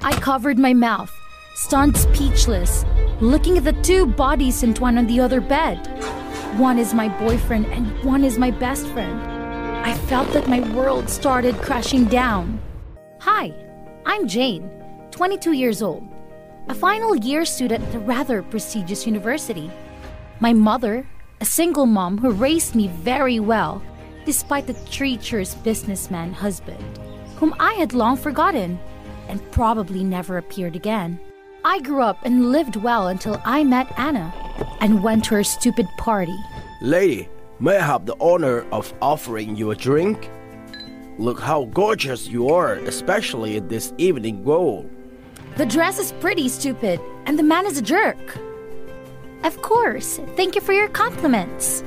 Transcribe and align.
I 0.00 0.12
covered 0.12 0.58
my 0.58 0.74
mouth, 0.74 1.12
stunned 1.54 1.96
speechless, 1.96 2.84
looking 3.20 3.58
at 3.58 3.64
the 3.64 3.72
two 3.82 4.06
bodies 4.06 4.62
entwined 4.62 4.98
on 4.98 5.06
the 5.06 5.20
other 5.20 5.40
bed. 5.40 5.76
One 6.56 6.78
is 6.78 6.94
my 6.94 7.08
boyfriend 7.18 7.66
and 7.66 7.86
one 8.04 8.24
is 8.24 8.38
my 8.38 8.50
best 8.50 8.86
friend. 8.88 9.20
I 9.84 9.94
felt 9.94 10.32
that 10.32 10.48
my 10.48 10.60
world 10.72 11.08
started 11.08 11.56
crashing 11.56 12.06
down. 12.06 12.60
Hi, 13.20 13.52
I'm 14.06 14.28
Jane, 14.28 14.70
22 15.10 15.52
years 15.52 15.82
old, 15.82 16.06
a 16.68 16.74
final 16.74 17.16
year 17.16 17.44
student 17.44 17.84
at 17.84 17.94
a 17.94 17.98
rather 17.98 18.42
prestigious 18.42 19.06
university. 19.06 19.70
My 20.40 20.52
mother, 20.52 21.06
a 21.40 21.44
single 21.44 21.86
mom 21.86 22.18
who 22.18 22.30
raised 22.30 22.74
me 22.74 22.88
very 22.88 23.40
well, 23.40 23.82
despite 24.24 24.66
the 24.66 24.74
treacherous 24.90 25.54
businessman 25.54 26.32
husband, 26.32 26.82
whom 27.36 27.54
I 27.58 27.72
had 27.74 27.94
long 27.94 28.16
forgotten 28.16 28.78
and 29.28 29.50
probably 29.52 30.02
never 30.02 30.38
appeared 30.38 30.74
again. 30.74 31.20
I 31.64 31.80
grew 31.80 32.02
up 32.02 32.18
and 32.24 32.50
lived 32.50 32.76
well 32.76 33.08
until 33.08 33.40
I 33.44 33.64
met 33.64 33.92
Anna 33.98 34.32
and 34.80 35.02
went 35.02 35.24
to 35.26 35.34
her 35.34 35.44
stupid 35.44 35.86
party. 35.98 36.36
Lady, 36.80 37.28
may 37.60 37.76
I 37.76 37.84
have 37.84 38.06
the 38.06 38.16
honor 38.20 38.64
of 38.72 38.94
offering 39.02 39.56
you 39.56 39.70
a 39.70 39.76
drink? 39.76 40.30
Look 41.18 41.40
how 41.40 41.64
gorgeous 41.66 42.28
you 42.28 42.48
are, 42.48 42.74
especially 42.74 43.56
in 43.56 43.68
this 43.68 43.92
evening 43.98 44.44
gold. 44.44 44.88
The 45.56 45.66
dress 45.66 45.98
is 45.98 46.12
pretty 46.12 46.48
stupid, 46.48 47.00
and 47.26 47.36
the 47.36 47.42
man 47.42 47.66
is 47.66 47.76
a 47.76 47.82
jerk. 47.82 48.38
Of 49.42 49.60
course, 49.60 50.20
thank 50.36 50.54
you 50.54 50.60
for 50.60 50.72
your 50.72 50.88
compliments. 50.88 51.82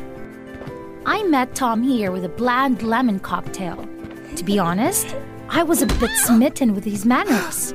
I 1.06 1.24
met 1.24 1.56
Tom 1.56 1.82
here 1.82 2.12
with 2.12 2.26
a 2.26 2.30
bland 2.30 2.84
lemon 2.84 3.20
cocktail. 3.20 3.88
To 4.36 4.44
be 4.44 4.60
honest, 4.60 5.16
I 5.54 5.64
was 5.64 5.82
a 5.82 5.86
bit 5.86 6.12
smitten 6.16 6.74
with 6.74 6.86
his 6.86 7.06
manners. 7.06 7.74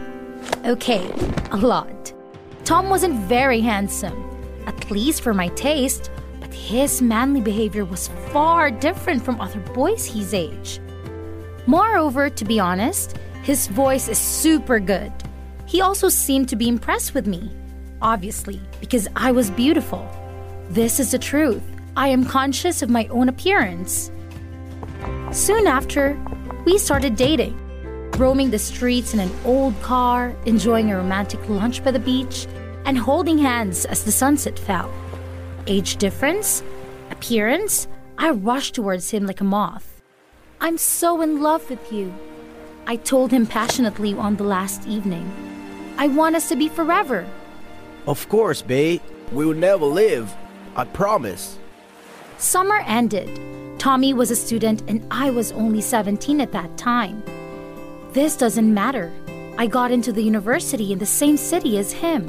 Okay, 0.65 1.13
a 1.51 1.59
lot. 1.59 2.11
Tom 2.65 2.89
wasn't 2.89 3.29
very 3.29 3.61
handsome, 3.61 4.17
at 4.67 4.91
least 4.91 5.21
for 5.23 5.35
my 5.35 5.49
taste, 5.49 6.11
but 6.41 6.55
his 6.55 7.03
manly 7.03 7.43
behavior 7.43 7.85
was 7.85 8.09
far 8.33 8.71
different 8.71 9.23
from 9.23 9.43
other 9.43 9.61
boys 9.75 10.07
his 10.07 10.33
age. 10.33 10.81
Moreover, 11.67 12.31
to 12.31 12.45
be 12.47 12.59
honest, 12.59 13.19
his 13.43 13.67
voice 13.67 14.09
is 14.09 14.17
super 14.17 14.81
good. 14.81 15.13
He 15.67 15.83
also 15.83 16.09
seemed 16.09 16.49
to 16.49 16.57
be 16.57 16.69
impressed 16.71 17.13
with 17.13 17.27
me, 17.27 17.55
obviously, 18.01 18.59
because 18.81 19.07
I 19.15 19.33
was 19.33 19.51
beautiful. 19.51 20.09
This 20.71 20.99
is 20.99 21.11
the 21.11 21.19
truth. 21.19 21.63
I 21.95 22.09
am 22.09 22.25
conscious 22.25 22.81
of 22.81 22.89
my 22.89 23.07
own 23.09 23.29
appearance. 23.29 24.11
Soon 25.31 25.67
after, 25.67 26.19
we 26.65 26.79
started 26.79 27.17
dating, 27.17 27.55
roaming 28.19 28.51
the 28.51 28.59
streets 28.59 29.15
in 29.15 29.21
an 29.21 29.31
old 29.45 29.81
car, 29.83 30.35
enjoying 30.47 30.91
a 30.91 30.97
romantic 30.97 31.47
lunch 31.49 31.85
by 31.85 31.91
the 31.91 31.99
beach, 31.99 32.47
and 32.85 32.97
holding 32.97 33.39
hands 33.39 33.85
as 33.85 34.05
the 34.05 34.13
sunset 34.13 34.59
fell. 34.59 34.91
Age 35.67 35.97
difference? 35.97 36.63
Appearance? 37.11 37.89
I 38.19 38.31
rushed 38.31 38.75
towards 38.75 39.11
him 39.11 39.27
like 39.27 39.41
a 39.41 39.45
moth. 39.45 40.03
I'm 40.61 40.79
so 40.79 41.21
in 41.21 41.43
love 41.43 41.69
with 41.69 41.93
you. 41.93 42.15
I 42.87 42.97
told 42.97 43.31
him 43.31 43.47
passionately 43.47 44.15
on 44.15 44.37
the 44.37 44.45
last 44.45 44.87
evening. 44.87 45.31
I 45.99 46.09
want 46.09 46.37
us 46.37 46.49
to 46.49 46.57
be 46.57 46.69
forever. 46.69 47.27
Of 48.07 48.29
course, 48.29 48.63
babe. 48.63 49.03
We 49.33 49.45
will 49.45 49.55
never 49.55 49.85
live. 49.85 50.33
I 50.77 50.85
promise. 50.85 51.59
Summer 52.39 52.83
ended. 52.87 53.29
Tommy 53.79 54.15
was 54.15 54.31
a 54.31 54.37
student 54.37 54.83
and 54.89 55.05
I 55.11 55.31
was 55.31 55.53
only 55.53 55.81
17 55.81 56.41
at 56.41 56.53
that 56.53 56.79
time. 56.79 57.23
This 58.17 58.35
doesn't 58.35 58.73
matter. 58.73 59.13
I 59.59 59.67
got 59.67 59.91
into 59.91 60.11
the 60.11 60.23
university 60.23 60.91
in 60.91 60.99
the 60.99 61.05
same 61.05 61.37
city 61.37 61.77
as 61.77 61.93
him. 61.93 62.27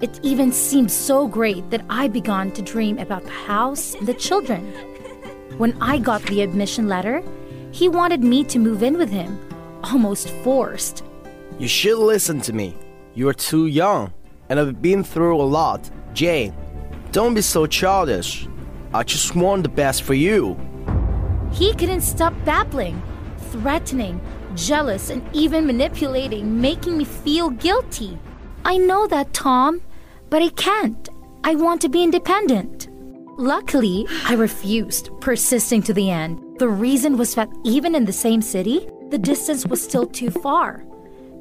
It 0.00 0.18
even 0.24 0.50
seemed 0.50 0.90
so 0.90 1.28
great 1.28 1.70
that 1.70 1.84
I 1.88 2.08
began 2.08 2.50
to 2.50 2.62
dream 2.62 2.98
about 2.98 3.22
the 3.22 3.30
house 3.30 3.94
and 3.94 4.08
the 4.08 4.14
children. 4.14 4.72
When 5.56 5.80
I 5.80 5.98
got 5.98 6.22
the 6.22 6.42
admission 6.42 6.88
letter, 6.88 7.22
he 7.70 7.88
wanted 7.88 8.24
me 8.24 8.42
to 8.42 8.58
move 8.58 8.82
in 8.82 8.98
with 8.98 9.08
him, 9.08 9.38
almost 9.84 10.30
forced. 10.42 11.04
You 11.60 11.68
should 11.68 11.98
listen 11.98 12.40
to 12.40 12.52
me. 12.52 12.74
You 13.14 13.28
are 13.28 13.34
too 13.34 13.66
young, 13.66 14.12
and 14.48 14.58
I've 14.58 14.82
been 14.82 15.04
through 15.04 15.40
a 15.40 15.46
lot. 15.46 15.88
Jane, 16.12 16.52
don't 17.12 17.34
be 17.34 17.40
so 17.40 17.66
childish. 17.66 18.48
I 18.92 19.04
just 19.04 19.36
want 19.36 19.62
the 19.62 19.68
best 19.68 20.02
for 20.02 20.14
you. 20.14 20.58
He 21.52 21.72
couldn't 21.72 22.00
stop 22.00 22.34
babbling, 22.44 23.00
threatening, 23.52 24.20
jealous, 24.56 25.10
and 25.10 25.22
even 25.32 25.66
manipulating, 25.66 26.60
making 26.60 26.98
me 26.98 27.04
feel 27.04 27.50
guilty. 27.50 28.18
I 28.64 28.76
know 28.76 29.06
that, 29.06 29.32
Tom, 29.32 29.82
but 30.30 30.42
I 30.42 30.48
can't. 30.48 31.08
I 31.44 31.54
want 31.54 31.80
to 31.82 31.88
be 31.88 32.02
independent. 32.02 32.88
Luckily, 33.36 34.06
I 34.24 34.34
refused, 34.34 35.10
persisting 35.20 35.82
to 35.82 35.92
the 35.92 36.10
end. 36.10 36.40
The 36.58 36.68
reason 36.68 37.16
was 37.16 37.34
that 37.34 37.50
even 37.64 37.94
in 37.94 38.04
the 38.04 38.12
same 38.12 38.40
city, 38.40 38.88
the 39.10 39.18
distance 39.18 39.66
was 39.66 39.82
still 39.82 40.06
too 40.06 40.30
far. 40.30 40.84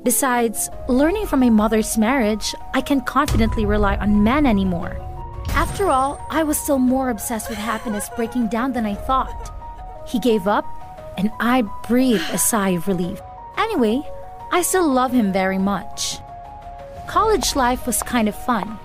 Besides, 0.03 0.69
learning 0.89 1.27
from 1.27 1.39
my 1.39 1.49
mother's 1.49 1.97
marriage, 1.97 2.53
I 2.73 2.81
can't 2.81 3.05
confidently 3.05 3.65
rely 3.65 3.95
on 3.97 4.23
men 4.23 4.45
anymore. 4.45 4.97
After 5.49 5.89
all, 5.89 6.19
I 6.29 6.43
was 6.43 6.57
still 6.57 6.79
more 6.79 7.09
obsessed 7.09 7.49
with 7.49 7.59
happiness 7.59 8.09
breaking 8.15 8.47
down 8.47 8.73
than 8.73 8.85
I 8.85 8.95
thought. 8.95 9.53
He 10.07 10.19
gave 10.19 10.47
up, 10.47 10.65
and 11.17 11.31
I 11.39 11.63
breathed 11.87 12.29
a 12.31 12.37
sigh 12.37 12.69
of 12.69 12.87
relief. 12.87 13.19
Anyway, 13.57 14.01
I 14.51 14.61
still 14.61 14.87
love 14.87 15.11
him 15.11 15.31
very 15.31 15.57
much. 15.57 16.17
College 17.07 17.55
life 17.55 17.85
was 17.85 18.01
kind 18.03 18.29
of 18.29 18.35
fun. 18.35 18.79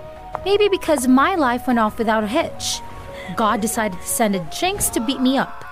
Maybe 0.45 0.69
because 0.69 1.09
my 1.09 1.35
life 1.35 1.67
went 1.67 1.79
off 1.79 1.99
without 1.99 2.25
a 2.25 2.29
hitch. 2.29 2.81
God 3.37 3.61
decided 3.61 4.01
to 4.01 4.07
send 4.07 4.35
a 4.35 4.49
jinx 4.51 4.89
to 4.91 5.01
beat 5.01 5.21
me 5.21 5.37
up. 5.37 5.65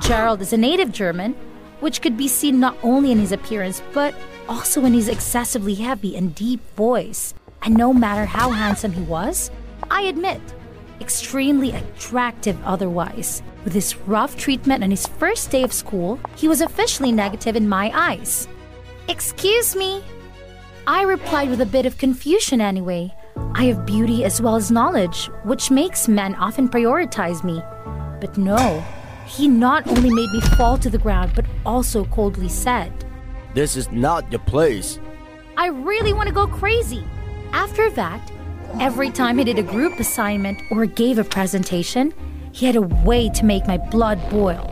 Gerald 0.00 0.40
is 0.40 0.52
a 0.52 0.56
native 0.56 0.92
German, 0.92 1.34
which 1.80 2.02
could 2.02 2.16
be 2.16 2.28
seen 2.28 2.60
not 2.60 2.76
only 2.82 3.12
in 3.12 3.18
his 3.18 3.32
appearance, 3.32 3.82
but 3.92 4.14
also 4.48 4.84
in 4.84 4.94
his 4.94 5.08
excessively 5.08 5.74
heavy 5.74 6.16
and 6.16 6.34
deep 6.34 6.60
voice. 6.76 7.34
And 7.62 7.76
no 7.76 7.92
matter 7.92 8.24
how 8.24 8.50
handsome 8.50 8.92
he 8.92 9.02
was, 9.02 9.50
I 9.90 10.02
admit, 10.02 10.40
extremely 11.00 11.72
attractive 11.72 12.58
otherwise. 12.64 13.42
With 13.66 13.74
his 13.74 13.96
rough 14.06 14.36
treatment 14.36 14.84
on 14.84 14.92
his 14.92 15.08
first 15.08 15.50
day 15.50 15.64
of 15.64 15.72
school, 15.72 16.20
he 16.36 16.46
was 16.46 16.60
officially 16.60 17.10
negative 17.10 17.56
in 17.56 17.68
my 17.68 17.90
eyes. 17.92 18.46
Excuse 19.08 19.74
me. 19.74 20.04
I 20.86 21.02
replied 21.02 21.50
with 21.50 21.60
a 21.60 21.66
bit 21.66 21.84
of 21.84 21.98
confusion 21.98 22.60
anyway. 22.60 23.12
I 23.56 23.64
have 23.64 23.84
beauty 23.84 24.24
as 24.24 24.40
well 24.40 24.54
as 24.54 24.70
knowledge, 24.70 25.26
which 25.42 25.72
makes 25.72 26.06
men 26.06 26.36
often 26.36 26.68
prioritize 26.68 27.42
me. 27.42 27.60
But 28.20 28.38
no, 28.38 28.84
he 29.26 29.48
not 29.48 29.84
only 29.88 30.10
made 30.10 30.30
me 30.30 30.40
fall 30.56 30.78
to 30.78 30.88
the 30.88 30.96
ground, 30.96 31.32
but 31.34 31.46
also 31.66 32.04
coldly 32.04 32.48
said, 32.48 32.92
This 33.52 33.76
is 33.76 33.90
not 33.90 34.30
the 34.30 34.38
place. 34.38 35.00
I 35.56 35.70
really 35.70 36.12
want 36.12 36.28
to 36.28 36.32
go 36.32 36.46
crazy. 36.46 37.04
After 37.52 37.90
that, 37.90 38.30
every 38.78 39.10
time 39.10 39.38
he 39.38 39.44
did 39.44 39.58
a 39.58 39.64
group 39.64 39.98
assignment 39.98 40.62
or 40.70 40.86
gave 40.86 41.18
a 41.18 41.24
presentation, 41.24 42.14
he 42.56 42.64
had 42.64 42.76
a 42.76 42.80
way 42.80 43.28
to 43.28 43.44
make 43.44 43.66
my 43.66 43.76
blood 43.76 44.18
boil. 44.30 44.64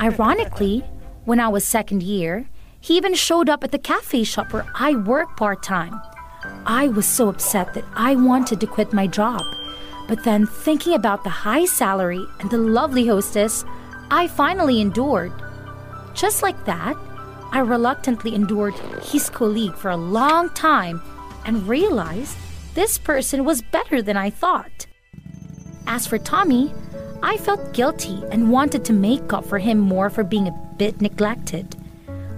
Ironically, 0.00 0.82
when 1.26 1.40
I 1.40 1.48
was 1.48 1.62
second 1.62 2.02
year, 2.02 2.46
He 2.82 2.96
even 2.96 3.14
showed 3.14 3.48
up 3.48 3.62
at 3.62 3.70
the 3.70 3.78
cafe 3.78 4.24
shop 4.24 4.52
where 4.52 4.66
I 4.74 4.96
work 4.96 5.36
part 5.36 5.62
time. 5.62 6.00
I 6.66 6.88
was 6.88 7.06
so 7.06 7.28
upset 7.28 7.74
that 7.74 7.84
I 7.94 8.16
wanted 8.16 8.58
to 8.60 8.66
quit 8.66 8.92
my 8.92 9.06
job. 9.06 9.40
But 10.08 10.24
then, 10.24 10.46
thinking 10.46 10.94
about 10.94 11.22
the 11.22 11.30
high 11.30 11.64
salary 11.64 12.26
and 12.40 12.50
the 12.50 12.58
lovely 12.58 13.06
hostess, 13.06 13.64
I 14.10 14.26
finally 14.26 14.80
endured. 14.80 15.32
Just 16.12 16.42
like 16.42 16.64
that, 16.64 16.96
I 17.52 17.60
reluctantly 17.60 18.34
endured 18.34 18.74
his 19.00 19.30
colleague 19.30 19.76
for 19.76 19.92
a 19.92 19.96
long 19.96 20.50
time 20.50 21.00
and 21.46 21.68
realized 21.68 22.36
this 22.74 22.98
person 22.98 23.44
was 23.44 23.62
better 23.62 24.02
than 24.02 24.16
I 24.16 24.30
thought. 24.30 24.86
As 25.86 26.08
for 26.08 26.18
Tommy, 26.18 26.74
I 27.24 27.36
felt 27.36 27.72
guilty 27.72 28.20
and 28.32 28.50
wanted 28.50 28.84
to 28.84 28.92
make 28.92 29.32
up 29.32 29.44
for 29.44 29.58
him 29.58 29.78
more 29.78 30.10
for 30.10 30.24
being 30.24 30.48
a 30.48 30.74
bit 30.76 31.00
neglected. 31.00 31.76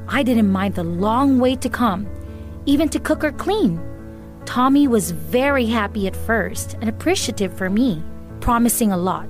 I 0.09 0.23
didn't 0.23 0.53
mind 0.53 0.75
the 0.75 0.85
long 0.85 1.39
way 1.39 1.57
to 1.57 1.69
come, 1.71 2.07
even 2.67 2.91
to 2.91 3.01
cook 3.01 3.25
or 3.25 3.33
clean. 3.33 3.81
Tommy 4.45 4.87
was 4.87 5.11
very 5.11 5.65
happy 5.65 6.07
at 6.07 6.15
first 6.15 6.75
and 6.75 6.89
appreciative 6.91 7.57
for 7.57 7.71
me, 7.71 8.03
promising 8.41 8.93
a 8.93 8.97
lot. 8.97 9.29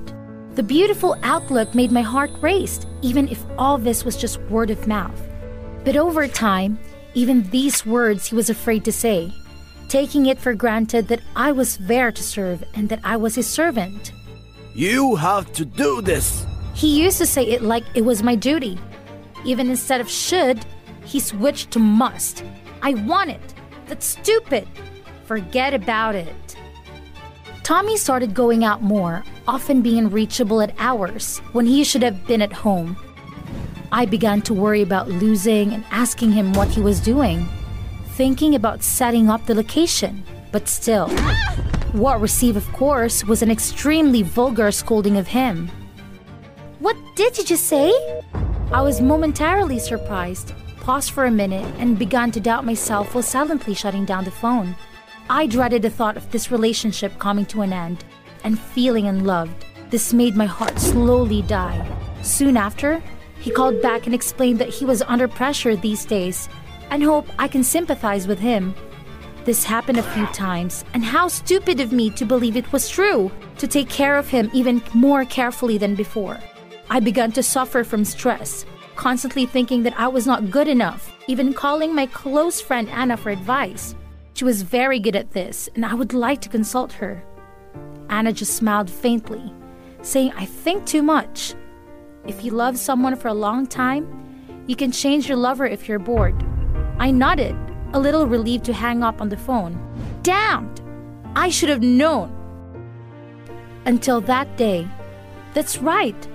The 0.57 0.63
beautiful 0.65 1.17
outlook 1.23 1.73
made 1.73 1.93
my 1.93 2.03
heart 2.03 2.31
race, 2.41 2.85
even 3.03 3.29
if 3.29 3.45
all 3.57 3.79
this 3.79 4.05
was 4.05 4.17
just 4.17 4.41
word 4.43 4.71
of 4.71 4.89
mouth. 4.89 5.21
But 5.85 5.97
over 5.97 6.27
time, 6.27 6.79
even 7.15 7.49
these 7.51 7.87
words 7.87 8.27
he 8.27 8.35
was 8.35 8.51
afraid 8.51 8.85
to 8.87 8.93
say, 8.93 9.33
taking 9.89 10.27
it 10.27 10.39
for 10.39 10.55
granted 10.55 11.07
that 11.09 11.23
I 11.37 11.53
was 11.53 11.77
there 11.77 12.11
to 12.11 12.23
serve 12.23 12.65
and 12.75 12.89
that 12.89 13.01
I 13.05 13.17
was 13.17 13.37
his 13.37 13.47
servant. 13.47 14.13
You 14.77 15.15
have 15.15 15.53
to 15.53 15.65
do 15.65 16.03
this! 16.03 16.45
He 16.75 17.01
used 17.01 17.19
to 17.19 17.27
say 17.27 17.45
it 17.45 17.63
like 17.63 17.85
it 17.95 18.05
was 18.05 18.25
my 18.25 18.35
duty. 18.35 18.77
Even 19.45 19.71
instead 19.71 20.01
of 20.01 20.11
should, 20.11 20.67
he 21.05 21.21
switched 21.21 21.71
to 21.71 21.79
must. 21.79 22.45
I 22.83 22.95
want 22.95 23.31
it. 23.31 23.55
That's 23.87 24.05
stupid. 24.05 24.67
Forget 25.27 25.75
about 25.75 26.17
it. 26.17 26.57
Tommy 27.63 27.97
started 27.97 28.35
going 28.35 28.65
out 28.65 28.83
more, 28.83 29.23
often 29.47 29.81
being 29.81 30.11
reachable 30.11 30.61
at 30.61 30.75
hours 30.79 31.39
when 31.53 31.67
he 31.67 31.85
should 31.85 32.03
have 32.03 32.27
been 32.27 32.43
at 32.43 32.53
home. 32.53 32.97
I 33.93 34.07
began 34.07 34.43
to 34.43 34.55
worry 34.55 34.83
about 34.83 35.09
losing 35.09 35.73
and 35.73 35.85
asking 35.93 36.33
him 36.33 36.53
what 36.53 36.67
he 36.67 36.81
was 36.81 36.99
doing, 36.99 37.47
thinking 38.17 38.57
about 38.57 38.83
setting 38.83 39.31
up 39.31 39.47
the 39.47 39.55
location, 39.55 40.25
but 40.51 40.67
still. 40.67 41.09
What 41.95 42.21
received, 42.21 42.57
of 42.57 42.67
course, 42.73 43.23
was 43.25 43.41
an 43.41 43.53
extremely 43.53 44.23
vulgar 44.23 44.73
scolding 44.73 45.17
of 45.17 45.29
him. 45.29 45.71
What 46.81 46.97
did 47.15 47.39
you 47.39 47.45
just 47.45 47.69
say? 47.69 47.95
I 48.73 48.83
was 48.83 49.01
momentarily 49.01 49.79
surprised, 49.79 50.55
paused 50.81 51.13
for 51.13 51.27
a 51.27 51.31
minute, 51.31 51.73
and 51.79 51.97
began 51.97 52.33
to 52.33 52.41
doubt 52.41 52.65
myself 52.65 53.15
while 53.15 53.23
silently 53.23 53.75
shutting 53.75 54.05
down 54.05 54.25
the 54.25 54.33
phone. 54.33 54.75
I 55.31 55.47
dreaded 55.47 55.83
the 55.83 55.89
thought 55.89 56.17
of 56.17 56.29
this 56.33 56.51
relationship 56.51 57.17
coming 57.21 57.47
to 57.47 57.63
an 57.63 57.73
end 57.73 58.05
and 58.43 58.59
feeling 58.59 59.07
unloved. 59.07 59.65
This 59.91 60.13
made 60.13 60.35
my 60.35 60.47
heart 60.47 60.77
slowly 60.81 61.43
die. 61.43 61.87
Soon 62.23 62.57
after, 62.57 63.01
he 63.39 63.53
called 63.53 63.81
back 63.81 64.07
and 64.07 64.15
explained 64.17 64.59
that 64.59 64.75
he 64.75 64.85
was 64.85 65.03
under 65.03 65.29
pressure 65.29 65.77
these 65.77 66.05
days 66.05 66.49
and 66.91 67.05
hope 67.05 67.29
I 67.39 67.47
can 67.47 67.63
sympathize 67.63 68.27
with 68.27 68.41
him. 68.41 68.75
This 69.45 69.63
happened 69.63 69.99
a 69.99 70.03
few 70.15 70.27
times, 70.29 70.85
and 70.95 71.05
how 71.05 71.29
stupid 71.29 71.79
of 71.79 71.93
me 71.93 72.09
to 72.11 72.25
believe 72.25 72.57
it 72.57 72.73
was 72.73 72.89
true, 72.89 73.31
to 73.59 73.67
take 73.67 73.91
care 73.91 74.17
of 74.17 74.29
him 74.29 74.51
even 74.55 74.83
more 74.95 75.27
carefully 75.27 75.77
than 75.77 75.95
before. 75.95 76.41
I 76.89 77.01
began 77.01 77.31
to 77.33 77.43
suffer 77.43 77.85
from 77.85 78.07
stress, 78.07 78.65
constantly 78.97 79.45
thinking 79.45 79.83
that 79.83 79.99
I 80.01 80.09
was 80.09 80.27
not 80.27 80.51
good 80.51 80.67
enough, 80.67 81.13
even 81.27 81.53
calling 81.53 81.95
my 81.95 82.07
close 82.07 82.61
friend 82.61 82.89
Anna 82.89 83.19
for 83.19 83.29
advice. 83.31 83.95
She 84.33 84.45
was 84.45 84.63
very 84.63 84.99
good 84.99 85.15
at 85.15 85.33
this, 85.33 85.69
and 85.75 85.85
I 85.85 85.93
would 85.93 86.15
like 86.15 86.41
to 86.41 86.49
consult 86.49 86.93
her. 86.93 87.23
Anna 88.09 88.33
just 88.33 88.57
smiled 88.57 88.89
faintly, 88.89 89.53
saying, 90.01 90.33
I 90.37 90.47
think 90.47 90.87
too 90.87 91.03
much. 91.03 91.55
If 92.27 92.45
you 92.45 92.53
love 92.53 92.79
someone 92.79 93.17
for 93.17 93.29
a 93.29 93.35
long 93.35 93.67
time, 93.67 94.65
you 94.67 94.75
can 94.75 94.91
change 94.91 95.29
your 95.29 95.37
lover 95.37 95.67
if 95.67 95.87
you're 95.87 95.99
bored. 95.99 96.35
I 96.99 97.11
nodded, 97.11 97.57
a 97.95 97.99
little 97.99 98.27
relieved 98.27 98.65
to 98.65 98.73
hang 98.73 99.03
up 99.03 99.21
on 99.21 99.29
the 99.29 99.37
phone. 99.37 99.79
Damned! 100.23 100.83
I 101.37 101.49
should 101.49 101.69
have 101.69 101.83
known. 101.83 102.31
Until 103.87 104.21
that 104.23 104.57
day. 104.57 104.87
That's 105.55 105.79
right. 105.79 106.29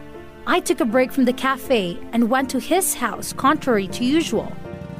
I 0.47 0.61
took 0.61 0.79
a 0.79 0.85
break 0.85 1.11
from 1.11 1.25
the 1.25 1.33
cafe 1.33 1.99
and 2.13 2.29
went 2.29 2.49
to 2.51 2.59
his 2.59 2.95
house, 2.95 3.33
contrary 3.33 3.87
to 3.89 4.05
usual. 4.05 4.51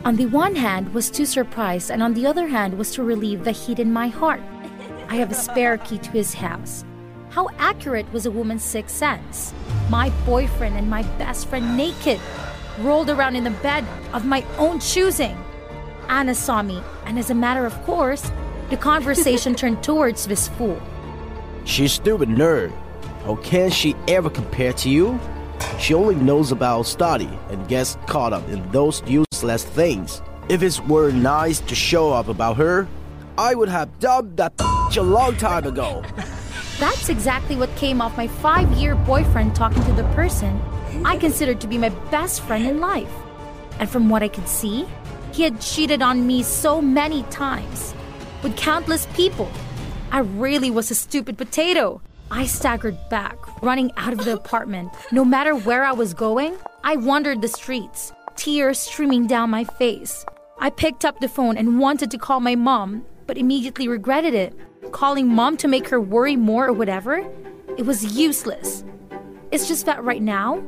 On 0.03 0.17
the 0.17 0.25
one 0.25 0.56
hand 0.56 0.94
was 0.94 1.09
to 1.11 1.25
surprise, 1.25 1.89
and 1.89 2.03
on 2.03 2.13
the 2.13 2.27
other 2.27 2.47
hand 2.47 2.77
was 2.77 2.91
to 2.94 3.03
relieve 3.03 3.45
the 3.45 3.51
heat 3.51 3.79
in 3.79 3.94
my 3.94 4.09
heart. 4.09 4.41
I 5.07 5.15
have 5.15 5.31
a 5.31 5.35
spare 5.35 5.77
key 5.77 5.97
to 5.97 6.12
his 6.12 6.33
house. 6.33 6.83
How 7.29 7.47
accurate 7.57 8.12
was 8.12 8.25
a 8.25 8.31
woman's 8.31 8.63
sixth 8.63 8.95
sense? 8.95 9.53
My 9.89 10.09
boyfriend 10.25 10.75
and 10.75 10.89
my 10.89 11.03
best 11.17 11.47
friend 11.47 11.77
naked, 11.77 12.19
rolled 12.79 13.09
around 13.09 13.38
in 13.38 13.45
the 13.45 13.59
bed 13.62 13.85
of 14.13 14.25
my 14.25 14.45
own 14.57 14.79
choosing. 14.79 15.38
Anna 16.09 16.33
saw 16.33 16.61
me, 16.61 16.81
and 17.06 17.17
as 17.17 17.29
a 17.29 17.35
matter 17.35 17.65
of 17.65 17.73
course, 17.83 18.31
the 18.69 18.77
conversation 18.77 19.56
turned 19.56 19.83
towards 19.83 20.27
this 20.27 20.47
fool. 20.50 20.81
She's 21.65 21.94
stupid 21.94 22.29
nerd. 22.29 22.73
How 23.23 23.35
can 23.35 23.69
she 23.69 23.95
ever 24.07 24.29
compare 24.29 24.73
to 24.73 24.89
you? 24.89 25.19
She 25.79 25.94
only 25.94 26.15
knows 26.15 26.51
about 26.51 26.83
study 26.83 27.29
and 27.50 27.67
gets 27.67 27.97
caught 28.07 28.33
up 28.33 28.47
in 28.50 28.69
those 28.71 29.03
useless 29.07 29.63
things. 29.63 30.21
If 30.50 30.63
it 30.63 30.79
were 30.88 31.11
nice 31.11 31.59
to 31.61 31.75
show 31.75 32.12
up 32.12 32.27
about 32.27 32.57
her, 32.57 32.88
I 33.38 33.55
would 33.55 33.69
have 33.69 34.00
dubbed 34.00 34.38
that 34.38 34.53
a 34.59 35.01
long 35.01 35.38
time 35.38 35.65
ago. 35.65 36.03
That's 36.79 37.09
exactly 37.09 37.55
what 37.55 37.73
came 37.75 38.01
off 38.01 38.17
my 38.17 38.27
five 38.27 38.69
year 38.71 38.95
boyfriend 38.95 39.55
talking 39.55 39.83
to 39.83 39.91
the 39.94 40.03
person 40.15 40.59
I 41.05 41.17
considered 41.17 41.62
to 41.62 41.67
be 41.67 41.77
my 41.77 41.89
best 42.09 42.41
friend 42.41 42.65
in 42.65 42.79
life. 42.79 43.12
And 43.79 43.89
from 43.89 44.09
what 44.09 44.23
I 44.23 44.27
could 44.27 44.47
see, 44.47 44.85
he 45.31 45.43
had 45.43 45.61
cheated 45.61 46.01
on 46.01 46.25
me 46.25 46.43
so 46.43 46.81
many 46.81 47.23
times 47.23 47.93
with 48.43 48.57
countless 48.57 49.07
people. 49.13 49.49
I 50.11 50.19
really 50.19 50.71
was 50.71 50.91
a 50.91 50.95
stupid 50.95 51.37
potato. 51.37 52.01
I 52.31 52.45
staggered 52.45 52.97
back, 53.09 53.37
running 53.63 53.91
out 53.97 54.13
of 54.13 54.25
the 54.25 54.33
apartment. 54.33 54.91
No 55.11 55.25
matter 55.25 55.55
where 55.55 55.83
I 55.83 55.91
was 55.91 56.13
going, 56.13 56.55
I 56.83 56.95
wandered 56.95 57.41
the 57.41 57.47
streets, 57.47 58.11
tears 58.35 58.79
streaming 58.79 59.27
down 59.27 59.49
my 59.49 59.63
face. 59.63 60.25
I 60.59 60.69
picked 60.69 61.05
up 61.05 61.19
the 61.19 61.29
phone 61.29 61.57
and 61.57 61.79
wanted 61.79 62.11
to 62.11 62.17
call 62.17 62.39
my 62.39 62.55
mom, 62.55 63.05
but 63.27 63.37
immediately 63.37 63.87
regretted 63.87 64.33
it. 64.33 64.53
Calling 64.91 65.27
mom 65.27 65.57
to 65.57 65.67
make 65.67 65.88
her 65.89 66.01
worry 66.01 66.36
more 66.36 66.67
or 66.67 66.74
whatever, 66.74 67.25
it 67.77 67.86
was 67.86 68.17
useless. 68.17 68.83
It's 69.51 69.67
just 69.67 69.86
that 69.86 70.03
right 70.03 70.21
now, 70.21 70.63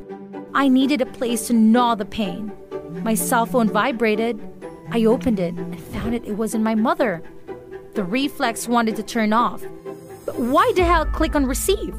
I 0.53 0.68
needed 0.68 1.01
a 1.01 1.06
place 1.06 1.48
to 1.48 1.53
gnaw 1.53 1.96
the 1.96 2.06
pain. 2.06 2.51
My 3.04 3.16
cell 3.16 3.46
phone 3.46 3.70
vibrated. 3.70 4.40
I 4.92 5.06
opened 5.06 5.40
it 5.40 5.54
and 5.54 5.82
found 5.82 6.14
it, 6.14 6.26
it 6.26 6.38
was 6.38 6.54
in 6.54 6.64
my 6.64 6.76
mother. 6.76 7.24
The 7.94 8.04
reflex 8.04 8.68
wanted 8.68 8.96
to 8.98 9.04
turn 9.04 9.34
off, 9.34 9.64
but 10.26 10.38
why 10.38 10.72
the 10.76 10.84
hell 10.84 11.06
click 11.06 11.36
on 11.36 11.46
receive? 11.46 11.96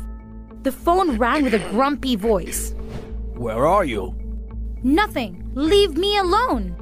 The 0.63 0.73
phone 0.73 1.19
rang 1.19 1.45
with 1.45 1.55
a 1.55 1.71
grumpy 1.71 2.17
voice. 2.17 2.75
Where 3.35 3.67
are 3.67 3.85
you? 3.85 4.15
Nothing. 4.83 5.51
Leave 5.55 5.97
me 5.97 6.17
alone. 6.19 6.77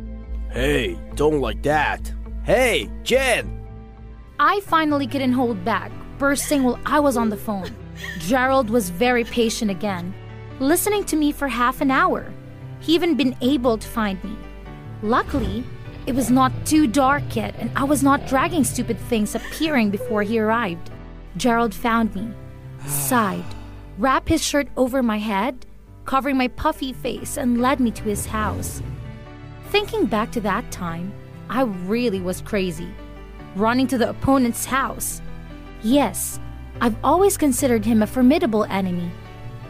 Hey, 0.52 0.98
don't 1.14 1.40
like 1.40 1.62
that. 1.62 2.12
Hey, 2.44 2.90
Jen! 3.02 3.66
I 4.38 4.60
finally 4.60 5.06
couldn't 5.06 5.32
hold 5.32 5.64
back, 5.64 5.92
bursting 6.18 6.62
while 6.64 6.78
I 6.86 7.00
was 7.00 7.16
on 7.16 7.30
the 7.30 7.36
phone. 7.36 7.74
Gerald 8.18 8.70
was 8.70 8.90
very 8.90 9.24
patient 9.24 9.70
again, 9.70 10.14
listening 10.58 11.04
to 11.04 11.16
me 11.16 11.32
for 11.32 11.48
half 11.48 11.80
an 11.80 11.90
hour. 11.90 12.32
He 12.80 12.94
even 12.94 13.14
been 13.14 13.36
able 13.40 13.78
to 13.78 13.88
find 13.88 14.22
me. 14.24 14.36
Luckily, 15.02 15.64
it 16.06 16.14
was 16.14 16.30
not 16.30 16.52
too 16.66 16.86
dark 16.86 17.36
yet, 17.36 17.54
and 17.58 17.70
I 17.76 17.84
was 17.84 18.02
not 18.02 18.26
dragging 18.26 18.64
stupid 18.64 18.98
things 18.98 19.34
appearing 19.34 19.90
before 19.90 20.22
he 20.22 20.38
arrived. 20.38 20.90
Gerald 21.36 21.74
found 21.74 22.14
me, 22.14 22.32
sighed, 22.86 23.44
wrapped 23.98 24.28
his 24.28 24.42
shirt 24.42 24.68
over 24.76 25.02
my 25.02 25.18
head, 25.18 25.66
covering 26.04 26.36
my 26.36 26.48
puffy 26.48 26.92
face, 26.92 27.36
and 27.36 27.60
led 27.60 27.80
me 27.80 27.90
to 27.92 28.02
his 28.04 28.26
house. 28.26 28.82
Thinking 29.68 30.06
back 30.06 30.32
to 30.32 30.40
that 30.40 30.70
time, 30.72 31.12
I 31.48 31.62
really 31.62 32.20
was 32.20 32.40
crazy. 32.40 32.88
Running 33.54 33.86
to 33.88 33.98
the 33.98 34.10
opponent's 34.10 34.64
house. 34.64 35.20
Yes, 35.82 36.40
I've 36.80 36.96
always 37.04 37.36
considered 37.36 37.84
him 37.84 38.02
a 38.02 38.06
formidable 38.06 38.64
enemy. 38.64 39.10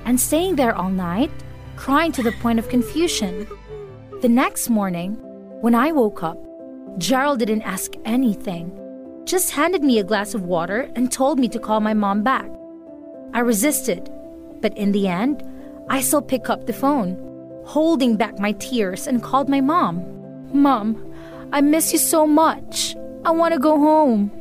And 0.04 0.18
staying 0.18 0.56
there 0.56 0.74
all 0.74 0.90
night, 0.90 1.30
crying 1.80 2.12
to 2.12 2.22
the 2.22 2.32
point 2.42 2.58
of 2.58 2.68
confusion. 2.68 3.48
The 4.20 4.28
next 4.28 4.68
morning, 4.68 5.14
when 5.62 5.74
I 5.74 5.90
woke 5.90 6.22
up, 6.22 6.38
Gerald 6.98 7.38
didn't 7.38 7.62
ask 7.62 7.94
anything 8.04 8.76
just 9.30 9.52
handed 9.52 9.84
me 9.84 9.98
a 9.98 10.04
glass 10.04 10.34
of 10.34 10.42
water 10.42 10.90
and 10.96 11.12
told 11.12 11.38
me 11.38 11.48
to 11.48 11.58
call 11.58 11.78
my 11.78 11.94
mom 11.94 12.24
back. 12.24 12.50
I 13.32 13.40
resisted, 13.40 14.10
but 14.60 14.76
in 14.76 14.90
the 14.90 15.06
end, 15.06 15.44
I 15.88 16.00
still 16.00 16.20
picked 16.20 16.50
up 16.50 16.66
the 16.66 16.72
phone, 16.72 17.16
holding 17.64 18.16
back 18.16 18.40
my 18.40 18.52
tears 18.52 19.06
and 19.06 19.22
called 19.22 19.48
my 19.48 19.60
mom. 19.60 20.02
Mom, 20.52 21.14
I 21.52 21.60
miss 21.60 21.92
you 21.92 21.98
so 21.98 22.26
much. 22.26 22.96
I 23.24 23.30
want 23.30 23.54
to 23.54 23.60
go 23.60 23.78
home. 23.78 24.32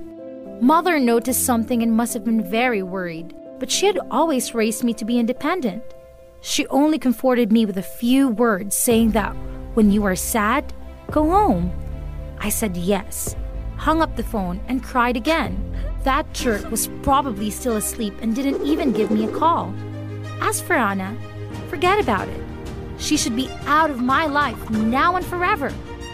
Mother 0.59 0.99
noticed 0.99 1.45
something 1.45 1.83
and 1.83 1.95
must 1.95 2.15
have 2.15 2.25
been 2.25 2.43
very 2.43 2.81
worried, 2.81 3.35
but 3.59 3.69
she 3.69 3.85
had 3.85 3.99
always 4.09 4.55
raised 4.55 4.83
me 4.83 4.93
to 4.95 5.05
be 5.05 5.19
independent. 5.19 5.83
She 6.41 6.67
only 6.67 6.97
comforted 6.97 7.51
me 7.51 7.65
with 7.65 7.77
a 7.77 7.83
few 7.83 8.29
words, 8.29 8.75
saying 8.75 9.11
that 9.11 9.35
when 9.73 9.91
you 9.91 10.05
are 10.05 10.15
sad, 10.15 10.73
go 11.11 11.29
home. 11.29 11.71
I 12.39 12.49
said 12.49 12.77
yes, 12.77 13.35
hung 13.77 14.01
up 14.01 14.15
the 14.15 14.23
phone, 14.23 14.61
and 14.67 14.83
cried 14.83 15.17
again. 15.17 15.75
That 16.03 16.33
jerk 16.33 16.69
was 16.71 16.89
probably 17.03 17.49
still 17.49 17.75
asleep 17.75 18.13
and 18.21 18.35
didn't 18.35 18.65
even 18.65 18.93
give 18.93 19.11
me 19.11 19.25
a 19.25 19.31
call. 19.31 19.73
As 20.41 20.61
for 20.61 20.73
Anna, 20.73 21.17
forget 21.67 21.99
about 21.99 22.27
it. 22.27 22.41
She 22.97 23.17
should 23.17 23.35
be 23.35 23.49
out 23.65 23.89
of 23.89 24.01
my 24.01 24.25
life 24.25 24.69
now 24.69 25.15
and 25.15 25.25
forever. 25.25 25.73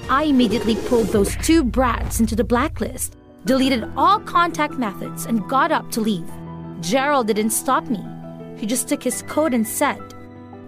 I 0.10 0.24
immediately 0.24 0.75
pulled 0.88 1.08
those 1.08 1.36
two 1.38 1.63
brats 1.63 2.20
into 2.20 2.36
the 2.36 2.44
blacklist 2.44 3.15
deleted 3.46 3.88
all 3.96 4.20
contact 4.20 4.74
methods, 4.74 5.25
and 5.25 5.48
got 5.48 5.72
up 5.72 5.89
to 5.91 6.01
leave. 6.01 6.29
Gerald 6.82 7.27
didn't 7.27 7.51
stop 7.51 7.86
me. 7.86 8.03
He 8.57 8.65
just 8.65 8.88
took 8.88 9.03
his 9.03 9.21
coat 9.24 9.53
and 9.53 9.67
said, 9.67 10.01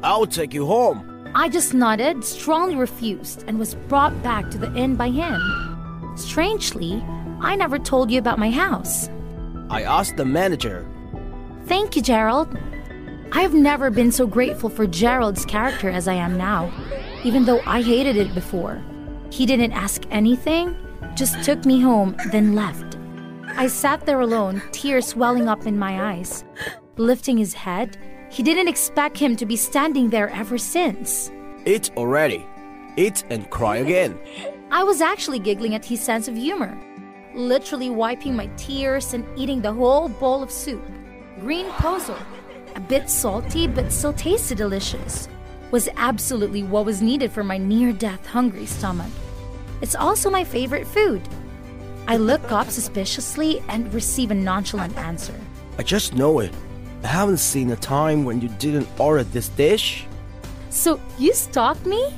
I'll 0.03 0.27
take 0.27 0.53
you 0.53 0.65
home. 0.65 1.31
I 1.33 1.49
just 1.49 1.73
nodded, 1.73 2.23
strongly 2.23 2.75
refused, 2.75 3.43
and 3.47 3.59
was 3.59 3.75
brought 3.75 4.21
back 4.23 4.49
to 4.51 4.57
the 4.57 4.73
inn 4.75 4.95
by 4.95 5.09
him. 5.09 6.13
Strangely, 6.15 7.03
I 7.41 7.55
never 7.55 7.77
told 7.77 8.09
you 8.09 8.19
about 8.19 8.39
my 8.39 8.49
house. 8.49 9.09
I 9.69 9.83
asked 9.83 10.17
the 10.17 10.25
manager. 10.25 10.87
Thank 11.65 11.95
you, 11.95 12.01
Gerald. 12.01 12.57
I 13.33 13.41
have 13.41 13.53
never 13.53 13.89
been 13.89 14.11
so 14.11 14.25
grateful 14.25 14.69
for 14.69 14.87
Gerald's 14.87 15.45
character 15.45 15.89
as 15.89 16.07
I 16.07 16.13
am 16.13 16.37
now, 16.37 16.71
even 17.23 17.45
though 17.45 17.61
I 17.65 17.81
hated 17.81 18.15
it 18.15 18.33
before. 18.33 18.81
He 19.29 19.45
didn't 19.45 19.73
ask 19.73 20.03
anything, 20.09 20.75
just 21.15 21.43
took 21.43 21.65
me 21.65 21.81
home, 21.81 22.15
then 22.31 22.55
left. 22.55 22.97
I 23.57 23.67
sat 23.67 24.05
there 24.05 24.21
alone, 24.21 24.61
tears 24.71 25.15
welling 25.15 25.49
up 25.49 25.67
in 25.67 25.77
my 25.77 26.13
eyes. 26.13 26.45
Lifting 26.97 27.37
his 27.37 27.53
head, 27.53 27.95
he 28.29 28.41
didn't 28.41 28.67
expect 28.67 29.19
him 29.19 29.35
to 29.35 29.45
be 29.45 29.55
standing 29.55 30.09
there 30.09 30.29
ever 30.29 30.57
since. 30.57 31.31
Eat 31.65 31.91
already. 31.95 32.43
Eat 32.95 33.23
and 33.29 33.47
cry 33.51 33.77
again. 33.77 34.19
I 34.71 34.83
was 34.83 34.99
actually 34.99 35.37
giggling 35.37 35.75
at 35.75 35.85
his 35.85 36.01
sense 36.01 36.27
of 36.27 36.35
humor, 36.35 36.75
literally 37.35 37.91
wiping 37.91 38.35
my 38.35 38.47
tears 38.57 39.13
and 39.13 39.23
eating 39.37 39.61
the 39.61 39.71
whole 39.71 40.09
bowl 40.09 40.41
of 40.41 40.51
soup. 40.51 40.83
Green 41.39 41.67
pozo, 41.73 42.17
a 42.75 42.79
bit 42.79 43.09
salty 43.09 43.67
but 43.67 43.93
still 43.93 44.13
tasted 44.13 44.57
delicious, 44.57 45.29
was 45.69 45.87
absolutely 45.97 46.63
what 46.63 46.85
was 46.85 47.01
needed 47.01 47.31
for 47.31 47.43
my 47.43 47.59
near 47.59 47.93
death 47.93 48.25
hungry 48.25 48.65
stomach. 48.65 49.11
It's 49.81 49.95
also 49.95 50.31
my 50.31 50.43
favorite 50.43 50.87
food. 50.87 51.21
I 52.07 52.17
look 52.17 52.51
up 52.51 52.71
suspiciously 52.71 53.63
and 53.69 53.93
receive 53.93 54.31
a 54.31 54.35
nonchalant 54.35 54.97
answer. 54.97 55.35
I 55.77 55.83
just 55.83 56.15
know 56.15 56.39
it. 56.39 56.51
I 57.03 57.07
haven't 57.07 57.37
seen 57.37 57.71
a 57.71 57.75
time 57.75 58.25
when 58.25 58.41
you 58.41 58.49
didn't 58.59 58.87
order 58.99 59.23
this 59.23 59.49
dish. 59.49 60.05
So, 60.69 60.99
you 61.17 61.33
stalked 61.33 61.85
me? 61.85 62.13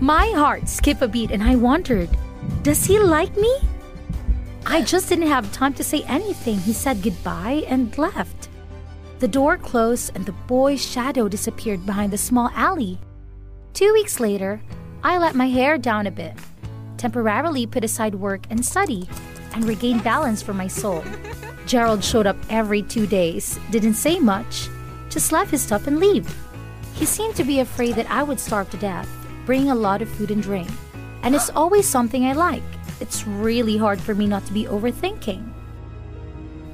My 0.00 0.30
heart 0.30 0.68
skipped 0.68 1.02
a 1.02 1.08
beat 1.08 1.30
and 1.30 1.42
I 1.42 1.56
wondered, 1.56 2.08
does 2.62 2.84
he 2.84 2.98
like 2.98 3.36
me? 3.36 3.58
I 4.66 4.82
just 4.82 5.08
didn't 5.08 5.28
have 5.28 5.52
time 5.52 5.74
to 5.74 5.84
say 5.84 6.02
anything. 6.04 6.58
He 6.58 6.72
said 6.72 7.02
goodbye 7.02 7.64
and 7.68 7.96
left. 7.98 8.48
The 9.18 9.28
door 9.28 9.56
closed 9.56 10.12
and 10.14 10.24
the 10.24 10.32
boy's 10.32 10.84
shadow 10.84 11.28
disappeared 11.28 11.84
behind 11.86 12.12
the 12.12 12.18
small 12.18 12.50
alley. 12.54 12.98
Two 13.72 13.92
weeks 13.92 14.20
later, 14.20 14.60
I 15.02 15.18
let 15.18 15.34
my 15.34 15.48
hair 15.48 15.76
down 15.78 16.06
a 16.06 16.10
bit 16.10 16.34
temporarily 17.04 17.66
put 17.66 17.84
aside 17.84 18.14
work 18.14 18.46
and 18.48 18.64
study, 18.64 19.06
and 19.52 19.64
regain 19.64 19.98
balance 19.98 20.40
for 20.42 20.54
my 20.54 20.66
soul. 20.66 21.04
Gerald 21.66 22.04
showed 22.04 22.26
up 22.26 22.36
every 22.50 22.82
two 22.82 23.06
days, 23.06 23.58
didn't 23.70 23.94
say 23.94 24.18
much, 24.18 24.68
just 25.08 25.32
left 25.32 25.50
his 25.50 25.62
stuff 25.62 25.86
and 25.86 25.98
leave. 25.98 26.26
He 26.94 27.06
seemed 27.06 27.34
to 27.36 27.44
be 27.44 27.60
afraid 27.60 27.94
that 27.96 28.10
I 28.10 28.22
would 28.22 28.38
starve 28.40 28.70
to 28.70 28.76
death, 28.76 29.08
bringing 29.46 29.70
a 29.70 29.74
lot 29.74 30.02
of 30.02 30.08
food 30.08 30.30
and 30.30 30.42
drink. 30.42 30.68
And 31.22 31.34
it's 31.34 31.50
always 31.50 31.86
something 31.86 32.24
I 32.24 32.32
like. 32.32 32.62
It's 33.00 33.26
really 33.26 33.76
hard 33.76 34.00
for 34.00 34.14
me 34.14 34.26
not 34.26 34.44
to 34.46 34.52
be 34.52 34.64
overthinking. 34.64 35.42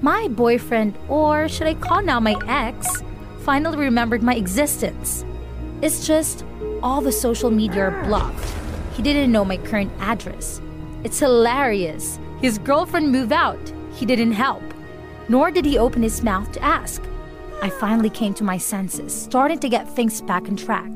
My 0.02 0.28
boyfriend, 0.28 0.97
or 1.09 1.49
should 1.49 1.66
I 1.66 1.75
call 1.75 2.02
now 2.02 2.20
my 2.20 2.35
ex, 2.47 3.02
finally 3.42 3.76
remembered 3.76 4.23
my 4.23 4.35
existence. 4.35 5.25
It's 5.82 6.06
just 6.06 6.44
all 6.82 7.00
the 7.00 7.12
social 7.12 7.50
media 7.50 7.85
are 7.85 8.04
blocked 8.04 8.54
he 9.00 9.02
didn't 9.02 9.32
know 9.32 9.47
my 9.47 9.56
current 9.56 9.90
address. 9.99 10.61
It's 11.04 11.18
hilarious. 11.18 12.18
His 12.42 12.59
girlfriend 12.59 13.11
moved 13.11 13.32
out. 13.32 13.73
He 13.94 14.04
didn't 14.04 14.32
help. 14.32 14.62
Nor 15.30 15.52
did 15.52 15.64
he 15.64 15.78
open 15.78 16.02
his 16.02 16.25
mouth 16.25 16.50
to 16.50 16.60
ask. 16.60 17.00
I 17.62 17.70
finally 17.70 18.10
came 18.10 18.34
to 18.34 18.42
my 18.42 18.58
senses, 18.58 19.14
starting 19.14 19.60
to 19.60 19.68
get 19.68 19.88
things 19.88 20.20
back 20.20 20.49
on 20.49 20.56
track. 20.56 20.90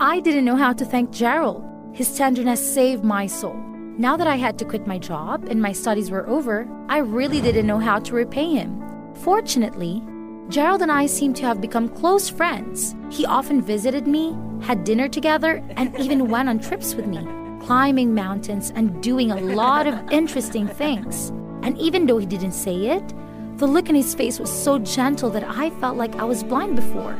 I 0.00 0.18
didn't 0.20 0.46
know 0.46 0.56
how 0.56 0.72
to 0.72 0.84
thank 0.86 1.10
Gerald. 1.10 1.62
His 1.92 2.16
tenderness 2.16 2.74
saved 2.74 3.04
my 3.04 3.26
soul. 3.26 3.54
Now 3.98 4.16
that 4.16 4.26
I 4.26 4.36
had 4.36 4.58
to 4.60 4.64
quit 4.64 4.86
my 4.86 4.96
job 4.96 5.48
and 5.50 5.60
my 5.60 5.72
studies 5.72 6.10
were 6.10 6.26
over, 6.26 6.66
I 6.88 6.98
really 6.98 7.42
didn't 7.42 7.66
know 7.66 7.78
how 7.78 7.98
to 7.98 8.14
repay 8.14 8.54
him. 8.54 8.82
Fortunately, 9.16 10.02
Gerald 10.48 10.80
and 10.80 10.90
I 10.90 11.04
seemed 11.04 11.36
to 11.36 11.44
have 11.44 11.60
become 11.60 11.90
close 11.90 12.30
friends. 12.30 12.96
He 13.10 13.26
often 13.26 13.60
visited 13.60 14.06
me, 14.06 14.34
had 14.62 14.84
dinner 14.84 15.06
together, 15.06 15.62
and 15.76 15.94
even 16.00 16.28
went 16.34 16.48
on 16.48 16.60
trips 16.60 16.94
with 16.94 17.06
me, 17.06 17.20
climbing 17.66 18.14
mountains 18.14 18.72
and 18.74 19.02
doing 19.02 19.32
a 19.32 19.40
lot 19.40 19.86
of 19.86 20.10
interesting 20.10 20.66
things. 20.66 21.28
And 21.60 21.76
even 21.76 22.06
though 22.06 22.16
he 22.16 22.24
didn't 22.24 22.52
say 22.52 22.86
it, 22.96 23.12
the 23.56 23.66
look 23.66 23.88
in 23.88 23.94
his 23.94 24.14
face 24.14 24.38
was 24.38 24.50
so 24.50 24.78
gentle 24.78 25.30
that 25.30 25.44
I 25.44 25.70
felt 25.70 25.96
like 25.96 26.16
I 26.16 26.24
was 26.24 26.42
blind 26.42 26.76
before. 26.76 27.14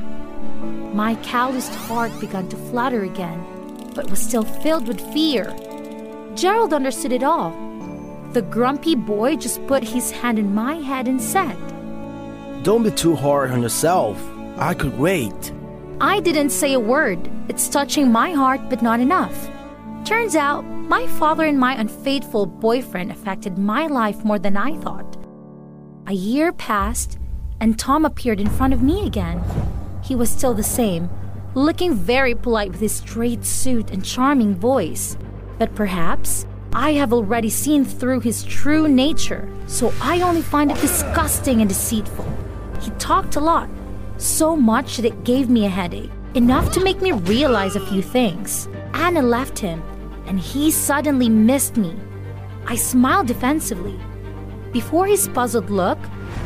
My 0.94 1.14
calloused 1.16 1.74
heart 1.74 2.12
began 2.20 2.48
to 2.48 2.56
flutter 2.56 3.04
again, 3.04 3.44
but 3.94 4.10
was 4.10 4.20
still 4.20 4.44
filled 4.44 4.88
with 4.88 5.00
fear. 5.12 5.54
Gerald 6.34 6.72
understood 6.72 7.12
it 7.12 7.22
all. 7.22 7.50
The 8.32 8.42
grumpy 8.42 8.94
boy 8.94 9.36
just 9.36 9.66
put 9.66 9.82
his 9.82 10.10
hand 10.10 10.38
in 10.38 10.54
my 10.54 10.74
head 10.74 11.08
and 11.08 11.20
said, 11.22 11.56
don't 12.66 12.82
be 12.82 12.90
too 12.90 13.14
hard 13.14 13.52
on 13.52 13.62
yourself. 13.62 14.20
I 14.56 14.74
could 14.74 14.98
wait. 14.98 15.52
I 16.00 16.18
didn't 16.18 16.50
say 16.50 16.72
a 16.72 16.80
word. 16.80 17.30
It's 17.48 17.68
touching 17.68 18.10
my 18.10 18.32
heart, 18.32 18.60
but 18.68 18.82
not 18.82 18.98
enough. 18.98 19.48
Turns 20.04 20.34
out, 20.34 20.62
my 20.64 21.06
father 21.06 21.44
and 21.44 21.60
my 21.60 21.78
unfaithful 21.80 22.44
boyfriend 22.44 23.12
affected 23.12 23.56
my 23.56 23.86
life 23.86 24.24
more 24.24 24.40
than 24.40 24.56
I 24.56 24.76
thought. 24.78 25.05
A 26.08 26.12
year 26.12 26.52
passed, 26.52 27.18
and 27.60 27.76
Tom 27.76 28.04
appeared 28.04 28.38
in 28.38 28.48
front 28.48 28.72
of 28.72 28.80
me 28.80 29.04
again. 29.08 29.42
He 30.04 30.14
was 30.14 30.30
still 30.30 30.54
the 30.54 30.62
same, 30.62 31.10
looking 31.56 31.94
very 31.94 32.32
polite 32.32 32.70
with 32.70 32.80
his 32.80 32.94
straight 32.94 33.44
suit 33.44 33.90
and 33.90 34.04
charming 34.04 34.54
voice. 34.54 35.16
But 35.58 35.74
perhaps 35.74 36.46
I 36.72 36.92
have 36.92 37.12
already 37.12 37.50
seen 37.50 37.84
through 37.84 38.20
his 38.20 38.44
true 38.44 38.86
nature, 38.86 39.48
so 39.66 39.92
I 40.00 40.20
only 40.20 40.42
find 40.42 40.70
it 40.70 40.80
disgusting 40.80 41.60
and 41.60 41.68
deceitful. 41.68 42.26
He 42.80 42.90
talked 42.98 43.34
a 43.34 43.40
lot, 43.40 43.68
so 44.16 44.54
much 44.54 44.98
that 44.98 45.06
it 45.06 45.24
gave 45.24 45.50
me 45.50 45.66
a 45.66 45.70
headache, 45.70 46.12
enough 46.34 46.70
to 46.74 46.84
make 46.84 47.02
me 47.02 47.10
realize 47.10 47.74
a 47.74 47.84
few 47.84 48.00
things. 48.00 48.68
Anna 48.94 49.22
left 49.22 49.58
him, 49.58 49.82
and 50.26 50.38
he 50.38 50.70
suddenly 50.70 51.28
missed 51.28 51.76
me. 51.76 51.96
I 52.64 52.76
smiled 52.76 53.26
defensively. 53.26 53.98
Before 54.72 55.06
his 55.06 55.28
puzzled 55.28 55.70
look 55.70 55.98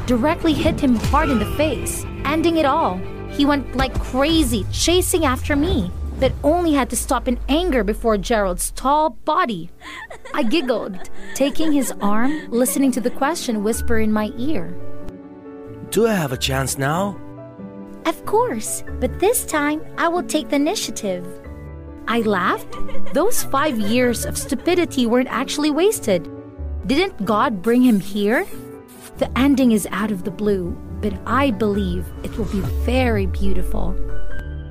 directly 0.06 0.52
hit 0.52 0.80
him 0.80 0.96
hard 0.96 1.30
in 1.30 1.38
the 1.38 1.54
face, 1.56 2.04
ending 2.24 2.56
it 2.56 2.64
all, 2.64 2.98
he 3.30 3.44
went 3.44 3.76
like 3.76 3.94
crazy, 4.00 4.66
chasing 4.72 5.24
after 5.24 5.56
me, 5.56 5.90
but 6.18 6.32
only 6.44 6.72
had 6.72 6.90
to 6.90 6.96
stop 6.96 7.28
in 7.28 7.38
anger 7.48 7.82
before 7.82 8.18
Gerald's 8.18 8.70
tall 8.72 9.10
body. 9.24 9.70
I 10.34 10.42
giggled, 10.42 11.10
taking 11.34 11.72
his 11.72 11.92
arm, 12.00 12.50
listening 12.50 12.92
to 12.92 13.00
the 13.00 13.10
question 13.10 13.64
whisper 13.64 13.98
in 13.98 14.12
my 14.12 14.32
ear. 14.36 14.76
Do 15.90 16.06
I 16.06 16.14
have 16.14 16.32
a 16.32 16.36
chance 16.36 16.78
now? 16.78 17.18
Of 18.04 18.24
course, 18.26 18.84
but 19.00 19.18
this 19.18 19.44
time 19.44 19.82
I 19.96 20.08
will 20.08 20.22
take 20.22 20.48
the 20.48 20.56
initiative. 20.56 21.26
I 22.06 22.20
laughed. 22.20 22.74
Those 23.14 23.44
five 23.44 23.78
years 23.78 24.24
of 24.24 24.36
stupidity 24.36 25.06
weren't 25.06 25.28
actually 25.30 25.70
wasted. 25.70 26.28
Didn't 26.86 27.24
God 27.24 27.62
bring 27.62 27.82
him 27.82 28.00
here? 28.00 28.46
The 29.18 29.30
ending 29.38 29.72
is 29.72 29.86
out 29.90 30.10
of 30.10 30.24
the 30.24 30.30
blue, 30.30 30.76
but 31.00 31.12
I 31.26 31.50
believe 31.50 32.06
it 32.24 32.36
will 32.38 32.46
be 32.46 32.60
very 32.84 33.26
beautiful. 33.26 33.94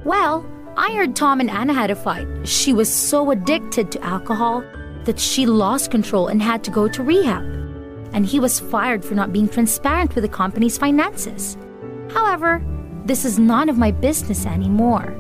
Well, 0.05 0.45
I 0.75 0.93
heard 0.93 1.15
Tom 1.15 1.39
and 1.39 1.49
Anna 1.49 1.73
had 1.73 1.91
a 1.91 1.95
fight. 1.95 2.27
She 2.47 2.73
was 2.73 2.91
so 2.91 3.31
addicted 3.31 3.91
to 3.91 4.03
alcohol 4.03 4.63
that 5.05 5.19
she 5.19 5.45
lost 5.45 5.91
control 5.91 6.27
and 6.27 6.41
had 6.41 6.63
to 6.63 6.71
go 6.71 6.87
to 6.87 7.03
rehab 7.03 7.59
and 8.13 8.25
he 8.25 8.39
was 8.39 8.59
fired 8.59 9.03
for 9.03 9.15
not 9.15 9.33
being 9.33 9.47
transparent 9.47 10.15
with 10.15 10.23
the 10.23 10.29
company's 10.29 10.77
finances. 10.77 11.57
However, 12.11 12.63
this 13.05 13.25
is 13.25 13.39
none 13.39 13.69
of 13.69 13.77
my 13.77 13.91
business 13.91 14.45
anymore. 14.45 15.15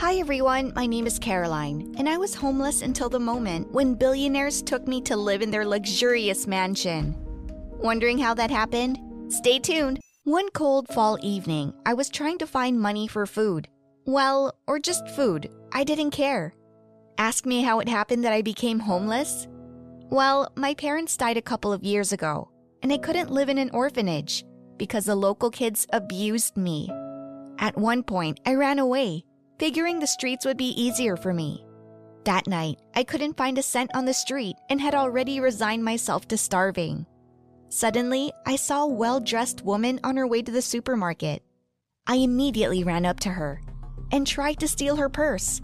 Hi 0.00 0.14
everyone, 0.14 0.72
my 0.74 0.86
name 0.86 1.06
is 1.06 1.18
Caroline, 1.18 1.94
and 1.98 2.08
I 2.08 2.16
was 2.16 2.34
homeless 2.34 2.80
until 2.80 3.10
the 3.10 3.20
moment 3.20 3.70
when 3.70 3.94
billionaires 3.94 4.62
took 4.62 4.88
me 4.88 5.02
to 5.02 5.14
live 5.14 5.42
in 5.42 5.50
their 5.50 5.66
luxurious 5.66 6.46
mansion. 6.46 7.14
Wondering 7.82 8.16
how 8.16 8.32
that 8.32 8.50
happened? 8.50 8.98
Stay 9.30 9.58
tuned. 9.58 10.00
One 10.24 10.48
cold 10.52 10.88
fall 10.88 11.18
evening, 11.20 11.74
I 11.84 11.92
was 11.92 12.08
trying 12.08 12.38
to 12.38 12.46
find 12.46 12.80
money 12.80 13.08
for 13.08 13.26
food. 13.26 13.68
Well, 14.06 14.56
or 14.66 14.78
just 14.78 15.06
food. 15.08 15.50
I 15.70 15.84
didn't 15.84 16.12
care. 16.12 16.54
Ask 17.18 17.44
me 17.44 17.60
how 17.60 17.80
it 17.80 17.88
happened 17.88 18.24
that 18.24 18.32
I 18.32 18.40
became 18.40 18.78
homeless? 18.78 19.48
Well, 20.08 20.50
my 20.56 20.72
parents 20.72 21.18
died 21.18 21.36
a 21.36 21.42
couple 21.42 21.74
of 21.74 21.84
years 21.84 22.14
ago, 22.14 22.48
and 22.82 22.90
I 22.90 22.96
couldn't 22.96 23.30
live 23.30 23.50
in 23.50 23.58
an 23.58 23.70
orphanage 23.74 24.46
because 24.78 25.04
the 25.04 25.14
local 25.14 25.50
kids 25.50 25.86
abused 25.92 26.56
me. 26.56 26.88
At 27.58 27.76
one 27.76 28.02
point, 28.02 28.40
I 28.46 28.54
ran 28.54 28.78
away, 28.78 29.26
figuring 29.60 30.00
the 30.00 30.06
streets 30.06 30.46
would 30.46 30.56
be 30.56 30.70
easier 30.82 31.18
for 31.18 31.34
me. 31.34 31.62
That 32.24 32.46
night, 32.46 32.80
I 32.94 33.04
couldn't 33.04 33.36
find 33.36 33.58
a 33.58 33.62
cent 33.62 33.90
on 33.92 34.06
the 34.06 34.14
street 34.14 34.56
and 34.70 34.80
had 34.80 34.94
already 34.94 35.38
resigned 35.38 35.84
myself 35.84 36.26
to 36.28 36.38
starving. 36.38 37.04
Suddenly, 37.68 38.32
I 38.46 38.56
saw 38.56 38.84
a 38.84 38.88
well 38.88 39.20
dressed 39.20 39.62
woman 39.62 40.00
on 40.02 40.16
her 40.16 40.26
way 40.26 40.40
to 40.40 40.50
the 40.50 40.62
supermarket. 40.62 41.42
I 42.06 42.16
immediately 42.16 42.84
ran 42.84 43.04
up 43.04 43.20
to 43.20 43.28
her 43.28 43.60
and 44.10 44.26
tried 44.26 44.58
to 44.60 44.66
steal 44.66 44.96
her 44.96 45.10
purse. 45.10 45.60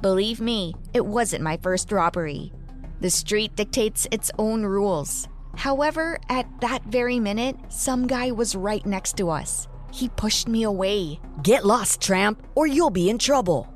Believe 0.00 0.40
me, 0.40 0.74
it 0.94 1.04
wasn't 1.04 1.44
my 1.44 1.58
first 1.58 1.92
robbery. 1.92 2.54
The 3.02 3.10
street 3.10 3.54
dictates 3.54 4.08
its 4.10 4.30
own 4.38 4.64
rules. 4.64 5.28
However, 5.56 6.18
at 6.30 6.46
that 6.62 6.84
very 6.84 7.20
minute, 7.20 7.56
some 7.68 8.06
guy 8.06 8.30
was 8.30 8.56
right 8.56 8.84
next 8.86 9.18
to 9.18 9.28
us. 9.28 9.68
He 9.96 10.10
pushed 10.10 10.46
me 10.46 10.64
away. 10.64 11.18
Get 11.42 11.64
lost, 11.64 12.02
tramp, 12.02 12.46
or 12.54 12.66
you'll 12.66 12.90
be 12.90 13.08
in 13.08 13.16
trouble. 13.16 13.66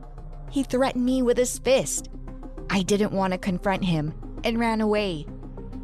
He 0.50 0.62
threatened 0.62 1.02
me 1.02 1.22
with 1.22 1.38
his 1.38 1.58
fist. 1.58 2.10
I 2.68 2.82
didn't 2.82 3.12
want 3.12 3.32
to 3.32 3.38
confront 3.38 3.82
him 3.82 4.12
and 4.44 4.60
ran 4.60 4.82
away. 4.82 5.24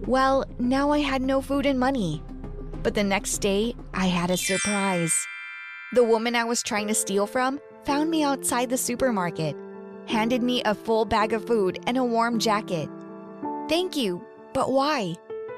Well, 0.06 0.44
now 0.58 0.90
I 0.90 0.98
had 0.98 1.22
no 1.22 1.40
food 1.40 1.64
and 1.64 1.80
money. 1.80 2.22
But 2.82 2.92
the 2.92 3.02
next 3.02 3.38
day, 3.38 3.74
I 3.94 4.08
had 4.08 4.30
a 4.30 4.36
surprise. 4.36 5.14
The 5.94 6.04
woman 6.04 6.36
I 6.36 6.44
was 6.44 6.62
trying 6.62 6.88
to 6.88 6.94
steal 6.94 7.26
from 7.26 7.58
found 7.86 8.10
me 8.10 8.22
outside 8.22 8.68
the 8.68 8.76
supermarket, 8.76 9.56
handed 10.06 10.42
me 10.42 10.62
a 10.64 10.74
full 10.74 11.06
bag 11.06 11.32
of 11.32 11.46
food 11.46 11.78
and 11.86 11.96
a 11.96 12.04
warm 12.04 12.38
jacket. 12.38 12.90
Thank 13.70 13.96
you, 13.96 14.22
but 14.52 14.70
why? 14.70 15.14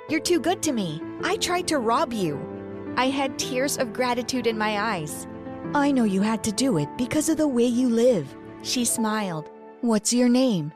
You're 0.08 0.20
too 0.20 0.38
good 0.38 0.62
to 0.62 0.72
me. 0.72 1.02
I 1.24 1.36
tried 1.38 1.66
to 1.66 1.78
rob 1.78 2.12
you. 2.12 2.57
I 2.96 3.08
had 3.08 3.38
tears 3.38 3.78
of 3.78 3.92
gratitude 3.92 4.46
in 4.46 4.58
my 4.58 4.78
eyes. 4.80 5.26
I 5.74 5.90
know 5.90 6.04
you 6.04 6.22
had 6.22 6.42
to 6.44 6.52
do 6.52 6.78
it 6.78 6.88
because 6.96 7.28
of 7.28 7.36
the 7.36 7.48
way 7.48 7.66
you 7.66 7.88
live. 7.88 8.34
She 8.62 8.84
smiled. 8.84 9.50
What's 9.80 10.12
your 10.12 10.28
name? 10.28 10.72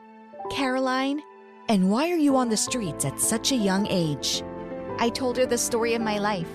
Caroline? 0.51 1.21
And 1.69 1.89
why 1.89 2.11
are 2.11 2.17
you 2.17 2.35
on 2.35 2.49
the 2.49 2.57
streets 2.57 3.05
at 3.05 3.19
such 3.19 3.51
a 3.51 3.55
young 3.55 3.87
age? 3.87 4.43
I 4.99 5.09
told 5.09 5.37
her 5.37 5.45
the 5.45 5.57
story 5.57 5.93
of 5.93 6.01
my 6.01 6.17
life. 6.19 6.49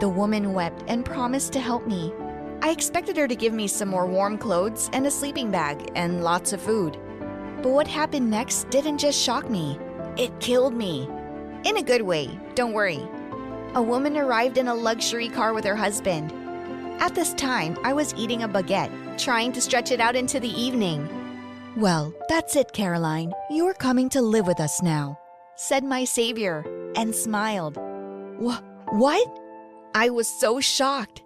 The 0.00 0.08
woman 0.08 0.52
wept 0.52 0.84
and 0.88 1.04
promised 1.04 1.52
to 1.54 1.60
help 1.60 1.86
me. 1.86 2.12
I 2.62 2.70
expected 2.70 3.16
her 3.16 3.26
to 3.26 3.34
give 3.34 3.52
me 3.52 3.66
some 3.66 3.88
more 3.88 4.06
warm 4.06 4.36
clothes 4.36 4.90
and 4.92 5.06
a 5.06 5.10
sleeping 5.10 5.50
bag 5.50 5.90
and 5.94 6.22
lots 6.22 6.52
of 6.52 6.60
food. 6.60 6.98
But 7.62 7.70
what 7.70 7.88
happened 7.88 8.30
next 8.30 8.68
didn't 8.70 8.98
just 8.98 9.20
shock 9.20 9.48
me, 9.48 9.78
it 10.16 10.38
killed 10.40 10.74
me. 10.74 11.08
In 11.64 11.76
a 11.76 11.82
good 11.82 12.02
way, 12.02 12.28
don't 12.54 12.72
worry. 12.72 13.06
A 13.74 13.82
woman 13.82 14.16
arrived 14.16 14.58
in 14.58 14.66
a 14.66 14.74
luxury 14.74 15.28
car 15.28 15.54
with 15.54 15.64
her 15.64 15.76
husband. 15.76 16.32
At 17.00 17.14
this 17.14 17.32
time, 17.34 17.78
I 17.84 17.92
was 17.92 18.12
eating 18.14 18.42
a 18.42 18.48
baguette, 18.48 18.90
trying 19.16 19.52
to 19.52 19.60
stretch 19.60 19.92
it 19.92 20.00
out 20.00 20.16
into 20.16 20.40
the 20.40 20.50
evening. 20.60 21.08
Well, 21.76 22.12
that's 22.28 22.56
it, 22.56 22.72
Caroline. 22.72 23.32
You're 23.48 23.74
coming 23.74 24.08
to 24.10 24.20
live 24.20 24.48
with 24.48 24.58
us 24.58 24.82
now, 24.82 25.16
said 25.54 25.84
my 25.84 26.04
savior, 26.04 26.64
and 26.96 27.14
smiled. 27.14 27.76
Wh- 28.42 28.60
what? 28.92 29.38
I 29.94 30.10
was 30.10 30.26
so 30.26 30.60
shocked. 30.60 31.22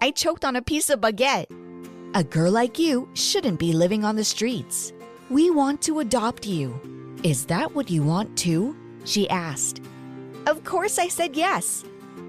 I 0.00 0.10
choked 0.10 0.46
on 0.46 0.56
a 0.56 0.62
piece 0.62 0.88
of 0.88 1.02
baguette. 1.02 1.46
A 2.14 2.24
girl 2.24 2.50
like 2.50 2.78
you 2.78 3.10
shouldn't 3.12 3.58
be 3.58 3.74
living 3.74 4.04
on 4.04 4.16
the 4.16 4.24
streets. 4.24 4.94
We 5.28 5.50
want 5.50 5.82
to 5.82 6.00
adopt 6.00 6.46
you. 6.46 7.18
Is 7.22 7.44
that 7.46 7.74
what 7.74 7.90
you 7.90 8.02
want 8.02 8.38
too? 8.38 8.74
She 9.04 9.28
asked. 9.28 9.82
Of 10.46 10.64
course, 10.64 10.98
I 10.98 11.08
said 11.08 11.36
yes. 11.36 11.84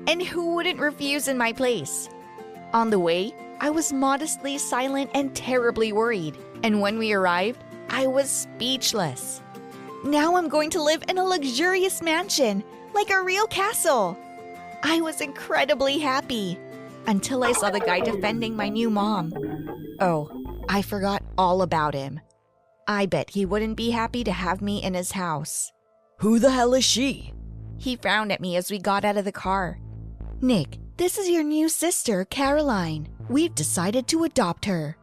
And 0.07 0.21
who 0.21 0.55
wouldn't 0.55 0.79
refuse 0.79 1.27
in 1.27 1.37
my 1.37 1.51
place? 1.51 2.09
On 2.73 2.89
the 2.89 2.99
way, 2.99 3.33
I 3.59 3.69
was 3.69 3.93
modestly 3.93 4.57
silent 4.57 5.09
and 5.13 5.35
terribly 5.35 5.91
worried. 5.93 6.37
And 6.63 6.81
when 6.81 6.97
we 6.97 7.13
arrived, 7.13 7.63
I 7.89 8.07
was 8.07 8.29
speechless. 8.29 9.41
Now 10.03 10.35
I'm 10.35 10.49
going 10.49 10.69
to 10.71 10.83
live 10.83 11.03
in 11.09 11.17
a 11.17 11.23
luxurious 11.23 12.01
mansion, 12.01 12.63
like 12.93 13.09
a 13.09 13.23
real 13.23 13.47
castle. 13.47 14.17
I 14.83 15.01
was 15.01 15.21
incredibly 15.21 15.99
happy 15.99 16.59
until 17.07 17.43
I 17.43 17.53
saw 17.53 17.69
the 17.69 17.79
guy 17.79 17.99
defending 18.01 18.55
my 18.55 18.69
new 18.69 18.89
mom. 18.89 19.33
Oh, 19.99 20.29
I 20.69 20.81
forgot 20.81 21.23
all 21.37 21.61
about 21.61 21.93
him. 21.93 22.19
I 22.87 23.05
bet 23.07 23.31
he 23.31 23.45
wouldn't 23.45 23.77
be 23.77 23.91
happy 23.91 24.23
to 24.23 24.31
have 24.31 24.61
me 24.61 24.83
in 24.83 24.93
his 24.93 25.11
house. 25.13 25.71
Who 26.19 26.39
the 26.39 26.51
hell 26.51 26.73
is 26.73 26.83
she? 26.83 27.33
He 27.77 27.95
frowned 27.95 28.31
at 28.31 28.41
me 28.41 28.55
as 28.55 28.71
we 28.71 28.79
got 28.79 29.05
out 29.05 29.17
of 29.17 29.25
the 29.25 29.31
car. 29.31 29.79
Nick, 30.41 30.79
this 30.97 31.17
is 31.17 31.29
your 31.29 31.43
new 31.43 31.69
sister, 31.69 32.25
Caroline. 32.25 33.07
We've 33.29 33.53
decided 33.55 34.07
to 34.07 34.23
adopt 34.23 34.65
her. 34.65 34.97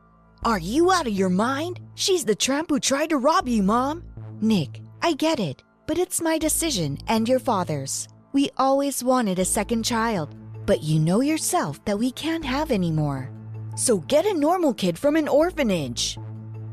Are 0.44 0.58
you 0.58 0.90
out 0.90 1.06
of 1.06 1.12
your 1.12 1.28
mind? 1.28 1.80
She's 1.94 2.24
the 2.24 2.34
tramp 2.34 2.70
who 2.70 2.80
tried 2.80 3.10
to 3.10 3.18
rob 3.18 3.46
you, 3.48 3.62
Mom. 3.62 4.02
Nick, 4.40 4.80
I 5.02 5.12
get 5.14 5.38
it, 5.38 5.62
but 5.86 5.98
it's 5.98 6.20
my 6.20 6.38
decision 6.38 6.98
and 7.08 7.28
your 7.28 7.38
father's. 7.38 8.08
We 8.32 8.50
always 8.56 9.04
wanted 9.04 9.38
a 9.38 9.44
second 9.44 9.84
child, 9.84 10.34
but 10.66 10.82
you 10.82 10.98
know 10.98 11.20
yourself 11.20 11.84
that 11.84 11.98
we 11.98 12.10
can't 12.10 12.44
have 12.44 12.70
any 12.70 12.90
more. 12.90 13.30
So 13.76 13.98
get 13.98 14.26
a 14.26 14.34
normal 14.34 14.74
kid 14.74 14.98
from 14.98 15.16
an 15.16 15.28
orphanage. 15.28 16.18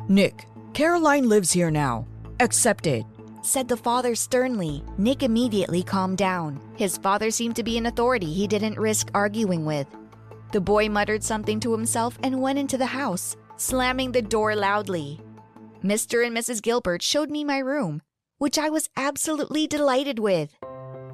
Nick, 0.07 0.45
Caroline 0.73 1.27
lives 1.27 1.51
here 1.51 1.71
now. 1.71 2.07
Accept 2.39 2.87
it, 2.87 3.05
said 3.49 3.67
the 3.67 3.75
father 3.75 4.13
sternly. 4.13 4.83
Nick 4.97 5.23
immediately 5.23 5.81
calmed 5.81 6.17
down. 6.17 6.61
His 6.75 6.97
father 6.97 7.31
seemed 7.31 7.55
to 7.55 7.63
be 7.63 7.77
an 7.77 7.87
authority 7.87 8.31
he 8.31 8.45
didn't 8.45 8.77
risk 8.77 9.09
arguing 9.13 9.65
with. 9.65 9.87
The 10.51 10.61
boy 10.61 10.87
muttered 10.87 11.23
something 11.23 11.59
to 11.61 11.71
himself 11.71 12.17
and 12.23 12.41
went 12.41 12.59
into 12.59 12.77
the 12.77 12.85
house, 12.85 13.35
slamming 13.57 14.11
the 14.11 14.21
door 14.21 14.55
loudly. 14.55 15.19
Mr. 15.83 16.25
and 16.25 16.35
Mrs. 16.35 16.61
Gilbert 16.61 17.01
showed 17.01 17.31
me 17.31 17.43
my 17.43 17.57
room, 17.57 18.01
which 18.37 18.59
I 18.59 18.69
was 18.69 18.89
absolutely 18.95 19.65
delighted 19.65 20.19
with. 20.19 20.55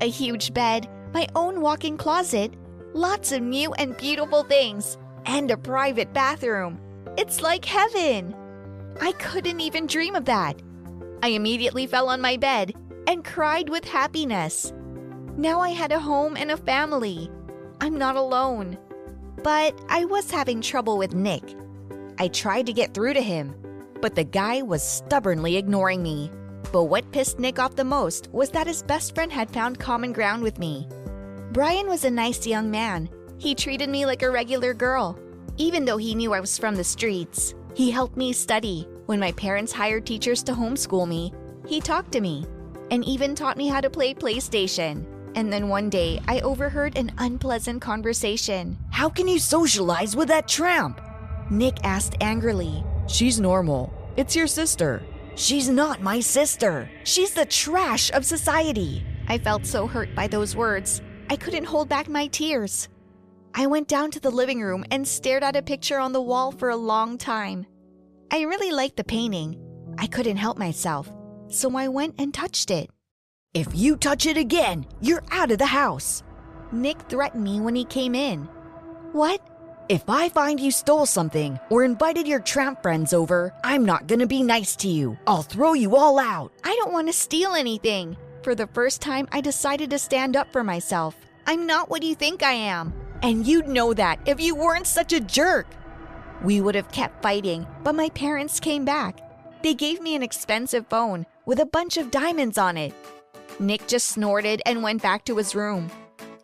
A 0.02 0.10
huge 0.10 0.54
bed, 0.54 0.90
my 1.14 1.28
own 1.36 1.62
walk 1.62 1.86
in 1.86 1.98
closet, 1.98 2.54
lots 2.94 3.32
of 3.32 3.42
new 3.42 3.74
and 3.74 3.96
beautiful 3.96 4.44
things, 4.44 4.98
and 5.26 5.52
a 5.52 5.58
private 5.58 6.12
bathroom. 6.14 6.80
It's 7.18 7.42
like 7.42 7.64
heaven. 7.64 8.36
I 9.02 9.14
couldn't 9.14 9.62
even 9.62 9.88
dream 9.88 10.16
of 10.16 10.26
that. 10.26 10.62
I 11.24 11.30
immediately 11.30 11.88
fell 11.88 12.10
on 12.10 12.22
my 12.22 12.38
bed 12.38 12.74
and 13.08 13.24
cried 13.24 13.70
with 13.70 13.86
happiness. 13.86 14.74
Now 15.38 15.60
I 15.60 15.70
had 15.70 15.92
a 15.92 16.00
home 16.00 16.38
and 16.38 16.52
a 16.52 16.58
family. 16.58 17.30
I'm 17.82 17.98
not 17.98 18.16
alone. 18.16 18.78
But 19.44 19.80
I 19.90 20.06
was 20.06 20.32
having 20.32 20.62
trouble 20.62 20.98
with 20.98 21.14
Nick. 21.14 21.56
I 22.18 22.30
tried 22.30 22.66
to 22.68 22.74
get 22.74 22.94
through 22.94 23.14
to 23.14 23.22
him, 23.22 23.54
but 24.02 24.16
the 24.16 24.24
guy 24.24 24.62
was 24.62 24.82
stubbornly 24.82 25.58
ignoring 25.58 26.02
me. 26.02 26.32
But 26.72 26.86
what 26.86 27.12
pissed 27.12 27.40
Nick 27.40 27.60
off 27.60 27.76
the 27.76 27.84
most 27.84 28.30
was 28.32 28.50
that 28.52 28.68
his 28.68 28.84
best 28.84 29.14
friend 29.14 29.32
had 29.32 29.52
found 29.52 29.80
common 29.80 30.14
ground 30.14 30.42
with 30.42 30.58
me. 30.58 30.88
Brian 31.52 31.88
was 31.88 32.06
a 32.06 32.12
nice 32.12 32.48
young 32.48 32.72
man. 32.72 33.10
He 33.38 33.56
treated 33.56 33.90
me 33.90 34.06
like 34.06 34.24
a 34.24 34.32
regular 34.32 34.74
girl, 34.74 35.20
even 35.58 35.86
though 35.86 35.98
he 35.98 36.16
knew 36.16 36.34
I 36.34 36.40
was 36.40 36.58
from 36.58 36.76
the 36.76 36.84
streets. 36.84 37.54
He 37.76 37.92
helped 37.92 38.18
me 38.18 38.34
study. 38.34 38.88
When 39.06 39.20
my 39.20 39.32
parents 39.34 39.72
hired 39.72 40.06
teachers 40.06 40.42
to 40.44 40.54
homeschool 40.54 41.08
me, 41.08 41.32
he 41.68 41.80
talked 41.80 42.12
to 42.14 42.22
me 42.22 42.46
and 42.90 43.06
even 43.06 43.36
taught 43.36 43.58
me 43.58 43.68
how 43.68 43.80
to 43.82 43.90
play 43.90 44.14
PlayStation. 44.14 45.06
And 45.36 45.52
then 45.52 45.70
one 45.70 45.90
day, 45.90 46.20
I 46.28 46.40
overheard 46.40 46.98
an 46.98 47.12
unpleasant 47.18 47.82
conversation. 47.82 48.78
How 48.90 49.10
can 49.10 49.28
you 49.28 49.38
socialize 49.38 50.16
with 50.16 50.30
that 50.30 50.48
tramp? 50.48 51.02
Nick 51.52 51.78
asked 51.84 52.16
angrily. 52.22 52.84
She's 53.08 53.40
normal. 53.40 53.94
It's 54.18 54.36
your 54.36 54.48
sister. 54.48 55.04
She's 55.36 55.70
not 55.70 56.02
my 56.02 56.20
sister. 56.20 56.90
She's 57.04 57.34
the 57.34 57.46
trash 57.46 58.12
of 58.12 58.26
society. 58.26 59.04
I 59.28 59.38
felt 59.38 59.66
so 59.66 59.86
hurt 59.86 60.16
by 60.16 60.28
those 60.28 60.56
words. 60.56 61.02
I 61.30 61.36
couldn't 61.36 61.66
hold 61.66 61.90
back 61.90 62.08
my 62.08 62.28
tears. 62.28 62.88
I 63.54 63.68
went 63.68 63.88
down 63.88 64.12
to 64.12 64.20
the 64.20 64.32
living 64.32 64.62
room 64.62 64.86
and 64.90 65.08
stared 65.08 65.44
at 65.44 65.56
a 65.56 65.62
picture 65.62 66.00
on 66.00 66.14
the 66.14 66.22
wall 66.22 66.52
for 66.52 66.70
a 66.70 66.76
long 66.76 67.18
time. 67.18 67.66
I 68.32 68.42
really 68.42 68.72
liked 68.72 68.98
the 68.98 69.04
painting. 69.04 69.62
I 69.98 70.08
couldn't 70.08 70.38
help 70.38 70.58
myself, 70.58 71.10
so 71.48 71.76
I 71.78 71.88
went 71.88 72.16
and 72.20 72.34
touched 72.34 72.72
it. 72.72 72.90
If 73.54 73.68
you 73.74 73.96
touch 73.96 74.26
it 74.26 74.38
again, 74.38 74.86
you're 75.00 75.24
out 75.32 75.52
of 75.52 75.60
the 75.60 75.66
house. 75.66 76.24
Nick 76.72 77.00
threatened 77.04 77.44
me 77.44 77.62
when 77.62 77.76
he 77.76 77.86
came 77.86 78.16
in. 78.16 78.50
What? 79.14 79.42
If 79.88 80.10
I 80.10 80.30
find 80.30 80.60
you 80.60 80.72
stole 80.72 81.06
something 81.06 81.60
or 81.70 81.84
invited 81.84 82.28
your 82.28 82.40
tramp 82.40 82.82
friends 82.82 83.14
over, 83.14 83.54
I'm 83.64 83.86
not 83.86 84.08
gonna 84.08 84.26
be 84.28 84.42
nice 84.42 84.76
to 84.78 84.88
you. 84.88 85.18
I'll 85.28 85.44
throw 85.44 85.74
you 85.74 85.96
all 85.96 86.18
out. 86.18 86.52
I 86.64 86.76
don't 86.76 86.92
want 86.92 87.08
to 87.08 87.14
steal 87.14 87.54
anything. 87.54 88.18
For 88.42 88.56
the 88.56 88.68
first 88.68 89.02
time, 89.02 89.28
I 89.32 89.42
decided 89.42 89.92
to 89.92 90.00
stand 90.00 90.36
up 90.36 90.52
for 90.52 90.64
myself. 90.64 91.16
I'm 91.48 91.68
not 91.68 91.90
what 91.90 92.04
you 92.04 92.16
think 92.16 92.44
I 92.44 92.54
am. 92.54 92.94
And 93.22 93.46
you'd 93.46 93.68
know 93.68 93.94
that 93.94 94.20
if 94.26 94.42
you 94.42 94.56
weren't 94.56 94.88
such 94.88 95.14
a 95.14 95.20
jerk. 95.20 95.68
We 96.46 96.62
would 96.62 96.76
have 96.76 96.92
kept 96.92 97.24
fighting, 97.24 97.66
but 97.84 97.96
my 97.96 98.10
parents 98.10 98.60
came 98.60 98.86
back. 98.86 99.20
They 99.64 99.74
gave 99.74 100.00
me 100.00 100.16
an 100.16 100.22
expensive 100.22 100.86
phone 100.86 101.26
with 101.48 101.60
a 101.60 101.66
bunch 101.66 101.98
of 101.98 102.12
diamonds 102.12 102.60
on 102.60 102.78
it. 102.78 102.94
Nick 103.60 103.88
just 103.88 104.10
snorted 104.10 104.62
and 104.68 104.84
went 104.84 105.02
back 105.02 105.26
to 105.26 105.38
his 105.38 105.56
room. 105.56 105.90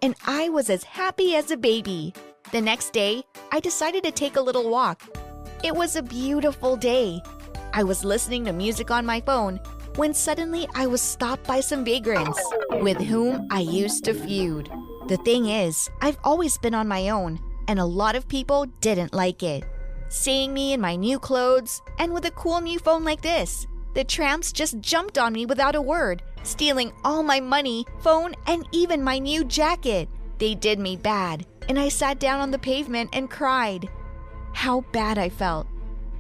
And 0.02 0.16
I 0.26 0.50
was 0.50 0.72
as 0.72 0.84
happy 0.84 1.36
as 1.36 1.52
a 1.52 1.56
baby. 1.56 2.16
The 2.52 2.62
next 2.62 2.94
day, 2.94 3.24
I 3.52 3.60
decided 3.60 4.04
to 4.06 4.12
take 4.12 4.38
a 4.38 4.42
little 4.42 4.72
walk. 4.72 5.04
It 5.64 5.76
was 5.76 5.96
a 5.96 6.02
beautiful 6.02 6.76
day. 6.76 7.22
I 7.72 7.84
was 7.84 8.04
listening 8.04 8.46
to 8.46 8.54
music 8.54 8.90
on 8.90 9.06
my 9.06 9.22
phone 9.22 9.60
when 9.98 10.16
suddenly 10.16 10.68
I 10.74 10.88
was 10.88 11.04
stopped 11.04 11.46
by 11.46 11.60
some 11.60 11.86
vagrants 11.86 12.42
with 12.72 12.98
whom 12.98 13.48
I 13.52 13.60
used 13.60 14.06
to 14.06 14.16
feud. 14.16 14.68
The 15.10 15.18
thing 15.18 15.46
is, 15.46 15.92
I've 16.02 16.18
always 16.24 16.58
been 16.58 16.74
on 16.74 16.88
my 16.88 17.10
own, 17.10 17.40
and 17.68 17.78
a 17.78 17.86
lot 17.86 18.16
of 18.16 18.28
people 18.28 18.66
didn't 18.82 19.14
like 19.14 19.44
it. 19.44 19.64
Seeing 20.12 20.54
me 20.54 20.74
in 20.74 20.82
my 20.82 20.98
new 20.98 21.18
clothes 21.20 21.82
and 21.98 22.14
with 22.14 22.26
a 22.26 22.32
cool 22.32 22.60
new 22.60 22.80
phone 22.80 23.06
like 23.06 23.22
this, 23.22 23.66
the 23.94 24.04
tramps 24.04 24.52
just 24.52 24.82
jumped 24.82 25.18
on 25.18 25.32
me 25.32 25.46
without 25.46 25.74
a 25.74 25.82
word, 25.82 26.22
stealing 26.44 26.92
all 27.06 27.24
my 27.24 27.40
money, 27.40 27.86
phone, 28.02 28.36
and 28.46 28.68
even 28.74 29.02
my 29.02 29.20
new 29.20 29.46
jacket. 29.46 30.10
They 30.38 30.54
did 30.54 30.80
me 30.80 30.98
bad, 30.98 31.46
and 31.70 31.80
I 31.80 31.88
sat 31.88 32.20
down 32.20 32.42
on 32.42 32.52
the 32.52 32.60
pavement 32.60 33.12
and 33.14 33.30
cried. 33.32 33.90
How 34.52 34.82
bad 34.92 35.18
I 35.18 35.30
felt. 35.30 35.66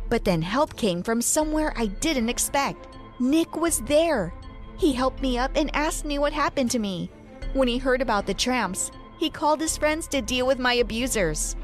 But 0.09 0.23
then 0.23 0.41
help 0.41 0.77
came 0.77 1.03
from 1.03 1.21
somewhere 1.21 1.73
I 1.75 1.87
didn't 1.87 2.29
expect. 2.29 2.87
Nick 3.19 3.57
was 3.57 3.81
there. 3.81 4.33
He 4.77 4.93
helped 4.93 5.21
me 5.21 5.37
up 5.37 5.51
and 5.55 5.69
asked 5.75 6.05
me 6.05 6.17
what 6.17 6.31
happened 6.31 6.71
to 6.71 6.79
me. 6.79 7.11
When 7.51 7.67
he 7.67 7.77
heard 7.77 8.01
about 8.01 8.25
the 8.25 8.33
tramps, 8.33 8.89
he 9.17 9.29
called 9.29 9.59
his 9.59 9.75
friends 9.75 10.07
to 10.07 10.21
deal 10.21 10.47
with 10.47 10.59
my 10.59 10.75
abusers. 10.75 11.57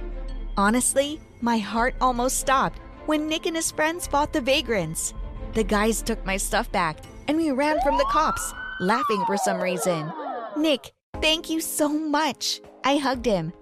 Honestly, 0.57 1.21
my 1.41 1.58
heart 1.58 1.95
almost 2.02 2.39
stopped 2.39 2.80
when 3.06 3.28
Nick 3.28 3.45
and 3.45 3.56
his 3.56 3.71
friends 3.71 4.08
fought 4.08 4.34
the 4.34 4.41
vagrants. 4.41 5.13
The 5.54 5.63
guys 5.63 6.02
took 6.02 6.26
my 6.26 6.38
stuff 6.38 6.71
back 6.71 7.00
and 7.28 7.38
we 7.38 7.52
ran 7.52 7.80
from 7.82 7.97
the 7.97 8.06
cops, 8.06 8.54
laughing 8.80 9.23
for 9.26 9.38
some 9.38 9.62
reason. 9.62 10.12
Nick, 10.56 10.91
thank 11.21 11.50
you 11.50 11.62
so 11.62 11.89
much. 11.89 12.62
I 12.84 12.97
hugged 12.97 13.26
him. 13.26 13.54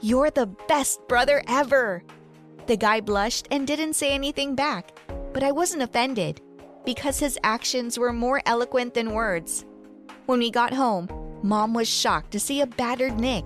You're 0.00 0.30
the 0.30 0.46
best 0.68 1.06
brother 1.08 1.42
ever. 1.48 2.02
The 2.66 2.76
guy 2.76 3.00
blushed 3.00 3.48
and 3.50 3.66
didn't 3.66 3.94
say 3.94 4.12
anything 4.12 4.54
back, 4.54 4.92
but 5.32 5.42
I 5.42 5.52
wasn't 5.52 5.82
offended 5.82 6.40
because 6.84 7.18
his 7.18 7.38
actions 7.44 7.98
were 7.98 8.12
more 8.12 8.42
eloquent 8.46 8.94
than 8.94 9.12
words. 9.12 9.64
When 10.26 10.38
we 10.38 10.50
got 10.50 10.74
home, 10.74 11.08
Mom 11.42 11.74
was 11.74 11.88
shocked 11.88 12.30
to 12.32 12.40
see 12.40 12.60
a 12.60 12.66
battered 12.66 13.18
Nick. 13.18 13.44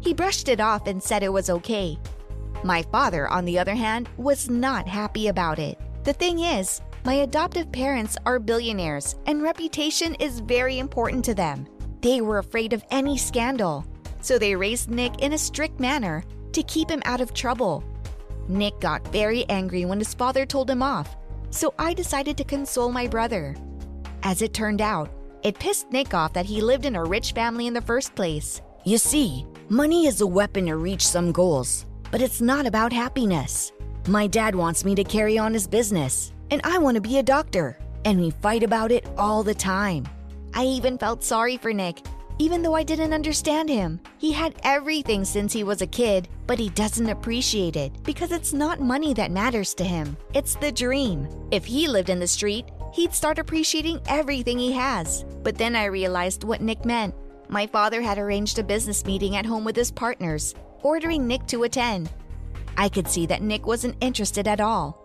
He 0.00 0.14
brushed 0.14 0.48
it 0.48 0.60
off 0.60 0.86
and 0.86 1.02
said 1.02 1.22
it 1.22 1.32
was 1.32 1.50
okay. 1.50 1.98
My 2.64 2.82
father, 2.82 3.28
on 3.28 3.44
the 3.44 3.58
other 3.58 3.74
hand, 3.74 4.08
was 4.16 4.48
not 4.48 4.86
happy 4.88 5.28
about 5.28 5.58
it. 5.58 5.78
The 6.04 6.12
thing 6.12 6.40
is, 6.40 6.80
my 7.04 7.14
adoptive 7.14 7.70
parents 7.72 8.16
are 8.26 8.38
billionaires 8.38 9.16
and 9.26 9.42
reputation 9.42 10.14
is 10.16 10.40
very 10.40 10.78
important 10.78 11.24
to 11.26 11.34
them. 11.34 11.66
They 12.00 12.20
were 12.20 12.38
afraid 12.38 12.72
of 12.72 12.84
any 12.90 13.16
scandal 13.16 13.86
so 14.20 14.38
they 14.38 14.54
raised 14.54 14.90
Nick 14.90 15.22
in 15.22 15.32
a 15.32 15.38
strict 15.38 15.80
manner 15.80 16.22
to 16.52 16.62
keep 16.62 16.90
him 16.90 17.02
out 17.04 17.20
of 17.20 17.34
trouble. 17.34 17.84
Nick 18.48 18.78
got 18.80 19.06
very 19.08 19.48
angry 19.48 19.84
when 19.84 19.98
his 19.98 20.14
father 20.14 20.46
told 20.46 20.70
him 20.70 20.82
off, 20.82 21.16
so 21.50 21.74
I 21.78 21.94
decided 21.94 22.36
to 22.36 22.44
console 22.44 22.90
my 22.90 23.06
brother. 23.06 23.56
As 24.22 24.42
it 24.42 24.54
turned 24.54 24.80
out, 24.80 25.10
it 25.42 25.58
pissed 25.58 25.90
Nick 25.92 26.14
off 26.14 26.32
that 26.32 26.46
he 26.46 26.60
lived 26.60 26.84
in 26.84 26.96
a 26.96 27.04
rich 27.04 27.32
family 27.32 27.66
in 27.66 27.74
the 27.74 27.80
first 27.80 28.14
place. 28.14 28.60
You 28.84 28.98
see, 28.98 29.46
money 29.68 30.06
is 30.06 30.20
a 30.20 30.26
weapon 30.26 30.66
to 30.66 30.76
reach 30.76 31.06
some 31.06 31.30
goals, 31.30 31.86
but 32.10 32.20
it's 32.20 32.40
not 32.40 32.66
about 32.66 32.92
happiness. 32.92 33.72
My 34.06 34.26
dad 34.26 34.54
wants 34.54 34.84
me 34.84 34.94
to 34.94 35.04
carry 35.04 35.38
on 35.38 35.52
his 35.52 35.66
business, 35.66 36.32
and 36.50 36.60
I 36.64 36.78
want 36.78 36.94
to 36.94 37.00
be 37.00 37.18
a 37.18 37.22
doctor, 37.22 37.78
and 38.04 38.20
we 38.20 38.30
fight 38.30 38.62
about 38.62 38.92
it 38.92 39.06
all 39.16 39.42
the 39.42 39.54
time. 39.54 40.06
I 40.54 40.64
even 40.64 40.98
felt 40.98 41.22
sorry 41.22 41.56
for 41.56 41.72
Nick 41.72 42.00
even 42.38 42.62
though 42.62 42.74
I 42.74 42.82
didn't 42.82 43.12
understand 43.12 43.68
him. 43.68 44.00
He 44.18 44.32
had 44.32 44.54
everything 44.62 45.24
since 45.24 45.52
he 45.52 45.64
was 45.64 45.82
a 45.82 45.86
kid, 45.86 46.28
but 46.46 46.58
he 46.58 46.70
doesn't 46.70 47.08
appreciate 47.08 47.76
it 47.76 47.92
because 48.04 48.32
it's 48.32 48.52
not 48.52 48.80
money 48.80 49.12
that 49.14 49.30
matters 49.30 49.74
to 49.74 49.84
him. 49.84 50.16
It's 50.34 50.54
the 50.54 50.72
dream. 50.72 51.28
If 51.50 51.64
he 51.64 51.88
lived 51.88 52.10
in 52.10 52.20
the 52.20 52.26
street, 52.26 52.66
he'd 52.92 53.12
start 53.12 53.38
appreciating 53.38 54.00
everything 54.06 54.58
he 54.58 54.72
has. 54.72 55.24
But 55.42 55.56
then 55.56 55.74
I 55.74 55.86
realized 55.86 56.44
what 56.44 56.60
Nick 56.60 56.84
meant. 56.84 57.14
My 57.48 57.66
father 57.66 58.00
had 58.00 58.18
arranged 58.18 58.58
a 58.58 58.62
business 58.62 59.04
meeting 59.04 59.36
at 59.36 59.46
home 59.46 59.64
with 59.64 59.76
his 59.76 59.90
partners, 59.90 60.54
ordering 60.82 61.26
Nick 61.26 61.46
to 61.46 61.64
attend. 61.64 62.10
I 62.76 62.88
could 62.88 63.08
see 63.08 63.26
that 63.26 63.42
Nick 63.42 63.66
wasn't 63.66 63.96
interested 64.00 64.46
at 64.46 64.60
all. 64.60 65.04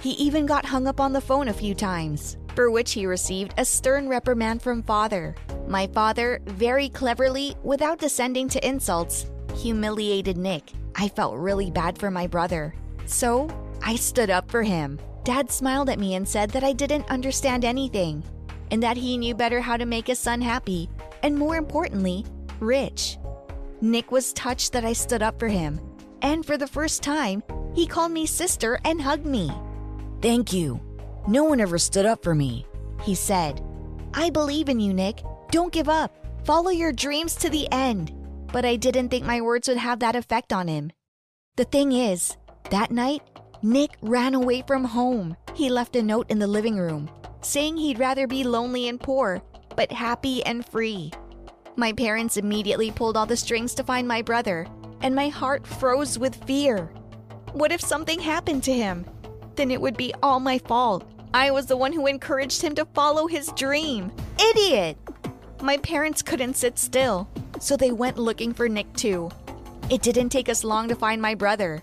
He 0.00 0.10
even 0.12 0.46
got 0.46 0.64
hung 0.64 0.86
up 0.86 1.00
on 1.00 1.12
the 1.12 1.20
phone 1.20 1.48
a 1.48 1.52
few 1.52 1.74
times, 1.74 2.36
for 2.54 2.70
which 2.70 2.92
he 2.92 3.06
received 3.06 3.54
a 3.56 3.64
stern 3.64 4.08
reprimand 4.08 4.60
from 4.60 4.82
father. 4.82 5.34
My 5.68 5.86
father, 5.86 6.40
very 6.46 6.88
cleverly, 6.88 7.54
without 7.62 7.98
descending 7.98 8.48
to 8.48 8.66
insults, 8.66 9.30
humiliated 9.54 10.36
Nick. 10.36 10.72
I 10.96 11.08
felt 11.08 11.36
really 11.36 11.70
bad 11.70 11.96
for 11.96 12.10
my 12.10 12.26
brother. 12.26 12.74
So, 13.06 13.48
I 13.82 13.96
stood 13.96 14.30
up 14.30 14.50
for 14.50 14.62
him. 14.62 15.00
Dad 15.24 15.50
smiled 15.50 15.88
at 15.88 16.00
me 16.00 16.16
and 16.16 16.28
said 16.28 16.50
that 16.50 16.64
I 16.64 16.72
didn't 16.72 17.08
understand 17.08 17.64
anything, 17.64 18.24
and 18.72 18.82
that 18.82 18.96
he 18.96 19.16
knew 19.16 19.34
better 19.34 19.60
how 19.60 19.76
to 19.76 19.86
make 19.86 20.08
his 20.08 20.18
son 20.18 20.40
happy, 20.40 20.88
and 21.22 21.36
more 21.36 21.56
importantly, 21.56 22.24
rich. 22.58 23.18
Nick 23.82 24.12
was 24.12 24.32
touched 24.32 24.72
that 24.72 24.84
I 24.84 24.92
stood 24.92 25.22
up 25.22 25.38
for 25.38 25.48
him, 25.48 25.80
and 26.22 26.46
for 26.46 26.56
the 26.56 26.66
first 26.66 27.02
time, 27.02 27.42
he 27.74 27.86
called 27.86 28.12
me 28.12 28.24
sister 28.24 28.78
and 28.84 29.02
hugged 29.02 29.26
me. 29.26 29.50
Thank 30.22 30.52
you. 30.52 30.80
No 31.26 31.44
one 31.44 31.60
ever 31.60 31.78
stood 31.78 32.06
up 32.06 32.22
for 32.22 32.34
me, 32.34 32.64
he 33.02 33.14
said. 33.14 33.60
I 34.14 34.30
believe 34.30 34.68
in 34.68 34.78
you, 34.78 34.94
Nick. 34.94 35.22
Don't 35.50 35.72
give 35.72 35.88
up. 35.88 36.14
Follow 36.44 36.70
your 36.70 36.92
dreams 36.92 37.34
to 37.36 37.50
the 37.50 37.66
end. 37.72 38.14
But 38.52 38.64
I 38.64 38.76
didn't 38.76 39.08
think 39.08 39.24
my 39.24 39.40
words 39.40 39.66
would 39.68 39.78
have 39.78 39.98
that 39.98 40.16
effect 40.16 40.52
on 40.52 40.68
him. 40.68 40.92
The 41.56 41.64
thing 41.64 41.92
is, 41.92 42.36
that 42.70 42.90
night, 42.90 43.22
Nick 43.62 43.96
ran 44.00 44.34
away 44.34 44.62
from 44.66 44.84
home. 44.84 45.36
He 45.54 45.70
left 45.70 45.96
a 45.96 46.02
note 46.02 46.30
in 46.30 46.38
the 46.38 46.46
living 46.46 46.76
room 46.76 47.10
saying 47.42 47.76
he'd 47.76 47.98
rather 47.98 48.26
be 48.26 48.44
lonely 48.44 48.88
and 48.88 49.00
poor, 49.00 49.42
but 49.76 49.90
happy 49.90 50.44
and 50.44 50.64
free. 50.64 51.10
My 51.76 51.92
parents 51.92 52.36
immediately 52.36 52.90
pulled 52.90 53.16
all 53.16 53.24
the 53.24 53.36
strings 53.36 53.74
to 53.74 53.84
find 53.84 54.06
my 54.06 54.20
brother, 54.20 54.66
and 55.00 55.14
my 55.14 55.28
heart 55.28 55.66
froze 55.66 56.18
with 56.18 56.44
fear. 56.44 56.92
What 57.52 57.72
if 57.72 57.80
something 57.80 58.20
happened 58.20 58.62
to 58.64 58.72
him? 58.72 59.06
Then 59.54 59.70
it 59.70 59.80
would 59.80 59.96
be 59.96 60.12
all 60.22 60.38
my 60.38 60.58
fault. 60.58 61.10
I 61.32 61.50
was 61.50 61.66
the 61.66 61.76
one 61.76 61.92
who 61.92 62.06
encouraged 62.06 62.60
him 62.60 62.74
to 62.74 62.84
follow 62.84 63.26
his 63.26 63.52
dream. 63.52 64.12
Idiot! 64.38 64.98
My 65.62 65.78
parents 65.78 66.20
couldn't 66.20 66.56
sit 66.56 66.78
still, 66.78 67.28
so 67.58 67.76
they 67.76 67.90
went 67.90 68.18
looking 68.18 68.52
for 68.52 68.68
Nick 68.68 68.92
too. 68.92 69.30
It 69.88 70.02
didn't 70.02 70.28
take 70.28 70.50
us 70.50 70.64
long 70.64 70.88
to 70.88 70.94
find 70.94 71.22
my 71.22 71.34
brother. 71.34 71.82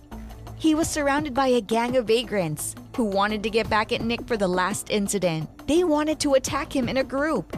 He 0.58 0.75
was 0.75 0.88
surrounded 0.88 1.34
by 1.34 1.47
a 1.47 1.62
gang 1.62 1.97
of 1.97 2.08
vagrants 2.08 2.75
who 2.95 3.06
wanted 3.06 3.41
to 3.41 3.49
get 3.49 3.69
back 3.69 3.91
at 3.91 4.02
Nick 4.02 4.28
for 4.28 4.38
the 4.38 4.47
last 4.47 4.91
incident. 4.91 5.67
They 5.67 5.84
wanted 5.84 6.19
to 6.19 6.36
attack 6.36 6.75
him 6.75 6.89
in 6.89 6.97
a 6.97 7.04
group. 7.04 7.58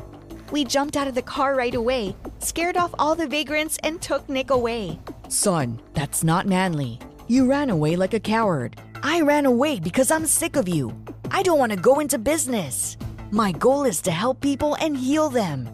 We 0.51 0.65
jumped 0.65 0.97
out 0.97 1.07
of 1.07 1.15
the 1.15 1.21
car 1.21 1.55
right 1.55 1.73
away, 1.73 2.15
scared 2.39 2.75
off 2.75 2.93
all 2.99 3.15
the 3.15 3.27
vagrants, 3.27 3.77
and 3.83 4.01
took 4.01 4.27
Nick 4.27 4.49
away. 4.49 4.99
Son, 5.29 5.79
that's 5.93 6.23
not 6.23 6.45
manly. 6.45 6.99
You 7.27 7.49
ran 7.49 7.69
away 7.69 7.95
like 7.95 8.13
a 8.13 8.19
coward. 8.19 8.79
I 9.01 9.21
ran 9.21 9.45
away 9.45 9.79
because 9.79 10.11
I'm 10.11 10.25
sick 10.25 10.57
of 10.57 10.67
you. 10.67 10.93
I 11.31 11.41
don't 11.41 11.57
want 11.57 11.71
to 11.71 11.77
go 11.77 12.01
into 12.01 12.19
business. 12.19 12.97
My 13.31 13.53
goal 13.53 13.85
is 13.85 14.01
to 14.01 14.11
help 14.11 14.41
people 14.41 14.75
and 14.81 14.97
heal 14.97 15.29
them. 15.29 15.69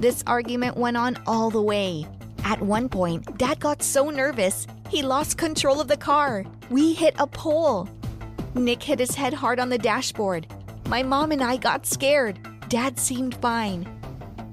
This 0.00 0.24
argument 0.26 0.78
went 0.78 0.96
on 0.96 1.18
all 1.26 1.50
the 1.50 1.60
way. 1.60 2.06
At 2.44 2.62
one 2.62 2.88
point, 2.88 3.36
Dad 3.36 3.60
got 3.60 3.82
so 3.82 4.08
nervous, 4.08 4.66
he 4.88 5.02
lost 5.02 5.36
control 5.36 5.80
of 5.80 5.88
the 5.88 5.96
car. 5.98 6.44
We 6.70 6.94
hit 6.94 7.14
a 7.18 7.26
pole. 7.26 7.88
Nick 8.54 8.82
hit 8.82 8.98
his 8.98 9.14
head 9.14 9.34
hard 9.34 9.60
on 9.60 9.68
the 9.68 9.78
dashboard. 9.78 10.46
My 10.88 11.02
mom 11.02 11.32
and 11.32 11.42
I 11.42 11.58
got 11.58 11.84
scared. 11.84 12.38
Dad 12.68 12.98
seemed 12.98 13.34
fine. 13.36 13.86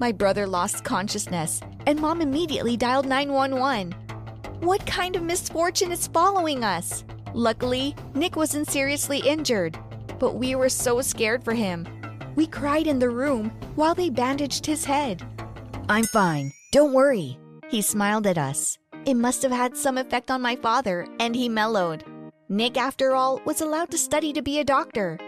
My 0.02 0.12
brother 0.12 0.48
lost 0.48 0.84
consciousness, 0.84 1.62
and 1.86 2.02
mom 2.02 2.22
immediately 2.22 2.76
dialed 2.76 3.06
911. 3.06 3.92
What 4.62 4.84
kind 4.88 5.16
of 5.16 5.22
misfortune 5.22 5.92
is 5.92 6.08
following 6.08 6.64
us? 6.64 7.04
Luckily, 7.36 7.96
Nick 8.16 8.36
wasn't 8.36 8.68
seriously 8.68 9.20
injured, 9.20 9.78
but 10.18 10.34
we 10.34 10.56
were 10.56 10.70
so 10.70 11.02
scared 11.02 11.44
for 11.44 11.54
him. 11.54 11.88
We 12.34 12.48
cried 12.48 12.88
in 12.88 12.98
the 12.98 13.12
room 13.12 13.52
while 13.76 13.94
they 13.94 14.10
bandaged 14.10 14.66
his 14.66 14.86
head. 14.86 15.24
I'm 15.88 16.06
fine. 16.06 16.52
Don't 16.72 16.94
worry. 16.94 17.38
He 17.70 17.84
smiled 17.84 18.26
at 18.26 18.40
us. 18.40 18.80
It 19.06 19.14
must 19.14 19.44
have 19.44 19.52
had 19.52 19.78
some 19.78 20.00
effect 20.00 20.32
on 20.32 20.42
my 20.42 20.56
father, 20.56 21.06
and 21.20 21.36
he 21.36 21.48
mellowed. 21.48 22.04
Nick, 22.50 22.76
after 22.76 23.14
all, 23.14 23.40
was 23.46 23.62
allowed 23.62 23.92
to 23.92 24.00
study 24.00 24.34
to 24.34 24.42
be 24.42 24.58
a 24.58 24.64
doctor. 24.64 25.20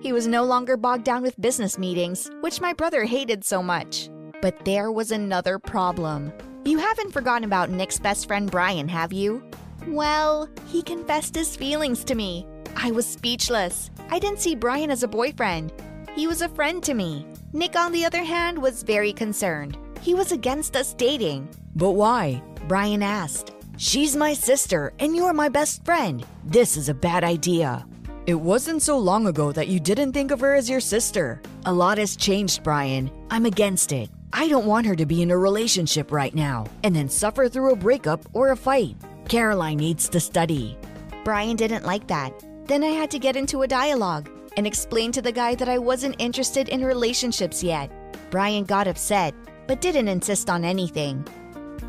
He 0.00 0.12
was 0.12 0.26
no 0.26 0.44
longer 0.44 0.78
bogged 0.78 1.04
down 1.04 1.20
with 1.22 1.40
business 1.40 1.76
meetings, 1.76 2.30
which 2.40 2.60
my 2.60 2.72
brother 2.72 3.04
hated 3.04 3.44
so 3.44 3.62
much. 3.62 4.08
But 4.40 4.64
there 4.64 4.90
was 4.90 5.10
another 5.10 5.58
problem. 5.58 6.32
You 6.64 6.78
haven't 6.78 7.12
forgotten 7.12 7.44
about 7.44 7.70
Nick's 7.70 7.98
best 7.98 8.26
friend 8.26 8.50
Brian, 8.50 8.88
have 8.88 9.12
you? 9.12 9.42
Well, 9.86 10.48
he 10.66 10.82
confessed 10.82 11.34
his 11.34 11.54
feelings 11.54 12.02
to 12.04 12.14
me. 12.14 12.46
I 12.76 12.90
was 12.90 13.06
speechless. 13.06 13.90
I 14.10 14.18
didn't 14.18 14.40
see 14.40 14.54
Brian 14.54 14.90
as 14.90 15.02
a 15.02 15.08
boyfriend. 15.08 15.72
He 16.14 16.26
was 16.26 16.40
a 16.40 16.48
friend 16.48 16.82
to 16.84 16.94
me. 16.94 17.26
Nick, 17.52 17.76
on 17.76 17.92
the 17.92 18.06
other 18.06 18.24
hand, 18.24 18.60
was 18.60 18.82
very 18.82 19.12
concerned. 19.12 19.76
He 20.00 20.14
was 20.14 20.32
against 20.32 20.76
us 20.76 20.94
dating. 20.94 21.48
But 21.76 21.90
why? 21.92 22.42
Brian 22.68 23.02
asked. 23.02 23.52
She's 23.76 24.16
my 24.16 24.32
sister, 24.32 24.92
and 24.98 25.14
you're 25.14 25.34
my 25.34 25.48
best 25.50 25.84
friend. 25.84 26.24
This 26.44 26.76
is 26.76 26.88
a 26.88 26.94
bad 26.94 27.22
idea. 27.24 27.86
It 28.26 28.34
wasn't 28.34 28.82
so 28.82 28.98
long 28.98 29.26
ago 29.26 29.50
that 29.52 29.68
you 29.68 29.80
didn't 29.80 30.12
think 30.12 30.30
of 30.30 30.40
her 30.40 30.54
as 30.54 30.68
your 30.68 30.80
sister. 30.80 31.40
A 31.64 31.72
lot 31.72 31.96
has 31.96 32.16
changed, 32.16 32.62
Brian. 32.62 33.10
I'm 33.30 33.46
against 33.46 33.92
it. 33.92 34.10
I 34.32 34.46
don't 34.46 34.66
want 34.66 34.86
her 34.86 34.94
to 34.94 35.06
be 35.06 35.22
in 35.22 35.30
a 35.30 35.38
relationship 35.38 36.12
right 36.12 36.34
now 36.34 36.66
and 36.84 36.94
then 36.94 37.08
suffer 37.08 37.48
through 37.48 37.72
a 37.72 37.76
breakup 37.76 38.20
or 38.34 38.50
a 38.50 38.56
fight. 38.56 38.96
Caroline 39.28 39.78
needs 39.78 40.08
to 40.10 40.20
study. 40.20 40.76
Brian 41.24 41.56
didn't 41.56 41.86
like 41.86 42.06
that. 42.08 42.32
Then 42.66 42.84
I 42.84 42.88
had 42.88 43.10
to 43.12 43.18
get 43.18 43.36
into 43.36 43.62
a 43.62 43.68
dialogue 43.68 44.28
and 44.56 44.66
explain 44.66 45.12
to 45.12 45.22
the 45.22 45.32
guy 45.32 45.54
that 45.54 45.68
I 45.68 45.78
wasn't 45.78 46.16
interested 46.18 46.68
in 46.68 46.84
relationships 46.84 47.64
yet. 47.64 47.90
Brian 48.30 48.64
got 48.64 48.86
upset, 48.86 49.34
but 49.66 49.80
didn't 49.80 50.08
insist 50.08 50.50
on 50.50 50.64
anything. 50.64 51.26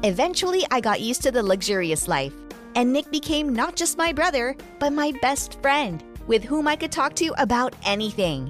Eventually, 0.04 0.66
I 0.72 0.80
got 0.80 1.02
used 1.02 1.24
to 1.24 1.32
the 1.32 1.44
luxurious 1.44 2.08
life, 2.08 2.34
and 2.76 2.94
Nick 2.94 3.12
became 3.12 3.54
not 3.54 3.76
just 3.76 3.98
my 3.98 4.14
brother, 4.14 4.56
but 4.80 4.94
my 4.94 5.12
best 5.22 5.62
friend, 5.62 6.04
with 6.32 6.46
whom 6.46 6.66
I 6.66 6.78
could 6.78 6.94
talk 6.94 7.14
to 7.16 7.34
about 7.38 7.76
anything. 7.84 8.50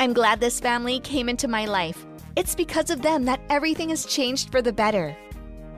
I'm 0.00 0.14
glad 0.14 0.40
this 0.40 0.58
family 0.58 0.98
came 0.98 1.28
into 1.28 1.46
my 1.46 1.66
life. 1.66 2.06
It's 2.36 2.54
because 2.54 2.88
of 2.88 3.02
them 3.02 3.26
that 3.26 3.42
everything 3.50 3.90
has 3.90 4.06
changed 4.06 4.50
for 4.50 4.62
the 4.62 4.72
better. 4.72 5.14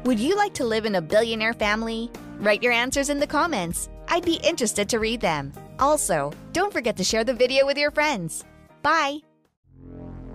Would 0.05 0.21
you 0.21 0.37
like 0.37 0.55
to 0.55 0.65
live 0.65 0.87
in 0.87 0.95
a 0.95 1.03
billionaire 1.03 1.53
family? 1.53 2.09
Write 2.39 2.63
your 2.63 2.71
answers 2.71 3.11
in 3.11 3.19
the 3.19 3.27
comments. 3.27 3.89
I'd 4.07 4.25
be 4.25 4.39
interested 4.45 4.89
to 4.91 5.01
read 5.01 5.21
them. 5.21 5.53
Also, 5.81 6.33
don't 6.53 6.73
forget 6.73 6.97
to 6.99 7.03
share 7.03 7.25
the 7.25 7.35
video 7.35 7.67
with 7.67 7.79
your 7.79 7.91
friends. 7.91 8.45
Bye! 8.83 9.19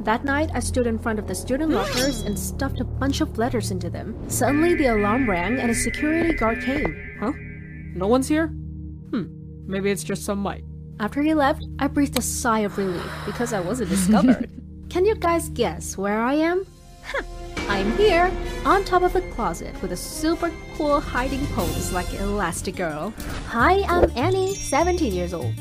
That 0.01 0.25
night, 0.25 0.49
I 0.53 0.59
stood 0.59 0.85
in 0.85 0.99
front 0.99 1.17
of 1.17 1.29
the 1.29 1.35
student 1.35 1.71
lockers 1.71 2.23
and 2.23 2.37
stuffed 2.37 2.81
a 2.81 2.83
bunch 2.83 3.21
of 3.21 3.37
letters 3.37 3.71
into 3.71 3.89
them. 3.89 4.17
Suddenly, 4.29 4.75
the 4.75 4.87
alarm 4.87 5.29
rang 5.29 5.59
and 5.59 5.71
a 5.71 5.75
security 5.75 6.33
guard 6.33 6.61
came. 6.61 7.17
Huh? 7.21 7.31
No 7.95 8.07
one's 8.07 8.27
here? 8.27 8.47
Hmm, 8.47 9.27
maybe 9.65 9.91
it's 9.91 10.03
just 10.03 10.25
some 10.25 10.43
mic. 10.43 10.65
After 11.01 11.21
he 11.21 11.33
left, 11.33 11.65
I 11.79 11.87
breathed 11.87 12.19
a 12.19 12.21
sigh 12.21 12.59
of 12.59 12.77
relief 12.77 13.09
because 13.25 13.53
I 13.53 13.61
wasn't 13.61 13.89
discovered. 13.89 14.51
Can 14.89 15.05
you 15.05 15.15
guys 15.15 15.47
guess 15.47 15.97
where 15.97 16.19
I 16.19 16.33
am? 16.33 16.65
I'm 17.69 17.95
here, 17.95 18.29
on 18.65 18.83
top 18.83 19.03
of 19.03 19.13
the 19.13 19.21
closet 19.33 19.81
with 19.81 19.93
a 19.93 19.97
super 19.97 20.51
cool 20.75 20.99
hiding 20.99 21.45
pose 21.47 21.93
like 21.93 22.07
Elastigirl. 22.07 23.13
Hi, 23.47 23.81
I'm 23.83 24.11
Annie, 24.17 24.55
17 24.55 25.13
years 25.13 25.33
old. 25.33 25.53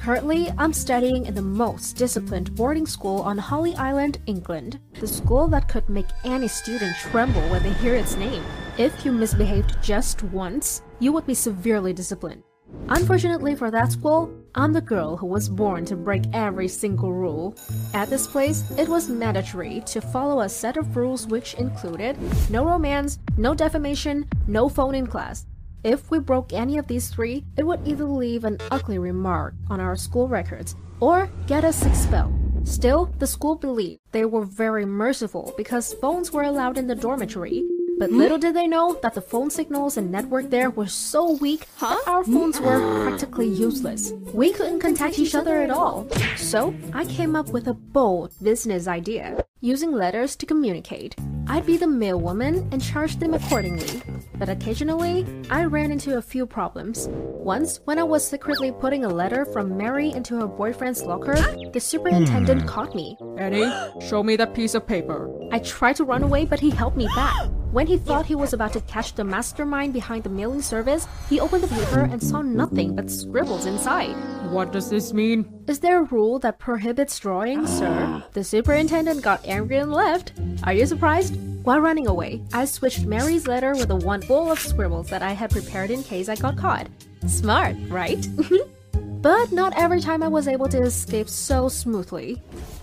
Currently, 0.00 0.50
I'm 0.58 0.72
studying 0.72 1.26
in 1.26 1.34
the 1.36 1.42
most 1.42 1.96
disciplined 1.96 2.52
boarding 2.56 2.86
school 2.86 3.20
on 3.20 3.38
Holy 3.38 3.76
Island, 3.76 4.18
England. 4.26 4.80
The 4.98 5.06
school 5.06 5.46
that 5.48 5.68
could 5.68 5.88
make 5.88 6.08
any 6.24 6.48
student 6.48 6.96
tremble 6.96 7.42
when 7.50 7.62
they 7.62 7.72
hear 7.74 7.94
its 7.94 8.16
name. 8.16 8.42
If 8.78 9.04
you 9.04 9.12
misbehaved 9.12 9.80
just 9.80 10.24
once, 10.24 10.82
you 10.98 11.12
would 11.12 11.26
be 11.26 11.34
severely 11.34 11.92
disciplined. 11.92 12.42
Unfortunately 12.88 13.54
for 13.54 13.70
that 13.70 13.92
school, 13.92 14.41
I'm 14.54 14.74
the 14.74 14.82
girl 14.82 15.16
who 15.16 15.26
was 15.26 15.48
born 15.48 15.86
to 15.86 15.96
break 15.96 16.24
every 16.34 16.68
single 16.68 17.10
rule. 17.10 17.56
At 17.94 18.10
this 18.10 18.26
place, 18.26 18.70
it 18.76 18.86
was 18.86 19.08
mandatory 19.08 19.82
to 19.86 20.00
follow 20.02 20.40
a 20.40 20.48
set 20.48 20.76
of 20.76 20.94
rules 20.94 21.26
which 21.26 21.54
included 21.54 22.18
no 22.50 22.66
romance, 22.66 23.18
no 23.38 23.54
defamation, 23.54 24.28
no 24.46 24.68
phone 24.68 24.94
in 24.94 25.06
class. 25.06 25.46
If 25.84 26.10
we 26.10 26.18
broke 26.18 26.52
any 26.52 26.76
of 26.76 26.86
these 26.86 27.08
three, 27.08 27.44
it 27.56 27.66
would 27.66 27.80
either 27.88 28.04
leave 28.04 28.44
an 28.44 28.58
ugly 28.70 28.98
remark 28.98 29.54
on 29.70 29.80
our 29.80 29.96
school 29.96 30.28
records 30.28 30.76
or 31.00 31.30
get 31.46 31.64
us 31.64 31.86
expelled. 31.86 32.34
Still, 32.64 33.06
the 33.18 33.26
school 33.26 33.56
believed 33.56 34.00
they 34.12 34.26
were 34.26 34.44
very 34.44 34.84
merciful 34.84 35.54
because 35.56 35.94
phones 35.94 36.30
were 36.30 36.44
allowed 36.44 36.76
in 36.76 36.86
the 36.86 36.94
dormitory 36.94 37.64
but 38.02 38.10
mm-hmm. 38.10 38.18
little 38.18 38.38
did 38.38 38.56
they 38.56 38.66
know 38.66 38.98
that 39.00 39.14
the 39.14 39.20
phone 39.20 39.48
signals 39.48 39.96
and 39.96 40.10
network 40.10 40.50
there 40.50 40.70
were 40.70 40.88
so 40.88 41.34
weak 41.34 41.68
that 41.78 42.02
our 42.08 42.24
phones 42.24 42.60
were 42.60 42.80
mm. 42.80 43.04
practically 43.04 43.46
useless. 43.46 44.10
We 44.34 44.52
couldn't 44.52 44.80
contact 44.80 45.20
each 45.20 45.36
other 45.36 45.62
at 45.62 45.70
all. 45.70 46.08
So 46.36 46.74
I 46.92 47.04
came 47.04 47.36
up 47.36 47.50
with 47.50 47.68
a 47.68 47.74
bold 47.74 48.32
business 48.42 48.88
idea. 48.88 49.44
Using 49.64 49.92
letters 49.92 50.34
to 50.38 50.44
communicate. 50.44 51.14
I'd 51.46 51.64
be 51.64 51.76
the 51.76 51.86
mailwoman 51.86 52.68
and 52.72 52.82
charge 52.82 53.18
them 53.18 53.32
accordingly. 53.32 54.02
But 54.34 54.48
occasionally, 54.48 55.24
I 55.50 55.66
ran 55.66 55.92
into 55.92 56.18
a 56.18 56.22
few 56.22 56.46
problems. 56.46 57.06
Once, 57.08 57.78
when 57.84 57.96
I 58.00 58.02
was 58.02 58.26
secretly 58.26 58.72
putting 58.72 59.04
a 59.04 59.08
letter 59.08 59.44
from 59.44 59.76
Mary 59.76 60.10
into 60.10 60.34
her 60.40 60.48
boyfriend's 60.48 61.04
locker, 61.04 61.36
the 61.72 61.78
superintendent 61.78 62.62
hmm. 62.62 62.66
caught 62.66 62.96
me. 62.96 63.16
Annie, 63.38 63.70
show 64.04 64.24
me 64.24 64.34
that 64.34 64.52
piece 64.52 64.74
of 64.74 64.84
paper. 64.84 65.30
I 65.52 65.60
tried 65.60 65.94
to 65.96 66.04
run 66.04 66.24
away, 66.24 66.44
but 66.44 66.58
he 66.58 66.70
held 66.70 66.96
me 66.96 67.06
back. 67.14 67.48
When 67.72 67.86
he 67.86 67.96
thought 67.96 68.26
he 68.26 68.34
was 68.34 68.52
about 68.52 68.74
to 68.74 68.82
catch 68.82 69.14
the 69.14 69.24
mastermind 69.24 69.94
behind 69.94 70.24
the 70.24 70.28
mailing 70.28 70.60
service, 70.60 71.08
he 71.30 71.40
opened 71.40 71.62
the 71.62 71.74
paper 71.74 72.00
and 72.00 72.22
saw 72.22 72.42
nothing 72.42 72.94
but 72.94 73.10
scribbles 73.10 73.64
inside. 73.64 74.14
What 74.50 74.72
does 74.72 74.90
this 74.90 75.14
mean? 75.14 75.64
Is 75.66 75.80
there 75.80 76.00
a 76.00 76.04
rule 76.04 76.38
that 76.40 76.58
prohibits 76.58 77.18
drawing, 77.18 77.66
sir? 77.66 77.88
Ah. 77.88 78.26
The 78.34 78.44
superintendent 78.44 79.22
got 79.22 79.46
and 79.52 79.92
left. 79.92 80.32
Are 80.64 80.72
you 80.72 80.86
surprised? 80.86 81.36
While 81.62 81.80
running 81.80 82.06
away, 82.06 82.42
I 82.52 82.64
switched 82.64 83.04
Mary's 83.04 83.46
letter 83.46 83.72
with 83.72 83.88
the 83.88 83.96
one 83.96 84.22
full 84.22 84.50
of 84.50 84.58
scribbles 84.58 85.08
that 85.10 85.22
I 85.22 85.32
had 85.32 85.50
prepared 85.50 85.90
in 85.90 86.02
case 86.02 86.28
I 86.28 86.36
got 86.36 86.56
caught. 86.56 86.88
Smart, 87.26 87.76
right? 87.88 88.26
but 89.22 89.52
not 89.52 89.76
every 89.76 90.00
time 90.00 90.22
I 90.22 90.28
was 90.28 90.48
able 90.48 90.68
to 90.68 90.82
escape 90.82 91.28
so 91.28 91.68
smoothly. 91.68 92.40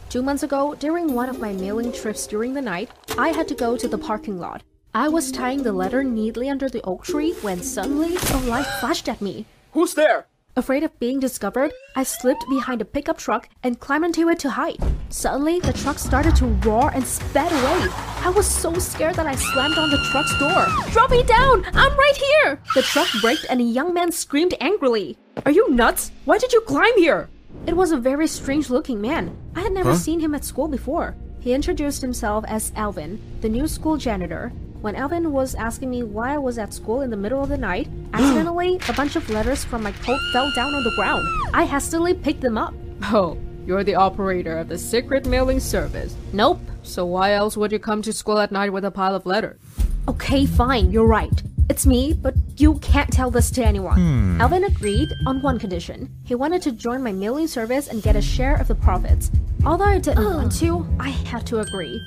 Two 0.09 0.21
months 0.21 0.43
ago, 0.43 0.75
during 0.75 1.13
one 1.13 1.27
of 1.27 1.39
my 1.39 1.53
mailing 1.53 1.91
trips 1.91 2.27
during 2.27 2.53
the 2.53 2.61
night, 2.61 2.89
I 3.17 3.29
had 3.29 3.47
to 3.49 3.55
go 3.55 3.75
to 3.75 3.87
the 3.87 3.97
parking 3.97 4.39
lot. 4.39 4.63
I 4.93 5.09
was 5.09 5.31
tying 5.31 5.63
the 5.63 5.73
letter 5.73 6.03
neatly 6.03 6.49
under 6.49 6.69
the 6.69 6.81
oak 6.83 7.03
tree 7.03 7.33
when 7.41 7.61
suddenly 7.61 8.15
a 8.15 8.37
light 8.47 8.65
flashed 8.79 9.09
at 9.09 9.21
me. 9.21 9.45
Who's 9.73 9.93
there? 9.95 10.27
Afraid 10.59 10.83
of 10.83 10.99
being 10.99 11.21
discovered, 11.21 11.71
I 11.95 12.03
slipped 12.03 12.43
behind 12.49 12.81
a 12.81 12.85
pickup 12.85 13.17
truck 13.17 13.47
and 13.63 13.79
climbed 13.79 14.03
into 14.03 14.27
it 14.27 14.39
to 14.39 14.49
hide. 14.49 14.75
Suddenly, 15.07 15.61
the 15.61 15.71
truck 15.71 15.97
started 15.97 16.35
to 16.35 16.47
roar 16.67 16.91
and 16.93 17.07
sped 17.07 17.49
away. 17.49 17.87
I 18.27 18.33
was 18.35 18.45
so 18.45 18.73
scared 18.73 19.15
that 19.15 19.25
I 19.25 19.35
slammed 19.35 19.77
on 19.77 19.89
the 19.89 20.05
truck's 20.11 20.37
door. 20.37 20.67
Drop 20.91 21.11
me 21.11 21.23
down! 21.23 21.63
I'm 21.67 21.97
right 21.97 22.17
here! 22.17 22.61
The 22.75 22.81
truck 22.81 23.07
braked 23.21 23.45
and 23.49 23.61
a 23.61 23.63
young 23.63 23.93
man 23.93 24.11
screamed 24.11 24.53
angrily. 24.59 25.17
Are 25.45 25.51
you 25.53 25.69
nuts? 25.69 26.11
Why 26.25 26.37
did 26.37 26.51
you 26.51 26.59
climb 26.59 26.97
here? 26.97 27.29
It 27.65 27.77
was 27.77 27.93
a 27.93 27.97
very 27.97 28.27
strange 28.27 28.69
looking 28.69 28.99
man. 28.99 29.37
I 29.55 29.61
had 29.61 29.71
never 29.71 29.91
huh? 29.91 29.95
seen 29.95 30.19
him 30.19 30.35
at 30.35 30.43
school 30.43 30.67
before. 30.67 31.15
He 31.39 31.53
introduced 31.53 32.01
himself 32.01 32.43
as 32.49 32.73
Alvin, 32.75 33.21
the 33.39 33.47
new 33.47 33.65
school 33.65 33.95
janitor, 33.95 34.51
when 34.81 34.95
Alvin 34.95 35.31
was 35.31 35.55
asking 35.55 35.89
me 35.89 36.03
why 36.03 36.33
I 36.33 36.37
was 36.37 36.57
at 36.57 36.73
school 36.73 37.01
in 37.01 37.09
the 37.09 37.17
middle 37.17 37.43
of 37.43 37.49
the 37.49 37.57
night, 37.57 37.87
accidentally, 38.13 38.79
a 38.87 38.93
bunch 38.93 39.15
of 39.15 39.29
letters 39.29 39.63
from 39.63 39.83
my 39.83 39.91
coat 39.91 40.19
fell 40.31 40.51
down 40.55 40.73
on 40.73 40.83
the 40.83 40.93
ground. 40.95 41.27
I 41.53 41.65
hastily 41.65 42.13
picked 42.13 42.41
them 42.41 42.57
up. 42.57 42.73
Oh, 43.11 43.37
you're 43.65 43.85
the 43.85 43.95
operator 43.95 44.57
of 44.57 44.67
the 44.67 44.77
secret 44.77 45.25
mailing 45.25 45.59
service. 45.61 46.15
Nope. 46.33 46.59
So 46.83 47.05
why 47.05 47.33
else 47.33 47.55
would 47.55 47.71
you 47.71 47.79
come 47.79 48.01
to 48.01 48.11
school 48.11 48.39
at 48.39 48.51
night 48.51 48.73
with 48.73 48.83
a 48.83 48.91
pile 48.91 49.15
of 49.15 49.25
letters? 49.25 49.57
Okay, 50.07 50.45
fine, 50.45 50.91
you're 50.91 51.07
right. 51.07 51.41
It's 51.69 51.85
me, 51.85 52.13
but 52.13 52.33
you 52.57 52.79
can't 52.79 53.11
tell 53.11 53.29
this 53.29 53.51
to 53.51 53.63
anyone. 53.63 53.95
Hmm. 53.95 54.41
Alvin 54.41 54.63
agreed 54.63 55.13
on 55.27 55.39
one 55.43 55.59
condition. 55.59 56.09
He 56.25 56.33
wanted 56.33 56.63
to 56.63 56.71
join 56.71 57.03
my 57.03 57.11
mailing 57.11 57.45
service 57.47 57.87
and 57.89 58.01
get 58.01 58.15
a 58.15 58.21
share 58.21 58.55
of 58.55 58.67
the 58.67 58.73
profits. 58.73 59.29
Although 59.65 59.85
I 59.85 59.99
didn't 59.99 60.25
want 60.25 60.51
to, 60.59 60.87
I 60.99 61.09
had 61.09 61.45
to 61.47 61.59
agree. 61.59 62.01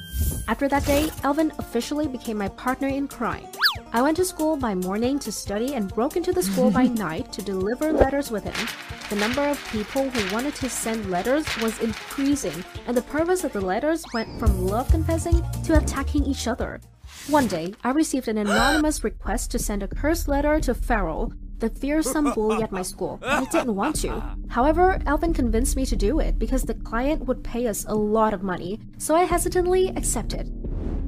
After 0.48 0.68
that 0.68 0.84
day, 0.84 1.10
Alvin 1.22 1.52
officially 1.58 2.08
became 2.08 2.38
my 2.38 2.48
partner 2.48 2.88
in 2.88 3.06
crime. 3.06 3.46
I 3.92 4.02
went 4.02 4.16
to 4.16 4.24
school 4.24 4.56
by 4.56 4.74
morning 4.74 5.18
to 5.20 5.30
study 5.30 5.74
and 5.74 5.94
broke 5.94 6.16
into 6.16 6.32
the 6.32 6.42
school 6.42 6.70
by 6.70 6.86
night 7.06 7.32
to 7.32 7.42
deliver 7.42 7.92
letters 7.92 8.32
with 8.32 8.42
him. 8.42 8.68
The 9.10 9.16
number 9.16 9.46
of 9.46 9.64
people 9.70 10.10
who 10.10 10.34
wanted 10.34 10.56
to 10.56 10.68
send 10.68 11.10
letters 11.10 11.46
was 11.58 11.78
increasing, 11.80 12.64
and 12.88 12.96
the 12.96 13.02
purpose 13.02 13.44
of 13.44 13.52
the 13.52 13.60
letters 13.60 14.02
went 14.12 14.40
from 14.40 14.66
love 14.66 14.90
confessing 14.90 15.40
to 15.64 15.76
attacking 15.76 16.24
each 16.24 16.48
other. 16.48 16.80
One 17.28 17.46
day, 17.46 17.72
I 17.84 17.90
received 17.90 18.26
an 18.26 18.36
anonymous 18.36 19.04
request 19.04 19.52
to 19.52 19.58
send 19.58 19.82
a 19.82 19.88
cursed 19.88 20.26
letter 20.26 20.58
to 20.60 20.74
Farrell, 20.74 21.32
the 21.60 21.70
fearsome 21.70 22.32
bully 22.32 22.62
at 22.62 22.72
my 22.72 22.82
school. 22.82 23.20
I 23.22 23.44
didn't 23.44 23.76
want 23.76 23.96
to. 24.00 24.20
However, 24.48 25.00
Alvin 25.06 25.32
convinced 25.32 25.76
me 25.76 25.86
to 25.86 25.94
do 25.94 26.18
it 26.18 26.36
because 26.36 26.64
the 26.64 26.74
client 26.74 27.26
would 27.26 27.44
pay 27.44 27.68
us 27.68 27.84
a 27.86 27.94
lot 27.94 28.34
of 28.34 28.42
money, 28.42 28.80
so 28.98 29.14
I 29.14 29.22
hesitantly 29.22 29.88
accepted. 29.90 30.52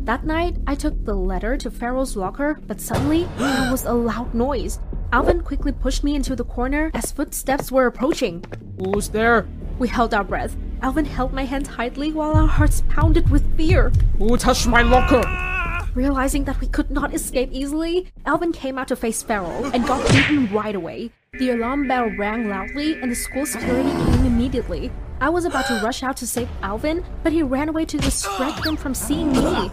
That 0.07 0.24
night, 0.24 0.57
I 0.68 0.77
took 0.77 1.05
the 1.05 1.14
letter 1.14 1.57
to 1.57 1.70
Farrell's 1.70 2.14
locker, 2.16 2.61
but 2.66 2.81
suddenly 2.81 3.24
there 3.37 3.72
was 3.72 3.85
a 3.85 3.92
loud 3.92 4.35
noise. 4.35 4.79
Alvin 5.12 5.42
quickly 5.42 5.72
pushed 5.72 6.05
me 6.05 6.14
into 6.14 6.37
the 6.37 6.44
corner 6.44 6.92
as 6.94 7.11
footsteps 7.11 7.72
were 7.72 7.87
approaching. 7.87 8.44
Who's 8.79 9.09
there? 9.09 9.48
We 9.81 9.88
held 9.88 10.14
our 10.14 10.24
breath. 10.24 10.57
Alvin 10.81 11.07
held 11.07 11.33
my 11.33 11.44
hand 11.44 11.66
tightly 11.66 12.12
while 12.12 12.35
our 12.35 12.46
hearts 12.46 12.85
pounded 12.88 13.31
with 13.31 13.57
fear. 13.57 13.90
Who 14.18 14.37
touched 14.37 14.68
my 14.68 14.83
locker? 14.83 15.54
Realizing 15.94 16.42
that 16.44 16.61
we 16.61 16.66
could 16.66 16.90
not 16.90 17.14
escape 17.14 17.50
easily, 17.52 18.09
Alvin 18.26 18.50
came 18.50 18.78
out 18.78 18.88
to 18.88 18.96
face 18.96 19.22
Farrell 19.22 19.66
and 19.66 19.87
got 19.87 20.07
beaten 20.11 20.52
right 20.52 20.74
away. 20.74 21.12
The 21.38 21.50
alarm 21.50 21.87
bell 21.87 22.11
rang 22.18 22.48
loudly 22.48 23.00
and 23.00 23.12
the 23.12 23.16
school 23.16 23.46
security 23.46 23.90
came 23.90 24.26
immediately. 24.26 24.90
I 25.20 25.28
was 25.28 25.44
about 25.44 25.66
to 25.66 25.80
rush 25.85 26.02
out 26.02 26.16
to 26.16 26.26
save 26.26 26.48
Alvin, 26.62 27.04
but 27.22 27.33
he 27.33 27.44
ran 27.44 27.68
away 27.68 27.85
to 27.85 27.96
distract 27.96 28.64
them 28.64 28.76
from 28.76 28.92
seeing 28.92 29.30
me. 29.33 29.70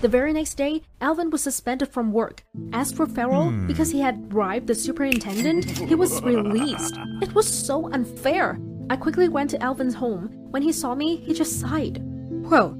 The 0.00 0.08
very 0.08 0.32
next 0.32 0.54
day, 0.54 0.82
Alvin 1.02 1.28
was 1.28 1.42
suspended 1.42 1.90
from 1.90 2.12
work. 2.12 2.44
As 2.72 2.90
for 2.90 3.06
Farrell, 3.06 3.50
hmm. 3.50 3.66
because 3.66 3.90
he 3.90 4.00
had 4.00 4.30
bribed 4.30 4.68
the 4.68 4.74
superintendent, 4.74 5.66
he 5.66 5.94
was 5.94 6.22
released. 6.22 6.96
It 7.20 7.34
was 7.34 7.46
so 7.46 7.92
unfair. 7.92 8.58
I 8.88 8.96
quickly 8.96 9.28
went 9.28 9.50
to 9.50 9.62
Alvin's 9.62 9.94
home. 9.94 10.30
When 10.50 10.62
he 10.62 10.72
saw 10.72 10.94
me, 10.94 11.16
he 11.16 11.34
just 11.34 11.60
sighed. 11.60 12.00
Well, 12.30 12.74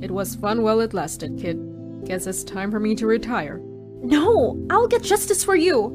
it 0.00 0.10
was 0.10 0.34
fun 0.34 0.62
while 0.62 0.80
it 0.80 0.94
lasted, 0.94 1.38
kid. 1.38 1.69
Guess 2.04 2.26
it's 2.26 2.44
time 2.44 2.70
for 2.70 2.80
me 2.80 2.94
to 2.96 3.06
retire. 3.06 3.60
No, 4.02 4.58
I'll 4.70 4.88
get 4.88 5.02
justice 5.02 5.44
for 5.44 5.54
you. 5.54 5.88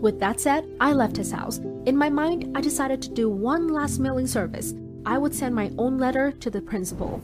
With 0.00 0.20
that 0.20 0.40
said, 0.40 0.64
I 0.80 0.92
left 0.92 1.16
his 1.16 1.32
house. 1.32 1.58
In 1.86 1.96
my 1.96 2.08
mind, 2.08 2.56
I 2.56 2.60
decided 2.60 3.02
to 3.02 3.10
do 3.10 3.28
one 3.28 3.68
last 3.68 3.98
mailing 3.98 4.26
service. 4.26 4.74
I 5.04 5.18
would 5.18 5.34
send 5.34 5.54
my 5.54 5.72
own 5.78 5.98
letter 5.98 6.30
to 6.32 6.50
the 6.50 6.60
principal. 6.60 7.20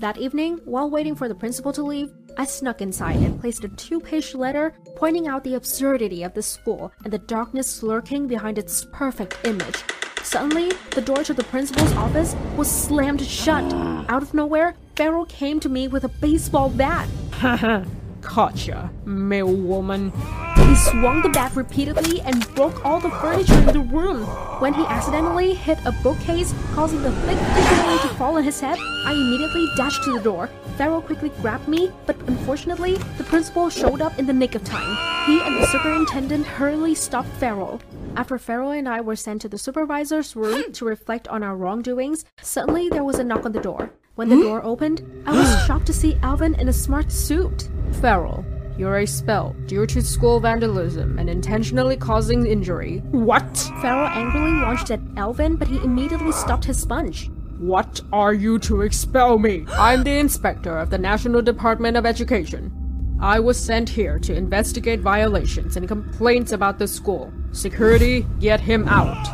That 0.00 0.18
evening, 0.18 0.60
while 0.64 0.90
waiting 0.90 1.14
for 1.14 1.28
the 1.28 1.34
principal 1.34 1.72
to 1.72 1.82
leave, 1.82 2.12
I 2.36 2.44
snuck 2.44 2.80
inside 2.82 3.16
and 3.16 3.40
placed 3.40 3.64
a 3.64 3.68
two 3.68 3.98
page 3.98 4.34
letter 4.34 4.74
pointing 4.94 5.26
out 5.26 5.42
the 5.42 5.54
absurdity 5.54 6.22
of 6.22 6.34
the 6.34 6.42
school 6.42 6.92
and 7.04 7.12
the 7.12 7.18
darkness 7.18 7.82
lurking 7.82 8.28
behind 8.28 8.58
its 8.58 8.86
perfect 8.92 9.38
image. 9.44 9.82
Suddenly, 10.28 10.72
the 10.90 11.00
door 11.00 11.24
to 11.24 11.32
the 11.32 11.42
principal's 11.44 11.90
office 11.94 12.36
was 12.54 12.70
slammed 12.70 13.22
shut. 13.22 13.64
Ah. 13.72 14.04
Out 14.10 14.22
of 14.22 14.34
nowhere, 14.34 14.74
Farrell 14.94 15.24
came 15.24 15.58
to 15.60 15.70
me 15.70 15.88
with 15.88 16.04
a 16.04 16.08
baseball 16.08 16.68
bat. 16.68 17.08
Gotcha, 18.20 18.90
mail 19.06 19.50
woman. 19.50 20.12
He 20.56 20.74
swung 20.74 21.22
the 21.22 21.30
bat 21.30 21.56
repeatedly 21.56 22.20
and 22.20 22.46
broke 22.54 22.84
all 22.84 23.00
the 23.00 23.08
furniture 23.08 23.58
in 23.58 23.72
the 23.72 23.80
room. 23.80 24.24
When 24.60 24.74
he 24.74 24.84
accidentally 24.84 25.54
hit 25.54 25.78
a 25.86 25.92
bookcase, 26.02 26.52
causing 26.74 27.00
the 27.00 27.10
thick 27.22 27.38
paperweight 27.38 28.02
to 28.02 28.08
fall 28.18 28.36
on 28.36 28.44
his 28.44 28.60
head, 28.60 28.76
I 29.06 29.12
immediately 29.12 29.66
dashed 29.78 30.04
to 30.04 30.12
the 30.12 30.22
door. 30.22 30.50
Farrell 30.76 31.00
quickly 31.00 31.30
grabbed 31.40 31.68
me, 31.68 31.90
but 32.04 32.16
unfortunately, 32.26 32.96
the 33.16 33.24
principal 33.24 33.70
showed 33.70 34.02
up 34.02 34.18
in 34.18 34.26
the 34.26 34.34
nick 34.34 34.54
of 34.54 34.62
time. 34.62 35.24
He 35.24 35.40
and 35.40 35.56
the 35.56 35.66
superintendent 35.68 36.44
hurriedly 36.44 36.94
stopped 36.96 37.30
Farrell. 37.40 37.80
After 38.16 38.38
Farrell 38.38 38.72
and 38.72 38.88
I 38.88 39.00
were 39.00 39.16
sent 39.16 39.42
to 39.42 39.48
the 39.48 39.58
supervisor's 39.58 40.34
room 40.34 40.72
to 40.72 40.84
reflect 40.84 41.28
on 41.28 41.42
our 41.42 41.56
wrongdoings, 41.56 42.24
suddenly 42.42 42.88
there 42.88 43.04
was 43.04 43.18
a 43.18 43.24
knock 43.24 43.44
on 43.44 43.52
the 43.52 43.60
door. 43.60 43.90
When 44.16 44.28
the 44.28 44.36
hmm? 44.36 44.42
door 44.42 44.64
opened, 44.64 45.02
I 45.26 45.32
was 45.32 45.64
shocked 45.66 45.86
to 45.86 45.92
see 45.92 46.18
Alvin 46.22 46.54
in 46.56 46.68
a 46.68 46.72
smart 46.72 47.12
suit. 47.12 47.68
Farrell, 48.00 48.44
you're 48.76 48.98
expelled 48.98 49.66
due 49.66 49.86
to 49.86 50.02
school 50.02 50.40
vandalism 50.40 51.18
and 51.18 51.30
intentionally 51.30 51.96
causing 51.96 52.46
injury. 52.46 52.98
What? 53.10 53.56
Farrell 53.80 54.08
angrily 54.08 54.60
launched 54.60 54.90
at 54.90 55.00
Alvin, 55.16 55.56
but 55.56 55.68
he 55.68 55.78
immediately 55.78 56.32
stopped 56.32 56.64
his 56.64 56.80
sponge. 56.80 57.30
What 57.58 58.00
are 58.12 58.34
you 58.34 58.60
to 58.60 58.82
expel 58.82 59.38
me? 59.38 59.66
I'm 59.72 60.04
the 60.04 60.18
inspector 60.18 60.78
of 60.78 60.90
the 60.90 60.98
National 60.98 61.42
Department 61.42 61.96
of 61.96 62.06
Education. 62.06 62.72
I 63.20 63.40
was 63.40 63.58
sent 63.58 63.88
here 63.88 64.20
to 64.20 64.32
investigate 64.32 65.00
violations 65.00 65.76
and 65.76 65.88
complaints 65.88 66.52
about 66.52 66.78
the 66.78 66.86
school. 66.86 67.32
Security, 67.52 68.26
get 68.40 68.60
him 68.60 68.86
out. 68.88 69.28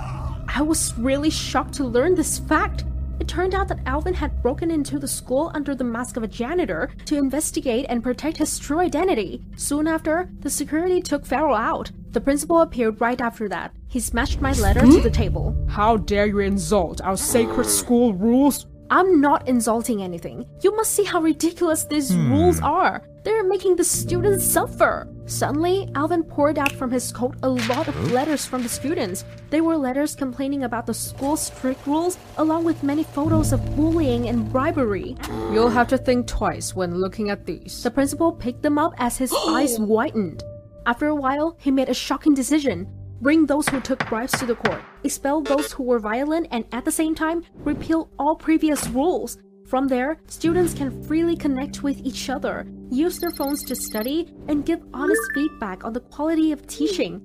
I 0.49 0.63
was 0.63 0.97
really 0.99 1.31
shocked 1.31 1.75
to 1.75 1.85
learn 1.85 2.15
this 2.15 2.39
fact. 2.39 2.85
It 3.21 3.29
turned 3.29 3.55
out 3.55 3.69
that 3.69 3.81
Alvin 3.87 4.15
had 4.15 4.43
broken 4.43 4.71
into 4.71 4.99
the 4.99 5.09
school 5.09 5.51
under 5.55 5.75
the 5.75 5.85
mask 5.85 6.17
of 6.17 6.23
a 6.23 6.29
janitor 6.29 6.91
to 7.07 7.17
investigate 7.17 7.87
and 7.89 8.03
protect 8.03 8.37
his 8.37 8.59
true 8.59 8.81
identity. 8.81 9.45
Soon 9.57 9.87
after, 9.87 10.29
the 10.41 10.51
security 10.51 11.01
took 11.01 11.25
Farrell 11.25 11.55
out. 11.55 11.91
The 12.11 12.21
principal 12.21 12.61
appeared 12.61 13.01
right 13.01 13.21
after 13.21 13.49
that. 13.49 13.75
He 13.89 14.01
smashed 14.01 14.41
my 14.41 14.53
letter 14.53 14.81
to 14.81 15.01
the 15.01 15.11
table. 15.11 15.57
How 15.69 15.97
dare 15.97 16.27
you 16.27 16.41
insult 16.41 17.01
our 17.03 17.17
sacred 17.17 17.67
school 17.67 18.15
rules? 18.15 18.67
I'm 18.91 19.21
not 19.21 19.49
insulting 19.49 20.03
anything. 20.03 20.47
You 20.63 20.77
must 20.77 20.93
see 20.93 21.05
how 21.05 21.21
ridiculous 21.21 21.85
these 21.85 22.13
hmm. 22.13 22.33
rules 22.33 22.61
are. 22.61 23.03
They're 23.25 23.43
making 23.43 23.77
the 23.77 23.85
students 23.85 24.45
suffer. 24.45 25.09
Suddenly, 25.25 25.89
Alvin 25.95 26.25
poured 26.25 26.59
out 26.59 26.73
from 26.73 26.91
his 26.91 27.11
coat 27.11 27.37
a 27.43 27.49
lot 27.49 27.89
of 27.89 28.13
letters 28.13 28.45
from 28.45 28.63
the 28.63 28.69
students. 28.69 29.25
They 29.49 29.63
were 29.63 29.79
letters 29.79 30.15
complaining 30.15 30.65
about 30.65 30.85
the 30.85 30.93
school's 30.93 31.41
strict 31.47 31.87
rules, 31.87 32.19
along 32.37 32.65
with 32.65 32.83
many 32.83 33.03
photos 33.03 33.53
of 33.53 33.77
bullying 33.77 34.29
and 34.29 34.53
bribery. 34.53 35.17
You'll 35.51 35.71
have 35.71 35.89
to 35.89 35.97
think 35.97 36.27
twice 36.27 36.77
when 36.77 37.01
looking 37.01 37.31
at 37.31 37.47
these. 37.47 37.83
The 37.83 37.91
principal 37.91 38.31
picked 38.31 38.63
them 38.63 38.77
up 38.77 38.93
as 38.99 39.17
his 39.17 39.35
eyes 39.49 39.81
widened. 39.81 40.43
After 40.85 41.07
a 41.07 41.15
while, 41.15 41.57
he 41.59 41.71
made 41.71 41.89
a 41.89 41.95
shocking 41.95 42.35
decision. 42.35 42.87
Bring 43.23 43.47
those 43.47 43.67
who 43.71 43.81
took 43.81 44.07
bribes 44.07 44.39
to 44.39 44.45
the 44.45 44.57
court, 44.57 44.83
expel 45.03 45.41
those 45.41 45.73
who 45.73 45.85
were 45.85 45.99
violent, 45.99 46.49
and 46.51 46.67
at 46.73 46.85
the 46.85 46.93
same 46.93 47.15
time, 47.15 47.43
repeal 47.55 48.11
all 48.19 48.37
previous 48.37 48.87
rules. 48.89 49.39
From 49.67 49.89
there, 49.89 50.19
students 50.27 50.75
can 50.75 51.03
freely 51.05 51.37
connect 51.37 51.83
with 51.83 51.99
each 52.05 52.29
other, 52.29 52.67
use 52.91 53.19
their 53.19 53.31
phones 53.31 53.63
to 53.65 53.75
study, 53.75 54.33
and 54.47 54.65
give 54.65 54.83
honest 54.93 55.23
feedback 55.35 55.85
on 55.85 55.95
the 55.95 56.01
quality 56.01 56.53
of 56.53 56.67
teaching. 56.67 57.23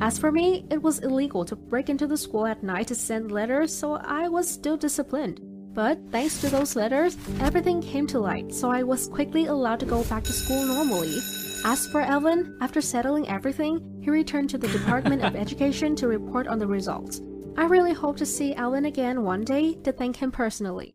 As 0.00 0.18
for 0.18 0.32
me, 0.32 0.66
it 0.70 0.82
was 0.82 0.98
illegal 0.98 1.44
to 1.44 1.54
break 1.54 1.88
into 1.88 2.06
the 2.06 2.16
school 2.16 2.46
at 2.46 2.62
night 2.62 2.88
to 2.88 2.94
send 2.94 3.30
letters, 3.30 3.74
so 3.74 3.94
I 3.94 4.28
was 4.28 4.50
still 4.50 4.76
disciplined. 4.76 5.40
But 5.72 6.00
thanks 6.10 6.40
to 6.40 6.48
those 6.48 6.74
letters, 6.74 7.16
everything 7.40 7.80
came 7.80 8.06
to 8.08 8.18
light, 8.18 8.52
so 8.52 8.70
I 8.70 8.82
was 8.82 9.06
quickly 9.06 9.46
allowed 9.46 9.78
to 9.80 9.86
go 9.86 10.02
back 10.04 10.24
to 10.24 10.32
school 10.32 10.64
normally. 10.64 11.16
As 11.64 11.86
for 11.86 12.00
Alvin, 12.00 12.56
after 12.60 12.80
settling 12.80 13.28
everything, 13.28 14.00
he 14.02 14.10
returned 14.10 14.50
to 14.50 14.58
the 14.58 14.68
Department 14.68 15.22
of 15.22 15.36
Education 15.36 15.94
to 15.96 16.08
report 16.08 16.48
on 16.48 16.58
the 16.58 16.66
results. 16.66 17.20
I 17.56 17.66
really 17.66 17.92
hope 17.92 18.16
to 18.16 18.26
see 18.26 18.54
Alvin 18.54 18.86
again 18.86 19.22
one 19.22 19.44
day 19.44 19.74
to 19.84 19.92
thank 19.92 20.16
him 20.16 20.32
personally. 20.32 20.94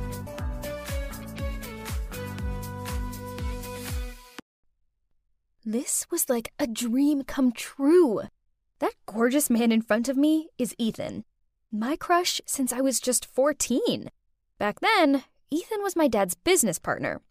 This 5.63 6.07
was 6.09 6.27
like 6.27 6.51
a 6.57 6.65
dream 6.65 7.23
come 7.23 7.51
true. 7.51 8.21
That 8.79 8.95
gorgeous 9.05 9.47
man 9.47 9.71
in 9.71 9.83
front 9.83 10.09
of 10.09 10.17
me 10.17 10.49
is 10.57 10.73
Ethan. 10.79 11.23
My 11.71 11.95
crush 11.95 12.41
since 12.47 12.73
I 12.73 12.81
was 12.81 12.99
just 12.99 13.27
14. 13.27 14.09
Back 14.57 14.79
then, 14.79 15.23
Ethan 15.51 15.83
was 15.83 15.95
my 15.95 16.07
dad's 16.07 16.33
business 16.33 16.79
partner. 16.79 17.21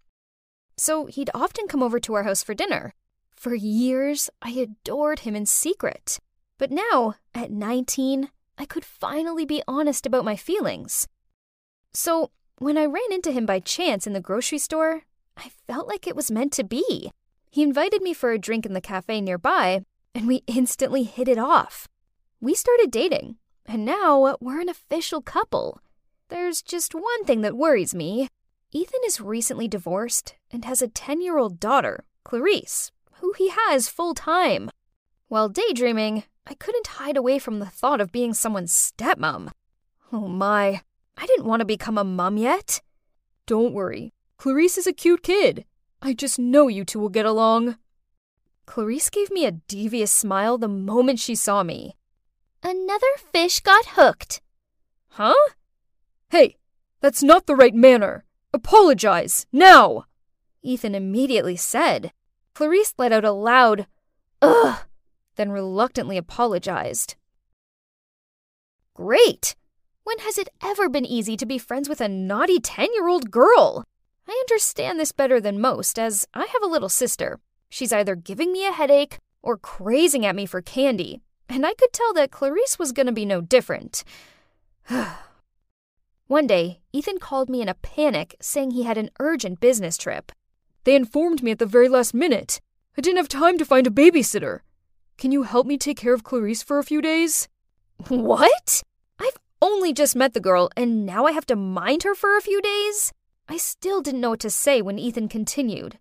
So 0.76 1.06
he'd 1.06 1.30
often 1.34 1.66
come 1.66 1.82
over 1.82 1.98
to 1.98 2.14
our 2.14 2.22
house 2.22 2.44
for 2.44 2.54
dinner. 2.54 2.94
For 3.34 3.54
years, 3.54 4.30
I 4.40 4.50
adored 4.50 5.20
him 5.20 5.34
in 5.34 5.44
secret. 5.44 6.20
But 6.56 6.70
now, 6.70 7.16
at 7.34 7.50
19, 7.50 8.30
I 8.56 8.64
could 8.64 8.84
finally 8.84 9.44
be 9.44 9.62
honest 9.66 10.06
about 10.06 10.24
my 10.24 10.36
feelings. 10.36 11.08
So, 11.92 12.30
when 12.58 12.78
I 12.78 12.84
ran 12.84 13.10
into 13.10 13.32
him 13.32 13.44
by 13.44 13.58
chance 13.58 14.06
in 14.06 14.12
the 14.12 14.20
grocery 14.20 14.58
store, 14.58 15.02
I 15.36 15.50
felt 15.66 15.88
like 15.88 16.06
it 16.06 16.14
was 16.14 16.30
meant 16.30 16.52
to 16.52 16.64
be. 16.64 17.10
He 17.50 17.64
invited 17.64 18.00
me 18.00 18.14
for 18.14 18.30
a 18.30 18.38
drink 18.38 18.64
in 18.64 18.74
the 18.74 18.80
cafe 18.80 19.20
nearby, 19.20 19.82
and 20.14 20.28
we 20.28 20.44
instantly 20.46 21.02
hit 21.02 21.26
it 21.26 21.38
off. 21.38 21.88
We 22.40 22.54
started 22.54 22.92
dating, 22.92 23.36
and 23.66 23.84
now 23.84 24.36
we're 24.40 24.60
an 24.60 24.68
official 24.68 25.20
couple. 25.20 25.80
There's 26.28 26.62
just 26.62 26.94
one 26.94 27.24
thing 27.24 27.40
that 27.40 27.56
worries 27.56 27.92
me. 27.92 28.28
Ethan 28.70 29.00
is 29.04 29.20
recently 29.20 29.66
divorced 29.66 30.36
and 30.52 30.64
has 30.64 30.80
a 30.80 30.86
10 30.86 31.20
year 31.20 31.38
old 31.38 31.58
daughter, 31.58 32.04
Clarice, 32.22 32.92
who 33.14 33.32
he 33.36 33.50
has 33.50 33.88
full 33.88 34.14
time. 34.14 34.70
While 35.26 35.48
daydreaming, 35.48 36.22
I 36.46 36.54
couldn't 36.54 36.86
hide 36.86 37.16
away 37.16 37.40
from 37.40 37.58
the 37.58 37.66
thought 37.66 38.00
of 38.00 38.12
being 38.12 38.32
someone's 38.32 38.72
stepmom. 38.72 39.50
Oh 40.12 40.28
my, 40.28 40.82
I 41.16 41.26
didn't 41.26 41.46
want 41.46 41.60
to 41.60 41.66
become 41.66 41.98
a 41.98 42.04
mum 42.04 42.36
yet. 42.36 42.80
Don't 43.46 43.74
worry, 43.74 44.12
Clarice 44.38 44.78
is 44.78 44.86
a 44.86 44.92
cute 44.92 45.24
kid. 45.24 45.64
I 46.02 46.14
just 46.14 46.38
know 46.38 46.68
you 46.68 46.84
two 46.84 46.98
will 46.98 47.10
get 47.10 47.26
along. 47.26 47.76
Clarice 48.64 49.10
gave 49.10 49.30
me 49.30 49.44
a 49.44 49.52
devious 49.52 50.10
smile 50.12 50.56
the 50.56 50.68
moment 50.68 51.18
she 51.18 51.34
saw 51.34 51.62
me. 51.62 51.96
Another 52.62 53.06
fish 53.32 53.60
got 53.60 53.84
hooked. 53.88 54.40
Huh? 55.08 55.34
Hey, 56.30 56.56
that's 57.00 57.22
not 57.22 57.46
the 57.46 57.56
right 57.56 57.74
manner. 57.74 58.24
Apologize, 58.52 59.46
now! 59.52 60.04
Ethan 60.62 60.94
immediately 60.94 61.56
said. 61.56 62.12
Clarice 62.54 62.94
let 62.96 63.12
out 63.12 63.24
a 63.24 63.32
loud, 63.32 63.86
ugh, 64.40 64.80
then 65.36 65.50
reluctantly 65.50 66.16
apologized. 66.16 67.16
Great! 68.94 69.54
When 70.04 70.18
has 70.20 70.38
it 70.38 70.48
ever 70.62 70.88
been 70.88 71.04
easy 71.04 71.36
to 71.36 71.46
be 71.46 71.58
friends 71.58 71.88
with 71.88 72.00
a 72.00 72.08
naughty 72.08 72.58
10 72.58 72.88
year 72.94 73.08
old 73.08 73.30
girl? 73.30 73.84
I 74.30 74.44
understand 74.48 75.00
this 75.00 75.10
better 75.10 75.40
than 75.40 75.60
most, 75.60 75.98
as 75.98 76.24
I 76.34 76.46
have 76.46 76.62
a 76.62 76.68
little 76.68 76.88
sister. 76.88 77.40
She's 77.68 77.92
either 77.92 78.14
giving 78.14 78.52
me 78.52 78.64
a 78.64 78.70
headache 78.70 79.18
or 79.42 79.56
crazing 79.56 80.24
at 80.24 80.36
me 80.36 80.46
for 80.46 80.62
candy, 80.62 81.20
and 81.48 81.66
I 81.66 81.74
could 81.74 81.92
tell 81.92 82.12
that 82.12 82.30
Clarice 82.30 82.78
was 82.78 82.92
going 82.92 83.08
to 83.08 83.12
be 83.12 83.24
no 83.24 83.40
different. 83.40 84.04
One 86.28 86.46
day, 86.46 86.78
Ethan 86.92 87.18
called 87.18 87.50
me 87.50 87.60
in 87.60 87.68
a 87.68 87.74
panic, 87.74 88.36
saying 88.40 88.70
he 88.70 88.84
had 88.84 88.96
an 88.96 89.10
urgent 89.18 89.58
business 89.58 89.96
trip. 89.96 90.30
They 90.84 90.94
informed 90.94 91.42
me 91.42 91.50
at 91.50 91.58
the 91.58 91.66
very 91.66 91.88
last 91.88 92.14
minute. 92.14 92.60
I 92.96 93.00
didn't 93.00 93.16
have 93.16 93.28
time 93.28 93.58
to 93.58 93.64
find 93.64 93.88
a 93.88 93.90
babysitter. 93.90 94.60
Can 95.18 95.32
you 95.32 95.42
help 95.42 95.66
me 95.66 95.76
take 95.76 95.96
care 95.96 96.14
of 96.14 96.22
Clarice 96.22 96.62
for 96.62 96.78
a 96.78 96.84
few 96.84 97.02
days? 97.02 97.48
What? 98.08 98.84
I've 99.18 99.38
only 99.60 99.92
just 99.92 100.14
met 100.14 100.34
the 100.34 100.40
girl, 100.40 100.70
and 100.76 101.04
now 101.04 101.26
I 101.26 101.32
have 101.32 101.46
to 101.46 101.56
mind 101.56 102.04
her 102.04 102.14
for 102.14 102.36
a 102.36 102.40
few 102.40 102.62
days? 102.62 103.12
I 103.50 103.56
still 103.56 104.00
didn't 104.00 104.20
know 104.20 104.30
what 104.30 104.40
to 104.40 104.48
say 104.48 104.80
when 104.80 104.96
Ethan 104.96 105.28
continued. 105.28 105.98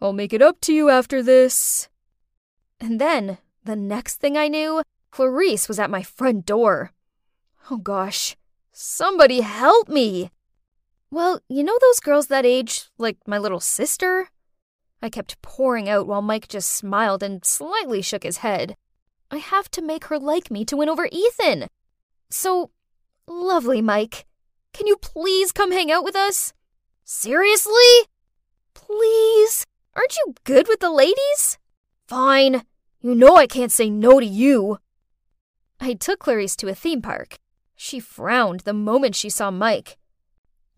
I'll 0.00 0.12
make 0.12 0.32
it 0.32 0.40
up 0.40 0.60
to 0.60 0.72
you 0.72 0.90
after 0.90 1.24
this. 1.24 1.88
And 2.78 3.00
then, 3.00 3.38
the 3.64 3.74
next 3.74 4.20
thing 4.20 4.36
I 4.36 4.46
knew, 4.46 4.80
Clarice 5.10 5.66
was 5.66 5.80
at 5.80 5.90
my 5.90 6.04
front 6.04 6.46
door. 6.46 6.92
Oh 7.68 7.78
gosh, 7.78 8.36
somebody 8.70 9.40
help 9.40 9.88
me! 9.88 10.30
Well, 11.10 11.40
you 11.48 11.64
know 11.64 11.76
those 11.80 11.98
girls 11.98 12.28
that 12.28 12.46
age, 12.46 12.84
like 12.96 13.16
my 13.26 13.38
little 13.38 13.58
sister? 13.58 14.28
I 15.02 15.10
kept 15.10 15.42
pouring 15.42 15.88
out 15.88 16.06
while 16.06 16.22
Mike 16.22 16.46
just 16.46 16.70
smiled 16.70 17.24
and 17.24 17.44
slightly 17.44 18.02
shook 18.02 18.22
his 18.22 18.38
head. 18.38 18.76
I 19.32 19.38
have 19.38 19.68
to 19.72 19.82
make 19.82 20.04
her 20.04 20.18
like 20.18 20.48
me 20.48 20.64
to 20.66 20.76
win 20.76 20.88
over 20.88 21.08
Ethan. 21.10 21.66
So, 22.30 22.70
lovely 23.26 23.82
Mike, 23.82 24.26
can 24.72 24.86
you 24.86 24.96
please 24.96 25.50
come 25.50 25.72
hang 25.72 25.90
out 25.90 26.04
with 26.04 26.14
us? 26.14 26.52
Seriously? 27.04 28.08
Please? 28.72 29.66
Aren't 29.94 30.16
you 30.16 30.34
good 30.44 30.68
with 30.68 30.80
the 30.80 30.90
ladies? 30.90 31.58
Fine. 32.08 32.62
You 33.02 33.14
know 33.14 33.36
I 33.36 33.46
can't 33.46 33.70
say 33.70 33.90
no 33.90 34.20
to 34.20 34.26
you. 34.26 34.78
I 35.80 35.92
took 35.92 36.20
Clarice 36.20 36.56
to 36.56 36.68
a 36.68 36.74
theme 36.74 37.02
park. 37.02 37.36
She 37.76 38.00
frowned 38.00 38.60
the 38.60 38.72
moment 38.72 39.16
she 39.16 39.28
saw 39.28 39.50
Mike. 39.50 39.98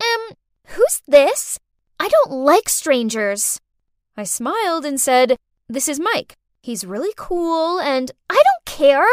Um, 0.01 0.35
who's 0.65 1.01
this? 1.07 1.59
I 1.97 2.09
don't 2.09 2.31
like 2.31 2.67
strangers. 2.67 3.61
I 4.17 4.25
smiled 4.25 4.83
and 4.83 4.99
said, 4.99 5.37
This 5.69 5.87
is 5.87 5.97
Mike. 5.97 6.35
He's 6.61 6.83
really 6.83 7.13
cool 7.15 7.79
and 7.79 8.11
I 8.29 8.35
don't 8.35 8.65
care. 8.65 9.07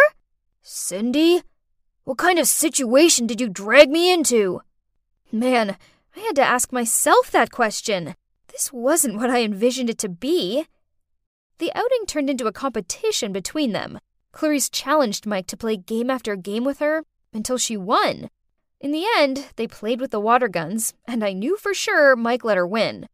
Cindy, 0.62 1.42
what 2.02 2.18
kind 2.18 2.40
of 2.40 2.48
situation 2.48 3.28
did 3.28 3.40
you 3.40 3.48
drag 3.48 3.88
me 3.88 4.12
into? 4.12 4.62
Man, 5.30 5.76
I 6.16 6.20
had 6.20 6.36
to 6.36 6.42
ask 6.42 6.72
myself 6.72 7.30
that 7.30 7.50
question. 7.50 8.14
This 8.48 8.72
wasn't 8.72 9.16
what 9.16 9.30
I 9.30 9.42
envisioned 9.42 9.90
it 9.90 9.98
to 9.98 10.08
be. 10.08 10.66
The 11.58 11.72
outing 11.74 12.06
turned 12.06 12.30
into 12.30 12.46
a 12.46 12.52
competition 12.52 13.32
between 13.32 13.72
them. 13.72 13.98
Clarice 14.32 14.68
challenged 14.68 15.26
Mike 15.26 15.46
to 15.48 15.56
play 15.56 15.76
game 15.76 16.10
after 16.10 16.36
game 16.36 16.64
with 16.64 16.78
her 16.78 17.04
until 17.32 17.58
she 17.58 17.76
won. 17.76 18.30
In 18.80 18.92
the 18.92 19.06
end, 19.16 19.46
they 19.56 19.66
played 19.66 20.00
with 20.00 20.10
the 20.10 20.20
water 20.20 20.48
guns, 20.48 20.94
and 21.06 21.24
I 21.24 21.32
knew 21.32 21.56
for 21.56 21.72
sure 21.72 22.16
Mike 22.16 22.44
let 22.44 22.56
her 22.56 22.66
win. 22.66 23.08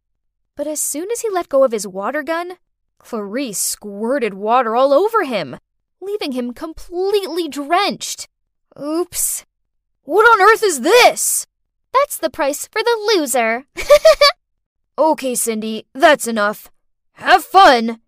But 0.55 0.67
as 0.67 0.81
soon 0.81 1.09
as 1.11 1.21
he 1.21 1.29
let 1.29 1.49
go 1.49 1.63
of 1.63 1.71
his 1.71 1.87
water 1.87 2.23
gun, 2.23 2.57
Clarice 2.99 3.57
squirted 3.57 4.33
water 4.33 4.75
all 4.75 4.93
over 4.93 5.23
him, 5.23 5.57
leaving 6.01 6.33
him 6.33 6.53
completely 6.53 7.47
drenched. 7.47 8.27
Oops. 8.79 9.45
What 10.03 10.23
on 10.23 10.41
earth 10.41 10.63
is 10.63 10.81
this? 10.81 11.47
That's 11.93 12.17
the 12.17 12.29
price 12.29 12.67
for 12.67 12.81
the 12.83 13.13
loser. 13.15 13.65
okay, 14.97 15.35
Cindy, 15.35 15.85
that's 15.93 16.27
enough. 16.27 16.71
Have 17.13 17.43
fun. 17.43 18.01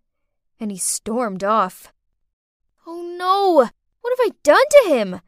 And 0.58 0.70
he 0.70 0.78
stormed 0.78 1.44
off. 1.44 1.92
Oh 2.86 3.14
no! 3.18 3.68
What 4.00 4.18
have 4.18 4.26
I 4.26 4.36
done 4.42 4.64
to 4.70 4.88
him? 4.88 5.20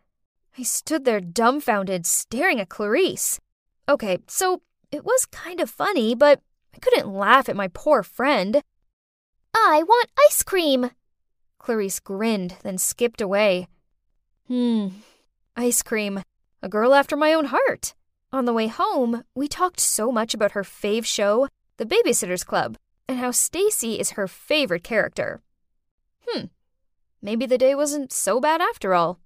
I 0.59 0.63
stood 0.63 1.05
there 1.05 1.21
dumbfounded, 1.21 2.07
staring 2.07 2.61
at 2.61 2.69
Clarice. 2.69 3.41
Okay, 3.89 4.19
so 4.27 4.63
it 4.91 5.05
was 5.05 5.27
kind 5.27 5.61
of 5.61 5.71
funny, 5.71 6.15
but 6.15 6.41
I 6.75 6.79
couldn't 6.79 7.13
laugh 7.13 7.49
at 7.49 7.57
my 7.57 7.69
poor 7.69 8.03
friend. 8.03 8.63
I 9.55 9.83
want 9.83 10.11
ice 10.27 10.43
cream. 10.43 10.91
Clarice 11.59 12.01
grinned, 12.01 12.57
then 12.63 12.79
skipped 12.79 13.21
away. 13.21 13.69
Hmm, 14.47 14.89
ice 15.57 15.83
cream. 15.83 16.23
A 16.63 16.69
girl 16.69 16.95
after 16.95 17.17
my 17.17 17.33
own 17.33 17.47
heart. 17.47 17.95
On 18.37 18.45
the 18.45 18.53
way 18.53 18.67
home, 18.67 19.25
we 19.35 19.49
talked 19.49 19.81
so 19.81 20.13
much 20.13 20.35
about 20.35 20.53
her 20.53 20.63
fave 20.63 21.07
show, 21.07 21.49
The 21.79 21.87
Babysitter's 21.87 22.45
Club, 22.45 22.77
and 23.09 23.19
how 23.19 23.31
Stacey 23.31 23.99
is 23.99 24.11
her 24.11 24.29
favorite 24.29 24.85
character. 24.85 25.41
Hmm, 26.29 26.49
maybe 27.23 27.47
the 27.47 27.57
day 27.57 27.75
wasn't 27.75 28.13
so 28.13 28.39
bad 28.39 28.61
after 28.61 28.93
all. 28.93 29.21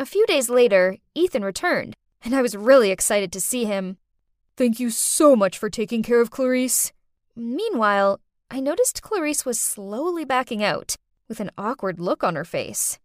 A 0.00 0.04
few 0.04 0.26
days 0.26 0.50
later, 0.50 0.96
Ethan 1.14 1.44
returned, 1.44 1.94
and 2.24 2.34
I 2.34 2.42
was 2.42 2.56
really 2.56 2.90
excited 2.90 3.30
to 3.30 3.40
see 3.40 3.66
him. 3.66 3.98
Thank 4.56 4.80
you 4.80 4.90
so 4.90 5.36
much 5.36 5.56
for 5.56 5.70
taking 5.70 6.02
care 6.02 6.20
of 6.20 6.32
Clarice. 6.32 6.92
Meanwhile, 7.36 8.18
I 8.50 8.58
noticed 8.58 9.00
Clarice 9.00 9.46
was 9.46 9.60
slowly 9.60 10.24
backing 10.24 10.64
out, 10.64 10.96
with 11.28 11.38
an 11.38 11.52
awkward 11.56 12.00
look 12.00 12.24
on 12.24 12.34
her 12.34 12.44
face. 12.44 12.98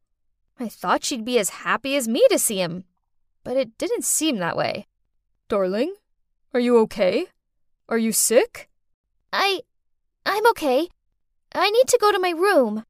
I 0.60 0.70
thought 0.70 1.04
she'd 1.04 1.24
be 1.24 1.38
as 1.38 1.50
happy 1.50 1.96
as 1.96 2.08
me 2.08 2.26
to 2.32 2.40
see 2.40 2.58
him, 2.58 2.86
but 3.44 3.58
it 3.58 3.78
didn't 3.78 4.06
seem 4.06 4.38
that 4.38 4.58
way. 4.58 4.88
Darling, 5.50 5.96
are 6.54 6.60
you 6.60 6.78
okay? 6.82 7.26
Are 7.90 7.98
you 7.98 8.12
sick? 8.12 8.70
I. 9.34 9.62
I'm 10.24 10.46
okay. 10.52 10.90
I 11.56 11.72
need 11.72 11.88
to 11.88 11.98
go 12.00 12.12
to 12.12 12.20
my 12.20 12.30
room. 12.30 12.84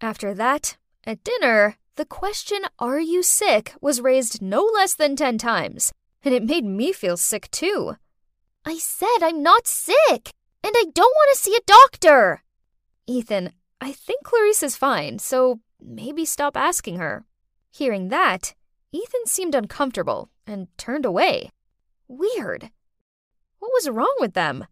After 0.00 0.34
that, 0.34 0.76
at 1.04 1.22
dinner, 1.22 1.76
the 1.94 2.04
question, 2.04 2.62
Are 2.80 2.98
you 2.98 3.22
sick? 3.22 3.74
was 3.80 4.00
raised 4.00 4.42
no 4.42 4.64
less 4.64 4.92
than 4.94 5.14
ten 5.14 5.38
times, 5.38 5.92
and 6.24 6.34
it 6.34 6.42
made 6.42 6.64
me 6.64 6.92
feel 6.92 7.16
sick 7.16 7.48
too. 7.52 7.94
I 8.64 8.76
said 8.78 9.22
I'm 9.22 9.44
not 9.44 9.68
sick, 9.68 10.32
and 10.64 10.74
I 10.76 10.86
don't 10.92 11.14
want 11.14 11.30
to 11.32 11.40
see 11.40 11.54
a 11.54 11.60
doctor. 11.64 12.42
Ethan, 13.06 13.52
I 13.80 13.92
think 13.92 14.24
Clarice 14.24 14.64
is 14.64 14.76
fine, 14.76 15.20
so 15.20 15.60
maybe 15.80 16.24
stop 16.24 16.56
asking 16.56 16.96
her. 16.96 17.24
Hearing 17.70 18.08
that, 18.08 18.54
Ethan 18.92 19.26
seemed 19.26 19.54
uncomfortable 19.54 20.30
and 20.46 20.66
turned 20.76 21.04
away. 21.04 21.50
Weird. 22.08 22.70
What 23.58 23.70
was 23.72 23.88
wrong 23.88 24.14
with 24.18 24.34
them? 24.34 24.66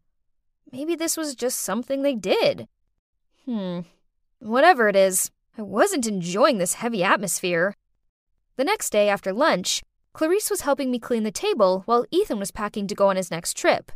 Maybe 0.72 0.94
this 0.96 1.16
was 1.16 1.34
just 1.34 1.60
something 1.60 2.02
they 2.02 2.14
did. 2.14 2.66
Hmm. 3.44 3.80
Whatever 4.40 4.88
it 4.88 4.96
is, 4.96 5.30
I 5.56 5.62
wasn't 5.62 6.06
enjoying 6.06 6.58
this 6.58 6.74
heavy 6.74 7.02
atmosphere. 7.02 7.74
The 8.56 8.64
next 8.64 8.90
day 8.90 9.08
after 9.08 9.32
lunch, 9.32 9.82
Clarice 10.12 10.50
was 10.50 10.62
helping 10.62 10.90
me 10.90 10.98
clean 10.98 11.22
the 11.22 11.30
table 11.30 11.82
while 11.86 12.06
Ethan 12.10 12.38
was 12.38 12.50
packing 12.50 12.86
to 12.88 12.94
go 12.94 13.08
on 13.08 13.16
his 13.16 13.30
next 13.30 13.56
trip. 13.56 13.92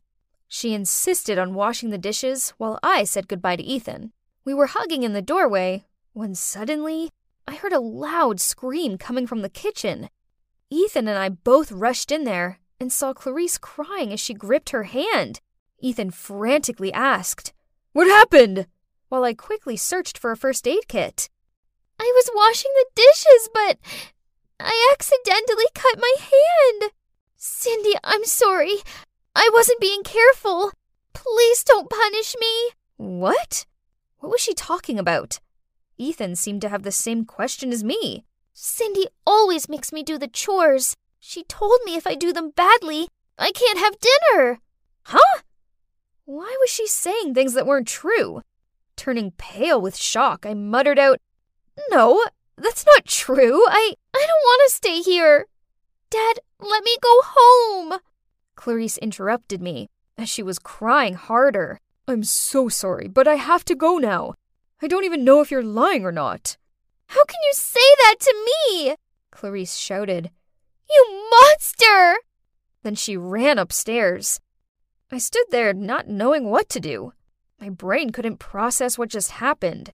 She 0.46 0.74
insisted 0.74 1.38
on 1.38 1.54
washing 1.54 1.90
the 1.90 1.98
dishes 1.98 2.50
while 2.58 2.78
I 2.82 3.04
said 3.04 3.26
goodbye 3.26 3.56
to 3.56 3.62
Ethan. 3.62 4.12
We 4.44 4.54
were 4.54 4.66
hugging 4.66 5.02
in 5.02 5.14
the 5.14 5.22
doorway 5.22 5.84
when 6.12 6.34
suddenly 6.34 7.10
I 7.46 7.56
heard 7.56 7.72
a 7.72 7.80
loud 7.80 8.40
scream 8.40 8.98
coming 8.98 9.26
from 9.26 9.42
the 9.42 9.48
kitchen. 9.48 10.08
Ethan 10.70 11.08
and 11.08 11.18
I 11.18 11.28
both 11.28 11.72
rushed 11.72 12.12
in 12.12 12.24
there 12.24 12.58
and 12.80 12.92
saw 12.92 13.12
Clarice 13.12 13.58
crying 13.58 14.12
as 14.12 14.20
she 14.20 14.34
gripped 14.34 14.70
her 14.70 14.84
hand. 14.84 15.40
Ethan 15.80 16.10
frantically 16.10 16.92
asked, 16.92 17.52
What 17.92 18.06
happened? 18.06 18.66
While 19.08 19.24
I 19.24 19.34
quickly 19.34 19.76
searched 19.76 20.16
for 20.16 20.30
a 20.30 20.36
first 20.36 20.66
aid 20.66 20.88
kit. 20.88 21.28
I 21.98 22.10
was 22.14 22.30
washing 22.34 22.70
the 22.74 22.86
dishes, 22.94 23.48
but 23.52 23.78
I 24.58 24.90
accidentally 24.92 25.66
cut 25.74 25.98
my 25.98 26.14
hand. 26.18 26.92
Cindy, 27.36 27.94
I'm 28.02 28.24
sorry. 28.24 28.76
I 29.34 29.50
wasn't 29.52 29.80
being 29.80 30.02
careful. 30.02 30.72
Please 31.12 31.64
don't 31.64 31.90
punish 31.90 32.34
me. 32.40 32.70
What? 32.96 33.66
What 34.18 34.30
was 34.30 34.40
she 34.40 34.54
talking 34.54 34.98
about? 34.98 35.40
Ethan 36.02 36.34
seemed 36.34 36.60
to 36.62 36.68
have 36.68 36.82
the 36.82 36.90
same 36.90 37.24
question 37.24 37.72
as 37.72 37.84
me. 37.84 38.24
Cindy 38.52 39.06
always 39.24 39.68
makes 39.68 39.92
me 39.92 40.02
do 40.02 40.18
the 40.18 40.26
chores. 40.26 40.96
She 41.20 41.44
told 41.44 41.78
me 41.84 41.94
if 41.94 42.06
I 42.06 42.16
do 42.16 42.32
them 42.32 42.50
badly, 42.50 43.08
I 43.38 43.52
can't 43.52 43.78
have 43.78 43.94
dinner. 44.00 44.58
Huh? 45.04 45.40
Why 46.24 46.56
was 46.60 46.70
she 46.70 46.86
saying 46.88 47.34
things 47.34 47.54
that 47.54 47.66
weren't 47.66 47.86
true? 47.86 48.42
Turning 48.96 49.30
pale 49.32 49.80
with 49.80 49.96
shock, 49.96 50.44
I 50.44 50.54
muttered 50.54 50.98
out, 50.98 51.20
No, 51.88 52.24
that's 52.56 52.84
not 52.84 53.06
true. 53.06 53.64
I, 53.68 53.94
I 54.12 54.26
don't 54.26 54.44
want 54.44 54.62
to 54.68 54.74
stay 54.74 55.00
here. 55.00 55.46
Dad, 56.10 56.40
let 56.60 56.82
me 56.84 56.96
go 57.00 57.20
home. 57.22 58.00
Clarice 58.56 58.98
interrupted 58.98 59.62
me 59.62 59.88
as 60.18 60.28
she 60.28 60.42
was 60.42 60.58
crying 60.58 61.14
harder. 61.14 61.78
I'm 62.06 62.24
so 62.24 62.68
sorry, 62.68 63.08
but 63.08 63.28
I 63.28 63.36
have 63.36 63.64
to 63.66 63.74
go 63.74 63.98
now. 63.98 64.34
I 64.82 64.88
don't 64.88 65.04
even 65.04 65.24
know 65.24 65.40
if 65.40 65.50
you're 65.52 65.62
lying 65.62 66.04
or 66.04 66.10
not. 66.10 66.56
How 67.06 67.24
can 67.24 67.38
you 67.44 67.52
say 67.52 67.80
that 67.98 68.16
to 68.20 68.34
me? 68.46 68.96
Clarice 69.30 69.76
shouted. 69.76 70.30
You 70.90 71.28
monster! 71.30 72.18
Then 72.82 72.96
she 72.96 73.16
ran 73.16 73.58
upstairs. 73.58 74.40
I 75.10 75.18
stood 75.18 75.44
there 75.50 75.72
not 75.72 76.08
knowing 76.08 76.50
what 76.50 76.68
to 76.70 76.80
do. 76.80 77.12
My 77.60 77.68
brain 77.68 78.10
couldn't 78.10 78.38
process 78.38 78.98
what 78.98 79.08
just 79.08 79.32
happened. 79.32 79.92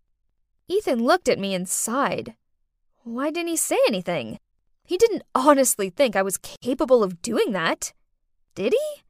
Ethan 0.69 1.05
looked 1.05 1.29
at 1.29 1.39
me 1.39 1.55
and 1.55 1.69
sighed. 1.69 2.35
Why 3.03 3.31
didn't 3.31 3.49
he 3.49 3.57
say 3.57 3.79
anything? 3.87 4.39
He 4.85 4.97
didn't 4.97 5.23
honestly 5.35 5.91
think 5.91 6.17
I 6.17 6.23
was 6.23 6.39
capable 6.39 7.03
of 7.03 7.21
doing 7.21 7.53
that. 7.53 7.93
Did 8.55 8.73
he? 8.73 9.03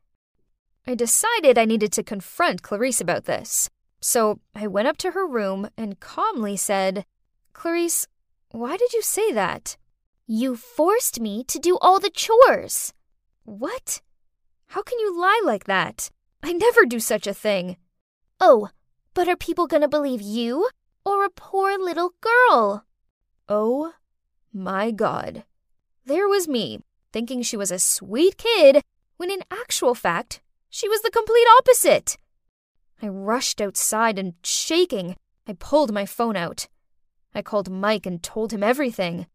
I 0.88 0.96
decided 0.96 1.56
I 1.56 1.66
needed 1.66 1.92
to 1.92 2.02
confront 2.02 2.62
Clarice 2.62 3.00
about 3.00 3.26
this. 3.26 3.70
So 4.00 4.40
I 4.54 4.66
went 4.66 4.88
up 4.88 4.96
to 4.98 5.12
her 5.12 5.26
room 5.26 5.68
and 5.76 6.00
calmly 6.00 6.56
said, 6.56 7.04
Clarice, 7.52 8.06
why 8.50 8.76
did 8.76 8.92
you 8.92 9.02
say 9.02 9.32
that? 9.32 9.76
You 10.26 10.56
forced 10.56 11.20
me 11.20 11.42
to 11.44 11.58
do 11.58 11.78
all 11.80 11.98
the 11.98 12.10
chores. 12.10 12.92
What? 13.44 14.00
How 14.68 14.82
can 14.82 14.98
you 14.98 15.18
lie 15.18 15.40
like 15.44 15.64
that? 15.64 16.10
I 16.42 16.52
never 16.52 16.84
do 16.84 17.00
such 17.00 17.26
a 17.26 17.34
thing. 17.34 17.76
Oh, 18.40 18.68
but 19.14 19.28
are 19.28 19.36
people 19.36 19.66
gonna 19.66 19.88
believe 19.88 20.20
you 20.20 20.68
or 21.04 21.24
a 21.24 21.30
poor 21.30 21.78
little 21.78 22.12
girl? 22.20 22.84
Oh 23.48 23.94
my 24.52 24.90
god. 24.90 25.44
There 26.04 26.28
was 26.28 26.46
me, 26.46 26.80
thinking 27.12 27.42
she 27.42 27.56
was 27.56 27.70
a 27.70 27.78
sweet 27.78 28.36
kid, 28.36 28.82
when 29.16 29.30
in 29.30 29.40
actual 29.50 29.94
fact, 29.94 30.40
she 30.70 30.88
was 30.88 31.02
the 31.02 31.10
complete 31.10 31.46
opposite. 31.58 32.16
I 33.00 33.08
rushed 33.08 33.60
outside 33.60 34.18
and, 34.18 34.34
shaking, 34.42 35.16
I 35.46 35.52
pulled 35.52 35.92
my 35.92 36.04
phone 36.04 36.36
out. 36.36 36.68
I 37.34 37.42
called 37.42 37.70
Mike 37.70 38.06
and 38.06 38.22
told 38.22 38.52
him 38.52 38.62
everything. 38.62 39.26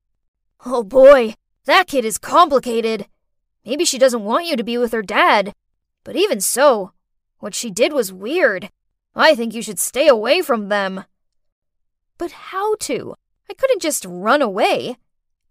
Oh 0.65 0.83
boy, 0.83 1.35
that 1.65 1.87
kid 1.87 2.05
is 2.05 2.17
complicated. 2.17 3.07
Maybe 3.65 3.85
she 3.85 3.97
doesn't 3.97 4.23
want 4.23 4.45
you 4.45 4.55
to 4.55 4.63
be 4.63 4.77
with 4.77 4.91
her 4.91 5.01
dad. 5.01 5.53
But 6.03 6.15
even 6.15 6.41
so, 6.41 6.91
what 7.39 7.55
she 7.55 7.71
did 7.71 7.93
was 7.93 8.11
weird. 8.11 8.69
I 9.15 9.35
think 9.35 9.53
you 9.53 9.61
should 9.61 9.79
stay 9.79 10.07
away 10.07 10.41
from 10.41 10.69
them. 10.69 11.05
But 12.17 12.31
how 12.31 12.75
to? 12.75 13.15
I 13.49 13.53
couldn't 13.53 13.81
just 13.81 14.05
run 14.05 14.41
away. 14.41 14.97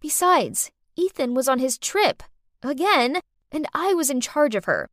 Besides, 0.00 0.70
Ethan 0.96 1.34
was 1.34 1.48
on 1.48 1.58
his 1.58 1.78
trip, 1.78 2.22
again, 2.62 3.20
and 3.50 3.66
I 3.74 3.94
was 3.94 4.10
in 4.10 4.20
charge 4.20 4.54
of 4.54 4.64
her. 4.66 4.88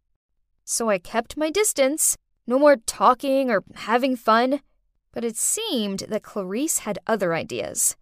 So 0.63 0.89
I 0.89 0.99
kept 0.99 1.37
my 1.37 1.49
distance, 1.49 2.17
no 2.49 2.57
more 2.57 2.77
talking 2.77 3.51
or 3.51 3.63
having 3.75 4.15
fun. 4.15 4.61
But 5.11 5.23
it 5.23 5.37
seemed 5.37 5.99
that 6.09 6.23
Clarice 6.23 6.79
had 6.79 6.97
other 7.05 7.35
ideas. 7.35 7.95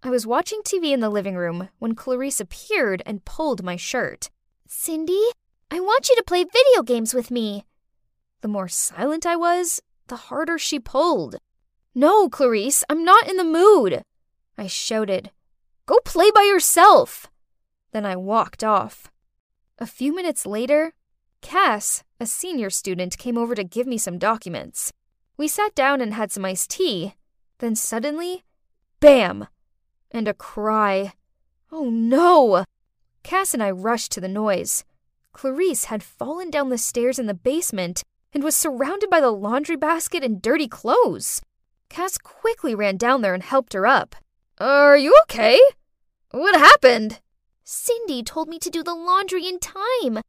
I 0.00 0.10
was 0.10 0.28
watching 0.28 0.62
TV 0.62 0.92
in 0.92 1.00
the 1.00 1.10
living 1.10 1.34
room 1.34 1.70
when 1.80 1.96
Clarice 1.96 2.40
appeared 2.40 3.02
and 3.04 3.24
pulled 3.24 3.64
my 3.64 3.74
shirt. 3.74 4.30
Cindy, 4.68 5.20
I 5.72 5.80
want 5.80 6.08
you 6.08 6.14
to 6.14 6.24
play 6.24 6.44
video 6.44 6.84
games 6.84 7.12
with 7.12 7.32
me. 7.32 7.64
The 8.42 8.48
more 8.48 8.68
silent 8.68 9.26
I 9.26 9.34
was, 9.34 9.82
the 10.06 10.16
harder 10.16 10.56
she 10.56 10.78
pulled. 10.78 11.36
No, 11.92 12.28
Clarice, 12.28 12.84
I'm 12.88 13.04
not 13.04 13.28
in 13.28 13.38
the 13.38 13.44
mood. 13.44 14.04
I 14.56 14.68
shouted. 14.68 15.32
Go 15.86 15.98
play 16.04 16.30
by 16.30 16.42
yourself. 16.42 17.28
Then 17.90 18.06
I 18.06 18.14
walked 18.14 18.62
off. 18.62 19.10
A 19.80 19.86
few 19.86 20.14
minutes 20.14 20.46
later, 20.46 20.94
Cass, 21.40 22.04
a 22.20 22.26
senior 22.26 22.68
student, 22.68 23.16
came 23.16 23.38
over 23.38 23.54
to 23.54 23.64
give 23.64 23.86
me 23.86 23.96
some 23.96 24.18
documents. 24.18 24.92
We 25.36 25.48
sat 25.48 25.74
down 25.74 26.02
and 26.02 26.12
had 26.12 26.30
some 26.30 26.44
iced 26.44 26.70
tea. 26.70 27.14
Then 27.58 27.74
suddenly, 27.74 28.44
bam! 29.00 29.46
And 30.10 30.28
a 30.28 30.34
cry. 30.34 31.14
Oh 31.72 31.88
no! 31.88 32.64
Cass 33.22 33.54
and 33.54 33.62
I 33.62 33.70
rushed 33.70 34.12
to 34.12 34.20
the 34.20 34.28
noise. 34.28 34.84
Clarice 35.32 35.84
had 35.84 36.02
fallen 36.02 36.50
down 36.50 36.68
the 36.68 36.78
stairs 36.78 37.18
in 37.18 37.26
the 37.26 37.34
basement 37.34 38.02
and 38.32 38.44
was 38.44 38.56
surrounded 38.56 39.08
by 39.08 39.20
the 39.20 39.30
laundry 39.30 39.76
basket 39.76 40.22
and 40.22 40.42
dirty 40.42 40.68
clothes. 40.68 41.40
Cass 41.88 42.18
quickly 42.18 42.74
ran 42.74 42.96
down 42.96 43.22
there 43.22 43.34
and 43.34 43.42
helped 43.42 43.72
her 43.72 43.86
up. 43.86 44.14
Are 44.58 44.96
you 44.96 45.14
okay? 45.22 45.58
What 46.32 46.54
happened? 46.54 47.20
Cindy 47.64 48.22
told 48.22 48.48
me 48.48 48.58
to 48.58 48.70
do 48.70 48.82
the 48.82 48.94
laundry 48.94 49.46
in 49.46 49.58
time. 49.58 50.20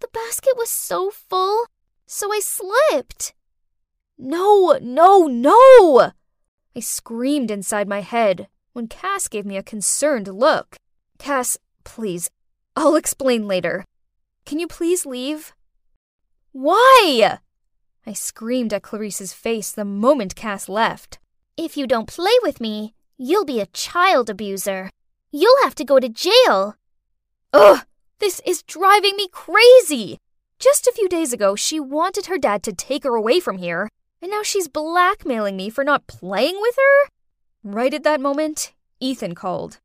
The 0.00 0.08
basket 0.12 0.54
was 0.56 0.70
so 0.70 1.10
full, 1.10 1.66
so 2.06 2.32
I 2.32 2.40
slipped. 2.40 3.34
No, 4.16 4.78
no, 4.80 5.26
no! 5.26 6.12
I 6.76 6.80
screamed 6.80 7.50
inside 7.50 7.88
my 7.88 8.00
head 8.00 8.48
when 8.72 8.88
Cass 8.88 9.28
gave 9.28 9.46
me 9.46 9.56
a 9.56 9.62
concerned 9.62 10.28
look. 10.28 10.76
Cass, 11.18 11.58
Please, 11.88 12.30
I'll 12.76 12.96
explain 12.96 13.48
later. 13.48 13.82
Can 14.44 14.58
you 14.58 14.68
please 14.68 15.06
leave? 15.06 15.54
Why? 16.52 17.38
I 18.06 18.12
screamed 18.12 18.74
at 18.74 18.82
Clarice's 18.82 19.32
face 19.32 19.72
the 19.72 19.86
moment 19.86 20.36
Cass 20.36 20.68
left. 20.68 21.18
If 21.56 21.78
you 21.78 21.86
don't 21.86 22.06
play 22.06 22.36
with 22.42 22.60
me, 22.60 22.94
you'll 23.16 23.46
be 23.46 23.58
a 23.60 23.72
child 23.72 24.28
abuser. 24.28 24.90
You'll 25.32 25.62
have 25.64 25.74
to 25.76 25.84
go 25.84 25.98
to 25.98 26.10
jail. 26.10 26.76
Ugh, 27.54 27.80
this 28.18 28.40
is 28.44 28.62
driving 28.62 29.16
me 29.16 29.28
crazy. 29.28 30.18
Just 30.58 30.86
a 30.86 30.92
few 30.92 31.08
days 31.08 31.32
ago, 31.32 31.54
she 31.54 31.78
wanted 31.78 32.26
her 32.26 32.38
dad 32.38 32.62
to 32.64 32.72
take 32.72 33.04
her 33.04 33.14
away 33.14 33.38
from 33.38 33.58
here, 33.58 33.88
and 34.20 34.30
now 34.30 34.42
she's 34.42 34.66
blackmailing 34.68 35.56
me 35.56 35.70
for 35.70 35.84
not 35.84 36.06
playing 36.06 36.56
with 36.60 36.76
her? 36.76 37.10
Right 37.62 37.94
at 37.94 38.02
that 38.02 38.20
moment, 38.20 38.72
Ethan 39.00 39.34
called. 39.34 39.78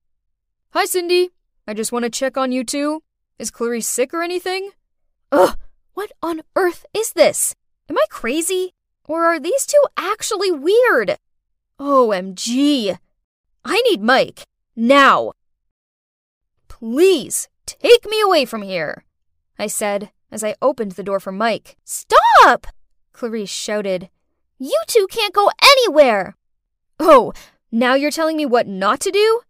Hi, 0.71 0.86
Cindy. 0.86 1.29
I 1.67 1.73
just 1.73 1.91
want 1.91 2.03
to 2.03 2.09
check 2.09 2.36
on 2.36 2.51
you 2.51 2.63
two. 2.63 3.03
Is 3.38 3.51
Clarice 3.51 3.88
sick 3.88 4.13
or 4.13 4.23
anything? 4.23 4.71
Ugh, 5.31 5.57
what 5.93 6.11
on 6.21 6.41
earth 6.55 6.86
is 6.93 7.13
this? 7.13 7.55
Am 7.89 7.97
I 7.97 8.05
crazy? 8.09 8.73
Or 9.07 9.25
are 9.25 9.39
these 9.39 9.65
two 9.65 9.81
actually 9.97 10.51
weird? 10.51 11.17
OMG. 11.79 12.97
I 13.65 13.81
need 13.81 14.01
Mike. 14.01 14.43
Now. 14.75 15.34
Please, 16.67 17.47
take 17.66 18.05
me 18.05 18.22
away 18.22 18.45
from 18.45 18.61
here, 18.61 19.03
I 19.57 19.68
said 19.68 20.11
as 20.32 20.43
I 20.43 20.55
opened 20.61 20.93
the 20.93 21.03
door 21.03 21.20
for 21.20 21.32
Mike. 21.32 21.78
Stop! 21.84 22.68
Clarice 23.11 23.49
shouted. 23.49 24.09
You 24.57 24.80
two 24.88 25.07
can't 25.09 25.34
go 25.34 25.51
anywhere! 25.61 26.36
Oh, 26.99 27.34
now 27.72 27.93
you're 27.93 28.11
telling 28.11 28.38
me 28.38 28.45
what 28.45 28.68
not 28.68 28.99
to 29.01 29.11
do? 29.11 29.41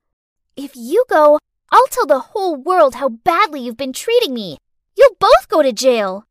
If 0.55 0.75
you 0.75 1.05
go, 1.09 1.39
I'll 1.71 1.87
tell 1.87 2.05
the 2.05 2.19
whole 2.19 2.55
world 2.55 2.95
how 2.95 3.09
badly 3.09 3.61
you've 3.61 3.77
been 3.77 3.93
treating 3.93 4.33
me. 4.33 4.57
You'll 4.95 5.15
both 5.19 5.47
go 5.47 5.61
to 5.61 5.71
jail. 5.71 6.25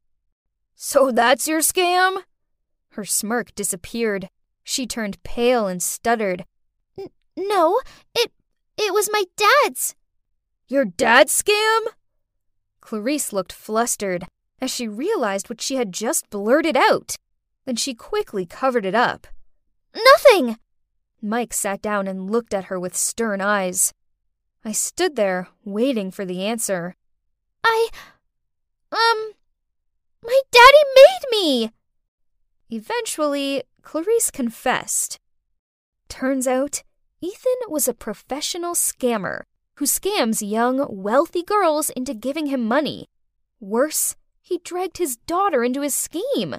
So 0.74 1.11
that's 1.11 1.49
your 1.49 1.61
scam? 1.61 2.22
Her 2.91 3.05
smirk 3.05 3.55
disappeared. 3.55 4.28
She 4.62 4.87
turned 4.87 5.22
pale 5.22 5.66
and 5.66 5.83
stuttered. 5.83 6.45
No, 7.37 7.80
it 8.14 8.30
it 8.76 8.93
was 8.93 9.09
my 9.11 9.24
dad's. 9.37 9.95
Your 10.72 10.86
dad's 10.86 11.34
scam? 11.42 11.80
Clarice 12.80 13.30
looked 13.30 13.52
flustered 13.52 14.24
as 14.58 14.70
she 14.70 14.88
realized 14.88 15.50
what 15.50 15.60
she 15.60 15.74
had 15.74 15.92
just 15.92 16.30
blurted 16.30 16.78
out. 16.78 17.14
Then 17.66 17.76
she 17.76 17.92
quickly 17.92 18.46
covered 18.46 18.86
it 18.86 18.94
up. 18.94 19.26
Nothing! 19.94 20.56
Mike 21.20 21.52
sat 21.52 21.82
down 21.82 22.08
and 22.08 22.30
looked 22.30 22.54
at 22.54 22.64
her 22.64 22.80
with 22.80 22.96
stern 22.96 23.42
eyes. 23.42 23.92
I 24.64 24.72
stood 24.72 25.14
there, 25.14 25.48
waiting 25.62 26.10
for 26.10 26.24
the 26.24 26.42
answer. 26.42 26.96
I. 27.62 27.90
Um. 28.90 29.32
My 30.24 30.40
daddy 30.50 30.84
made 30.96 31.30
me! 31.30 31.70
Eventually, 32.70 33.62
Clarice 33.82 34.30
confessed. 34.30 35.18
Turns 36.08 36.46
out, 36.46 36.82
Ethan 37.20 37.68
was 37.68 37.88
a 37.88 37.92
professional 37.92 38.72
scammer 38.72 39.42
who 39.83 39.87
scams 39.87 40.49
young, 40.49 40.87
wealthy 40.89 41.43
girls 41.43 41.91
into 41.91 42.14
giving 42.14 42.47
him 42.47 42.64
money. 42.64 43.09
Worse, 43.59 44.14
he 44.41 44.61
dragged 44.62 44.99
his 44.99 45.16
daughter 45.16 45.64
into 45.64 45.80
his 45.80 45.93
scheme. 45.93 46.55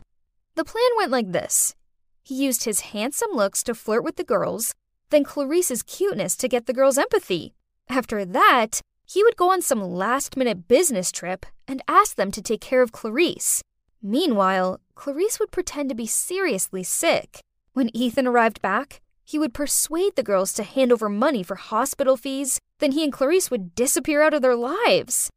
The 0.56 0.66
plan 0.66 0.90
went 0.98 1.10
like 1.10 1.32
this 1.32 1.74
he 2.22 2.36
used 2.36 2.66
his 2.66 2.92
handsome 2.92 3.32
looks 3.32 3.64
to 3.64 3.74
flirt 3.74 4.04
with 4.04 4.18
the 4.18 4.26
girls, 4.26 4.74
then 5.10 5.24
Clarice's 5.24 5.84
cuteness 5.84 6.36
to 6.36 6.50
get 6.50 6.66
the 6.66 6.74
girls' 6.74 6.98
empathy. 6.98 7.54
After 7.88 8.26
that, 8.26 8.82
he 9.06 9.24
would 9.24 9.38
go 9.38 9.50
on 9.54 9.62
some 9.62 9.82
last 9.82 10.36
minute 10.36 10.68
business 10.68 11.10
trip 11.10 11.46
and 11.66 11.82
ask 11.88 12.18
them 12.18 12.30
to 12.32 12.42
take 12.42 12.60
care 12.60 12.82
of 12.82 12.92
Clarice. 12.92 13.62
Meanwhile, 14.02 14.82
Clarice 14.96 15.40
would 15.40 15.52
pretend 15.52 15.88
to 15.88 15.96
be 15.96 16.08
seriously 16.08 16.84
sick. 16.84 17.40
When 17.72 17.90
Ethan 17.96 18.28
arrived 18.28 18.62
back, 18.62 19.00
he 19.24 19.40
would 19.40 19.54
persuade 19.54 20.18
the 20.18 20.24
girls 20.24 20.52
to 20.54 20.64
hand 20.64 20.92
over 20.92 21.08
money 21.08 21.42
for 21.42 21.56
hospital 21.56 22.18
fees, 22.18 22.60
then 22.84 22.92
he 22.92 23.04
and 23.06 23.14
Clarice 23.14 23.50
would 23.50 23.74
disappear 23.76 24.22
out 24.22 24.34
of 24.34 24.42
their 24.42 24.58
lives. 24.58 25.30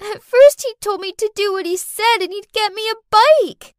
At 0.00 0.22
first, 0.22 0.62
he 0.62 0.74
told 0.80 1.00
me 1.00 1.12
to 1.12 1.30
do 1.34 1.52
what 1.52 1.66
he 1.66 1.76
said 1.76 2.18
and 2.20 2.32
he'd 2.32 2.52
get 2.52 2.72
me 2.72 2.88
a 2.88 2.94
bike. 3.42 3.74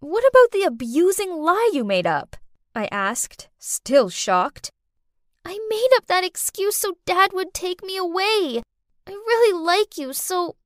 What 0.00 0.24
about 0.28 0.50
the 0.50 0.64
abusing 0.64 1.40
lie 1.40 1.70
you 1.72 1.84
made 1.84 2.06
up? 2.06 2.36
I 2.74 2.88
asked, 2.90 3.48
still 3.58 4.10
shocked. 4.10 4.72
I 5.44 5.56
made 5.70 5.90
up 5.96 6.06
that 6.08 6.24
excuse 6.24 6.74
so 6.74 6.94
Dad 7.06 7.30
would 7.32 7.54
take 7.54 7.84
me 7.84 7.96
away. 7.96 8.62
I 9.06 9.12
really 9.12 9.64
like 9.64 9.96
you, 9.96 10.12
so 10.12 10.56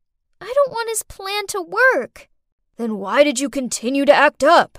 I 0.41 0.51
don't 0.55 0.71
want 0.71 0.89
his 0.89 1.03
plan 1.03 1.47
to 1.49 1.61
work. 1.95 2.29
Then 2.77 2.97
why 2.97 3.23
did 3.23 3.39
you 3.39 3.51
continue 3.51 4.07
to 4.07 4.15
act 4.15 4.43
up? 4.43 4.79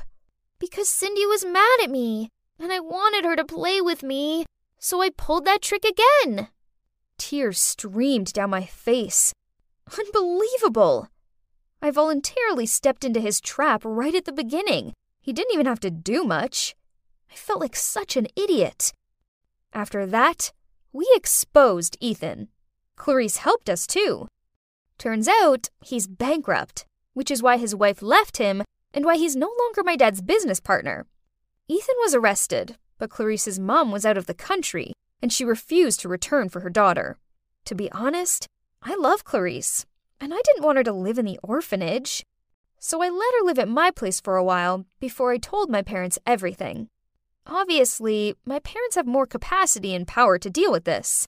Because 0.57 0.89
Cindy 0.89 1.27
was 1.27 1.45
mad 1.45 1.79
at 1.83 1.91
me, 1.91 2.29
and 2.59 2.71
I 2.71 2.79
wanted 2.79 3.23
her 3.25 3.35
to 3.35 3.45
play 3.45 3.81
with 3.81 4.01
me, 4.01 4.45
so 4.79 5.01
I 5.01 5.09
pulled 5.09 5.45
that 5.45 5.61
trick 5.61 5.83
again. 5.85 6.49
Tears 7.17 7.59
streamed 7.59 8.33
down 8.33 8.49
my 8.49 8.65
face. 8.65 9.33
Unbelievable! 9.97 11.09
I 11.81 11.91
voluntarily 11.91 12.65
stepped 12.65 13.03
into 13.03 13.19
his 13.19 13.41
trap 13.41 13.81
right 13.83 14.15
at 14.15 14.25
the 14.25 14.31
beginning. 14.31 14.93
He 15.21 15.33
didn't 15.33 15.53
even 15.53 15.65
have 15.65 15.79
to 15.81 15.91
do 15.91 16.23
much. 16.23 16.75
I 17.31 17.35
felt 17.35 17.59
like 17.59 17.75
such 17.75 18.15
an 18.15 18.27
idiot. 18.35 18.93
After 19.73 20.05
that, 20.05 20.51
we 20.93 21.07
exposed 21.15 21.97
Ethan. 21.99 22.47
Clarice 22.95 23.37
helped 23.37 23.69
us 23.69 23.85
too. 23.85 24.27
Turns 24.97 25.27
out 25.27 25.69
he's 25.83 26.07
bankrupt, 26.07 26.85
which 27.13 27.29
is 27.29 27.43
why 27.43 27.57
his 27.57 27.75
wife 27.75 28.01
left 28.01 28.37
him 28.37 28.63
and 28.93 29.05
why 29.05 29.17
he's 29.17 29.35
no 29.35 29.51
longer 29.59 29.83
my 29.83 29.95
dad's 29.95 30.21
business 30.21 30.59
partner. 30.59 31.05
Ethan 31.67 31.95
was 31.99 32.15
arrested, 32.15 32.77
but 32.97 33.09
Clarice's 33.09 33.59
mom 33.59 33.91
was 33.91 34.05
out 34.05 34.17
of 34.17 34.25
the 34.25 34.33
country 34.33 34.93
and 35.21 35.31
she 35.31 35.45
refused 35.45 35.99
to 36.01 36.09
return 36.09 36.49
for 36.49 36.61
her 36.61 36.69
daughter. 36.69 37.17
To 37.65 37.75
be 37.75 37.91
honest, 37.91 38.47
I 38.81 38.95
love 38.95 39.23
Clarice, 39.23 39.85
and 40.19 40.33
I 40.33 40.41
didn't 40.43 40.63
want 40.63 40.77
her 40.77 40.83
to 40.83 40.93
live 40.93 41.17
in 41.17 41.25
the 41.25 41.39
orphanage. 41.43 42.23
So 42.79 43.01
I 43.01 43.09
let 43.09 43.33
her 43.39 43.45
live 43.45 43.59
at 43.59 43.67
my 43.67 43.91
place 43.91 44.21
for 44.21 44.37
a 44.37 44.43
while 44.43 44.85
before 44.99 45.31
I 45.31 45.37
told 45.37 45.69
my 45.69 45.81
parents 45.81 46.19
everything. 46.25 46.87
Obviously, 47.45 48.35
my 48.45 48.59
parents 48.59 48.95
have 48.95 49.07
more 49.07 49.25
capacity 49.25 49.95
and 49.95 50.07
power 50.07 50.37
to 50.37 50.49
deal 50.49 50.71
with 50.71 50.83
this. 50.83 51.27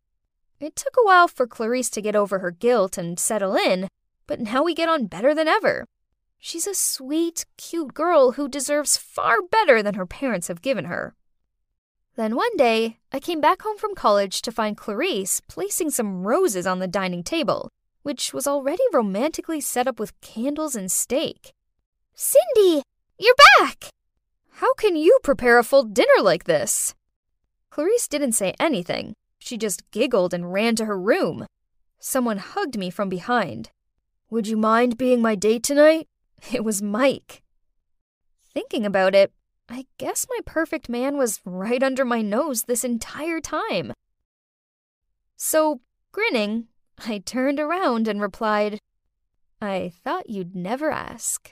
It 0.59 0.75
took 0.75 0.95
a 0.97 1.05
while 1.05 1.27
for 1.27 1.47
Clarice 1.47 1.89
to 1.91 2.01
get 2.01 2.15
over 2.15 2.39
her 2.39 2.51
guilt 2.51 2.97
and 2.97 3.17
settle 3.17 3.55
in, 3.55 3.87
but 4.27 4.39
now 4.39 4.61
we 4.61 4.73
get 4.73 4.89
on 4.89 5.07
better 5.07 5.33
than 5.33 5.47
ever. 5.47 5.85
She's 6.37 6.67
a 6.67 6.73
sweet, 6.73 7.45
cute 7.57 7.93
girl 7.93 8.33
who 8.33 8.47
deserves 8.47 8.97
far 8.97 9.41
better 9.41 9.81
than 9.81 9.95
her 9.95 10.05
parents 10.05 10.49
have 10.49 10.61
given 10.61 10.85
her. 10.85 11.15
Then 12.19 12.35
one 12.35 12.57
day, 12.57 12.97
I 13.13 13.21
came 13.21 13.39
back 13.39 13.61
home 13.61 13.77
from 13.77 13.95
college 13.95 14.41
to 14.41 14.51
find 14.51 14.75
Clarice 14.75 15.39
placing 15.47 15.91
some 15.91 16.27
roses 16.27 16.67
on 16.67 16.79
the 16.79 16.85
dining 16.99 17.23
table, 17.23 17.69
which 18.03 18.33
was 18.33 18.45
already 18.45 18.83
romantically 18.91 19.61
set 19.61 19.87
up 19.87 20.01
with 20.01 20.19
candles 20.19 20.75
and 20.75 20.91
steak. 20.91 21.53
Cindy, 22.13 22.83
you're 23.17 23.35
back! 23.57 23.85
How 24.55 24.73
can 24.73 24.97
you 24.97 25.17
prepare 25.23 25.57
a 25.57 25.63
full 25.63 25.85
dinner 25.85 26.21
like 26.21 26.43
this? 26.43 26.93
Clarice 27.69 28.09
didn't 28.09 28.33
say 28.33 28.53
anything. 28.59 29.13
She 29.39 29.57
just 29.57 29.89
giggled 29.91 30.33
and 30.33 30.51
ran 30.51 30.75
to 30.75 30.87
her 30.87 30.99
room. 30.99 31.45
Someone 32.01 32.39
hugged 32.39 32.77
me 32.77 32.89
from 32.89 33.07
behind. 33.07 33.69
Would 34.29 34.45
you 34.45 34.57
mind 34.57 34.97
being 34.97 35.21
my 35.21 35.35
date 35.35 35.63
tonight? 35.63 36.05
It 36.51 36.65
was 36.65 36.81
Mike. 36.81 37.43
Thinking 38.53 38.85
about 38.85 39.15
it, 39.15 39.31
I 39.69 39.85
guess 39.97 40.25
my 40.29 40.39
perfect 40.45 40.89
man 40.89 41.17
was 41.17 41.41
right 41.45 41.83
under 41.83 42.03
my 42.03 42.21
nose 42.21 42.63
this 42.63 42.83
entire 42.83 43.39
time. 43.39 43.93
So, 45.37 45.81
grinning, 46.11 46.67
I 47.05 47.19
turned 47.19 47.59
around 47.59 48.07
and 48.07 48.21
replied, 48.21 48.79
I 49.61 49.91
thought 50.03 50.29
you'd 50.29 50.55
never 50.55 50.89
ask. 50.89 51.51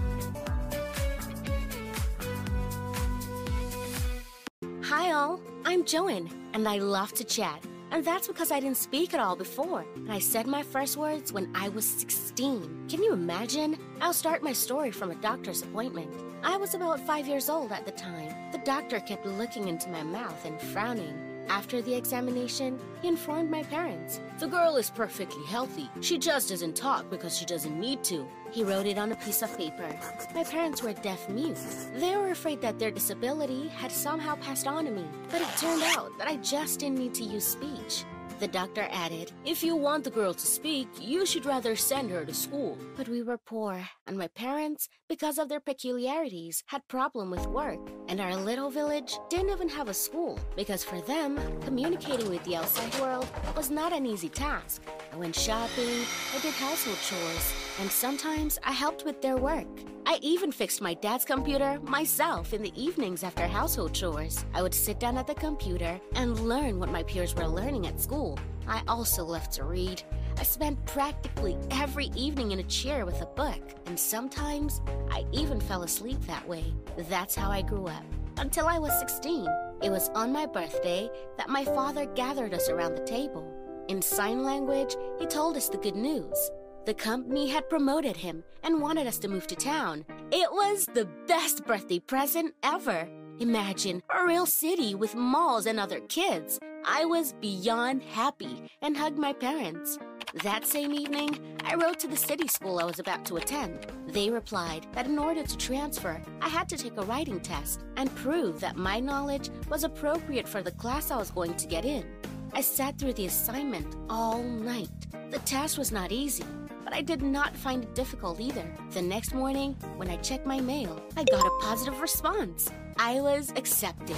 Hi 4.91 5.13
all, 5.13 5.39
I'm 5.63 5.85
Joan, 5.85 6.29
and 6.53 6.67
I 6.67 6.79
love 6.79 7.13
to 7.13 7.23
chat. 7.23 7.63
And 7.91 8.03
that's 8.03 8.27
because 8.27 8.51
I 8.51 8.59
didn't 8.59 8.75
speak 8.75 9.13
at 9.13 9.21
all 9.21 9.37
before. 9.37 9.85
And 9.95 10.11
I 10.11 10.19
said 10.19 10.47
my 10.47 10.63
first 10.63 10.97
words 10.97 11.31
when 11.31 11.49
I 11.55 11.69
was 11.69 11.85
16. 11.85 12.87
Can 12.89 13.01
you 13.01 13.13
imagine? 13.13 13.79
I'll 14.01 14.11
start 14.11 14.43
my 14.43 14.51
story 14.51 14.91
from 14.91 15.09
a 15.09 15.15
doctor's 15.15 15.61
appointment. 15.61 16.13
I 16.43 16.57
was 16.57 16.73
about 16.73 16.99
five 17.07 17.25
years 17.25 17.47
old 17.47 17.71
at 17.71 17.85
the 17.85 17.93
time. 17.93 18.51
The 18.51 18.57
doctor 18.65 18.99
kept 18.99 19.25
looking 19.25 19.69
into 19.69 19.87
my 19.87 20.03
mouth 20.03 20.43
and 20.43 20.59
frowning. 20.59 21.30
After 21.51 21.81
the 21.81 21.93
examination, 21.93 22.79
he 23.01 23.09
informed 23.09 23.51
my 23.51 23.63
parents. 23.63 24.21
The 24.39 24.47
girl 24.47 24.77
is 24.77 24.89
perfectly 24.89 25.45
healthy. 25.45 25.89
She 25.99 26.17
just 26.17 26.47
doesn't 26.47 26.77
talk 26.77 27.09
because 27.09 27.37
she 27.37 27.43
doesn't 27.43 27.77
need 27.77 28.05
to. 28.05 28.25
He 28.51 28.63
wrote 28.63 28.85
it 28.85 28.97
on 28.97 29.11
a 29.11 29.17
piece 29.17 29.41
of 29.41 29.57
paper. 29.57 29.93
My 30.33 30.45
parents 30.45 30.81
were 30.81 30.93
deaf 30.93 31.27
mute. 31.27 31.59
They 31.97 32.15
were 32.15 32.31
afraid 32.31 32.61
that 32.61 32.79
their 32.79 32.89
disability 32.89 33.67
had 33.67 33.91
somehow 33.91 34.35
passed 34.35 34.65
on 34.65 34.85
to 34.85 34.91
me, 34.91 35.03
but 35.29 35.41
it 35.41 35.57
turned 35.57 35.83
out 35.83 36.17
that 36.17 36.29
I 36.29 36.37
just 36.37 36.79
didn't 36.79 36.99
need 36.99 37.13
to 37.15 37.25
use 37.25 37.45
speech. 37.45 38.05
The 38.41 38.47
doctor 38.47 38.87
added, 38.89 39.31
If 39.45 39.63
you 39.63 39.75
want 39.75 40.03
the 40.03 40.09
girl 40.09 40.33
to 40.33 40.47
speak, 40.47 40.87
you 40.99 41.27
should 41.27 41.45
rather 41.45 41.75
send 41.75 42.09
her 42.09 42.25
to 42.25 42.33
school. 42.33 42.75
But 42.97 43.07
we 43.07 43.21
were 43.21 43.37
poor, 43.37 43.87
and 44.07 44.17
my 44.17 44.29
parents, 44.29 44.89
because 45.07 45.37
of 45.37 45.47
their 45.47 45.59
peculiarities, 45.59 46.63
had 46.65 46.87
problem 46.87 47.29
with 47.29 47.45
work. 47.45 47.77
And 48.07 48.19
our 48.19 48.35
little 48.35 48.71
village 48.71 49.15
didn't 49.29 49.51
even 49.51 49.69
have 49.69 49.89
a 49.89 49.93
school, 49.93 50.39
because 50.55 50.83
for 50.83 50.99
them, 51.01 51.39
communicating 51.61 52.31
with 52.31 52.43
the 52.43 52.55
outside 52.55 52.99
world 52.99 53.27
was 53.55 53.69
not 53.69 53.93
an 53.93 54.07
easy 54.07 54.29
task. 54.29 54.81
I 55.13 55.17
went 55.17 55.35
shopping, 55.35 56.01
I 56.35 56.39
did 56.41 56.55
household 56.55 56.97
chores, 57.07 57.53
and 57.79 57.91
sometimes 57.91 58.59
I 58.63 58.71
helped 58.71 59.05
with 59.05 59.21
their 59.21 59.37
work. 59.37 59.67
I 60.05 60.19
even 60.21 60.51
fixed 60.51 60.81
my 60.81 60.93
dad's 60.95 61.25
computer 61.25 61.79
myself 61.83 62.53
in 62.53 62.61
the 62.61 62.73
evenings 62.81 63.23
after 63.23 63.47
household 63.47 63.93
chores. 63.93 64.45
I 64.53 64.61
would 64.61 64.73
sit 64.73 64.99
down 64.99 65.17
at 65.17 65.27
the 65.27 65.35
computer 65.35 65.99
and 66.15 66.39
learn 66.39 66.79
what 66.79 66.91
my 66.91 67.03
peers 67.03 67.35
were 67.35 67.47
learning 67.47 67.87
at 67.87 68.01
school. 68.01 68.37
I 68.67 68.81
also 68.87 69.23
loved 69.23 69.51
to 69.53 69.63
read. 69.63 70.03
I 70.37 70.43
spent 70.43 70.83
practically 70.85 71.57
every 71.71 72.07
evening 72.15 72.51
in 72.51 72.59
a 72.59 72.63
chair 72.63 73.05
with 73.05 73.21
a 73.21 73.25
book, 73.25 73.61
and 73.85 73.99
sometimes 73.99 74.81
I 75.09 75.25
even 75.31 75.59
fell 75.59 75.83
asleep 75.83 76.19
that 76.21 76.47
way. 76.47 76.73
That's 77.09 77.35
how 77.35 77.51
I 77.51 77.61
grew 77.61 77.87
up. 77.87 78.03
Until 78.37 78.67
I 78.67 78.79
was 78.79 78.97
16. 78.99 79.47
It 79.83 79.89
was 79.89 80.09
on 80.09 80.31
my 80.31 80.45
birthday 80.45 81.09
that 81.37 81.49
my 81.49 81.63
father 81.63 82.05
gathered 82.05 82.53
us 82.53 82.69
around 82.69 82.95
the 82.95 83.05
table. 83.05 83.47
In 83.87 84.01
sign 84.01 84.43
language, 84.43 84.95
he 85.19 85.25
told 85.25 85.57
us 85.57 85.69
the 85.69 85.77
good 85.77 85.95
news. 85.95 86.51
The 86.83 86.93
company 86.95 87.47
had 87.47 87.69
promoted 87.69 88.17
him 88.17 88.43
and 88.63 88.81
wanted 88.81 89.05
us 89.05 89.19
to 89.19 89.27
move 89.27 89.45
to 89.47 89.55
town. 89.55 90.03
It 90.31 90.51
was 90.51 90.87
the 90.87 91.07
best 91.27 91.63
birthday 91.65 91.99
present 91.99 92.55
ever. 92.63 93.07
Imagine 93.39 94.01
a 94.09 94.25
real 94.25 94.47
city 94.47 94.95
with 94.95 95.13
malls 95.13 95.67
and 95.67 95.79
other 95.79 95.99
kids. 95.99 96.59
I 96.83 97.05
was 97.05 97.33
beyond 97.33 98.01
happy 98.01 98.63
and 98.81 98.97
hugged 98.97 99.19
my 99.19 99.31
parents. 99.31 99.99
That 100.43 100.65
same 100.65 100.91
evening, 100.91 101.37
I 101.63 101.75
wrote 101.75 101.99
to 101.99 102.07
the 102.07 102.17
city 102.17 102.47
school 102.47 102.79
I 102.79 102.85
was 102.85 102.97
about 102.97 103.25
to 103.25 103.37
attend. 103.37 103.85
They 104.07 104.31
replied 104.31 104.87
that 104.93 105.05
in 105.05 105.19
order 105.19 105.43
to 105.43 105.57
transfer, 105.57 106.19
I 106.41 106.49
had 106.49 106.67
to 106.69 106.77
take 106.77 106.97
a 106.97 107.03
writing 107.03 107.41
test 107.41 107.81
and 107.95 108.15
prove 108.15 108.59
that 108.61 108.75
my 108.75 108.99
knowledge 108.99 109.51
was 109.69 109.83
appropriate 109.83 110.47
for 110.47 110.63
the 110.63 110.71
class 110.71 111.11
I 111.11 111.17
was 111.17 111.29
going 111.29 111.53
to 111.57 111.67
get 111.67 111.85
in. 111.85 112.05
I 112.53 112.61
sat 112.61 112.97
through 112.97 113.13
the 113.13 113.27
assignment 113.27 113.95
all 114.09 114.41
night. 114.41 114.89
The 115.29 115.39
test 115.39 115.77
was 115.77 115.91
not 115.91 116.11
easy, 116.11 116.43
but 116.91 116.97
I 116.97 117.01
did 117.01 117.21
not 117.21 117.55
find 117.55 117.83
it 117.83 117.95
difficult 117.95 118.41
either. 118.41 118.69
The 118.91 119.01
next 119.01 119.33
morning, 119.33 119.77
when 119.95 120.09
I 120.09 120.17
checked 120.17 120.45
my 120.45 120.59
mail, 120.59 121.01
I 121.15 121.23
got 121.23 121.45
a 121.45 121.59
positive 121.61 122.01
response. 122.01 122.69
I 122.97 123.21
was 123.21 123.53
accepted. 123.55 124.17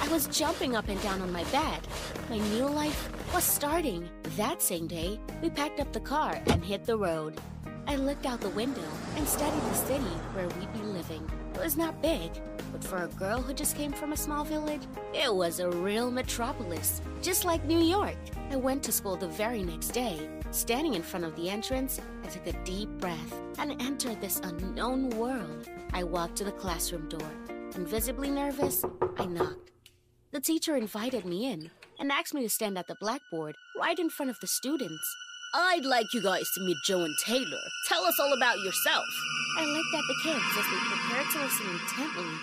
I 0.00 0.06
was 0.06 0.28
jumping 0.28 0.76
up 0.76 0.86
and 0.86 1.02
down 1.02 1.20
on 1.20 1.32
my 1.32 1.42
bed. 1.44 1.80
My 2.30 2.38
new 2.38 2.66
life 2.66 3.10
was 3.34 3.42
starting. 3.42 4.08
That 4.36 4.62
same 4.62 4.86
day, 4.86 5.18
we 5.42 5.50
packed 5.50 5.80
up 5.80 5.92
the 5.92 5.98
car 5.98 6.40
and 6.46 6.64
hit 6.64 6.84
the 6.84 6.96
road. 6.96 7.40
I 7.88 7.96
looked 7.96 8.24
out 8.24 8.40
the 8.40 8.50
window 8.50 8.88
and 9.16 9.26
studied 9.26 9.62
the 9.62 9.74
city 9.74 10.14
where 10.32 10.46
we'd 10.46 10.72
be 10.72 10.78
living. 10.78 11.28
It 11.54 11.60
was 11.60 11.76
not 11.76 12.00
big, 12.00 12.30
But 12.70 12.84
for 12.84 13.02
a 13.02 13.08
girl 13.18 13.42
who 13.42 13.52
just 13.52 13.76
came 13.76 13.92
from 13.92 14.12
a 14.12 14.16
small 14.16 14.44
village, 14.44 14.82
it 15.12 15.34
was 15.34 15.58
a 15.58 15.68
real 15.68 16.10
metropolis, 16.10 17.02
just 17.20 17.44
like 17.44 17.64
New 17.64 17.80
York. 17.80 18.16
I 18.50 18.56
went 18.56 18.82
to 18.84 18.92
school 18.92 19.16
the 19.16 19.28
very 19.28 19.62
next 19.62 19.88
day. 19.88 20.30
Standing 20.52 20.92
in 20.92 21.02
front 21.02 21.24
of 21.24 21.34
the 21.34 21.48
entrance, 21.48 21.98
I 22.22 22.28
took 22.28 22.46
a 22.46 22.52
deep 22.64 22.90
breath 22.98 23.40
and 23.58 23.80
entered 23.80 24.20
this 24.20 24.38
unknown 24.44 25.08
world. 25.16 25.70
I 25.94 26.04
walked 26.04 26.36
to 26.36 26.44
the 26.44 26.52
classroom 26.52 27.08
door, 27.08 27.30
and 27.48 27.88
visibly 27.88 28.30
nervous, 28.30 28.84
I 29.16 29.24
knocked. 29.24 29.70
The 30.30 30.40
teacher 30.40 30.76
invited 30.76 31.24
me 31.24 31.50
in 31.50 31.70
and 31.98 32.12
asked 32.12 32.34
me 32.34 32.42
to 32.42 32.50
stand 32.50 32.76
at 32.76 32.86
the 32.86 32.96
blackboard 33.00 33.56
right 33.80 33.98
in 33.98 34.10
front 34.10 34.28
of 34.28 34.38
the 34.40 34.46
students. 34.46 35.16
I'd 35.54 35.86
like 35.86 36.12
you 36.12 36.22
guys 36.22 36.50
to 36.54 36.66
meet 36.66 36.76
Joan 36.84 37.14
Taylor. 37.24 37.62
Tell 37.88 38.04
us 38.04 38.20
all 38.20 38.34
about 38.34 38.58
yourself. 38.58 39.06
I 39.58 39.64
looked 39.64 39.94
at 39.94 40.04
the 40.06 40.20
kids 40.22 40.44
as 40.58 40.66
they 40.66 40.76
prepared 40.90 41.30
to 41.32 41.40
listen 41.40 41.66
intently. 41.70 42.38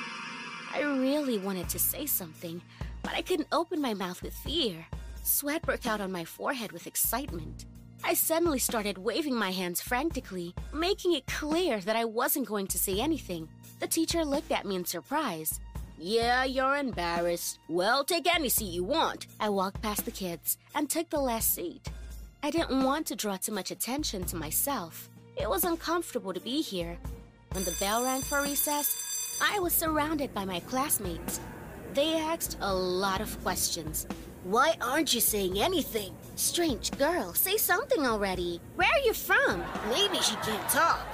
I 0.73 0.81
really 0.81 1.37
wanted 1.37 1.69
to 1.69 1.77
say 1.77 2.07
something, 2.07 2.59
but 3.03 3.13
I 3.13 3.21
couldn't 3.21 3.49
open 3.51 3.79
my 3.79 3.93
mouth 3.93 4.23
with 4.23 4.33
fear. 4.33 4.87
Sweat 5.21 5.61
broke 5.61 5.85
out 5.85 6.01
on 6.01 6.11
my 6.11 6.25
forehead 6.25 6.71
with 6.71 6.87
excitement. 6.87 7.65
I 8.03 8.13
suddenly 8.13 8.59
started 8.59 8.97
waving 8.97 9.35
my 9.35 9.51
hands 9.51 9.81
frantically, 9.81 10.55
making 10.73 11.13
it 11.13 11.27
clear 11.27 11.79
that 11.81 11.95
I 11.95 12.05
wasn't 12.05 12.47
going 12.47 12.67
to 12.67 12.79
say 12.79 12.99
anything. 12.99 13.47
The 13.79 13.87
teacher 13.87 14.23
looked 14.25 14.51
at 14.51 14.65
me 14.65 14.75
in 14.77 14.85
surprise. 14.85 15.59
Yeah, 15.97 16.45
you're 16.45 16.77
embarrassed. 16.77 17.59
Well, 17.67 18.03
take 18.05 18.33
any 18.33 18.49
seat 18.49 18.71
you 18.71 18.83
want. 18.83 19.27
I 19.39 19.49
walked 19.49 19.81
past 19.81 20.05
the 20.05 20.11
kids 20.11 20.57
and 20.73 20.89
took 20.89 21.09
the 21.09 21.19
last 21.19 21.53
seat. 21.53 21.89
I 22.41 22.51
didn't 22.51 22.83
want 22.83 23.05
to 23.07 23.15
draw 23.15 23.35
too 23.35 23.51
much 23.51 23.69
attention 23.69 24.23
to 24.25 24.37
myself. 24.37 25.09
It 25.35 25.49
was 25.49 25.65
uncomfortable 25.65 26.33
to 26.33 26.39
be 26.39 26.61
here. 26.61 26.97
When 27.51 27.65
the 27.65 27.75
bell 27.79 28.03
rang 28.03 28.21
for 28.21 28.41
recess, 28.41 29.39
I 29.41 29.59
was 29.59 29.73
surrounded 29.73 30.33
by 30.33 30.45
my 30.45 30.61
classmates. 30.61 31.41
They 31.93 32.17
asked 32.17 32.57
a 32.61 32.73
lot 32.73 33.19
of 33.19 33.41
questions. 33.43 34.07
Why 34.43 34.77
aren't 34.79 35.13
you 35.13 35.19
saying 35.19 35.59
anything? 35.59 36.15
Strange 36.35 36.91
girl, 36.91 37.33
say 37.33 37.57
something 37.57 38.07
already. 38.07 38.61
Where 38.75 38.87
are 38.89 39.05
you 39.05 39.13
from? 39.13 39.61
Maybe 39.89 40.17
she 40.21 40.35
can't 40.37 40.69
talk. 40.69 41.05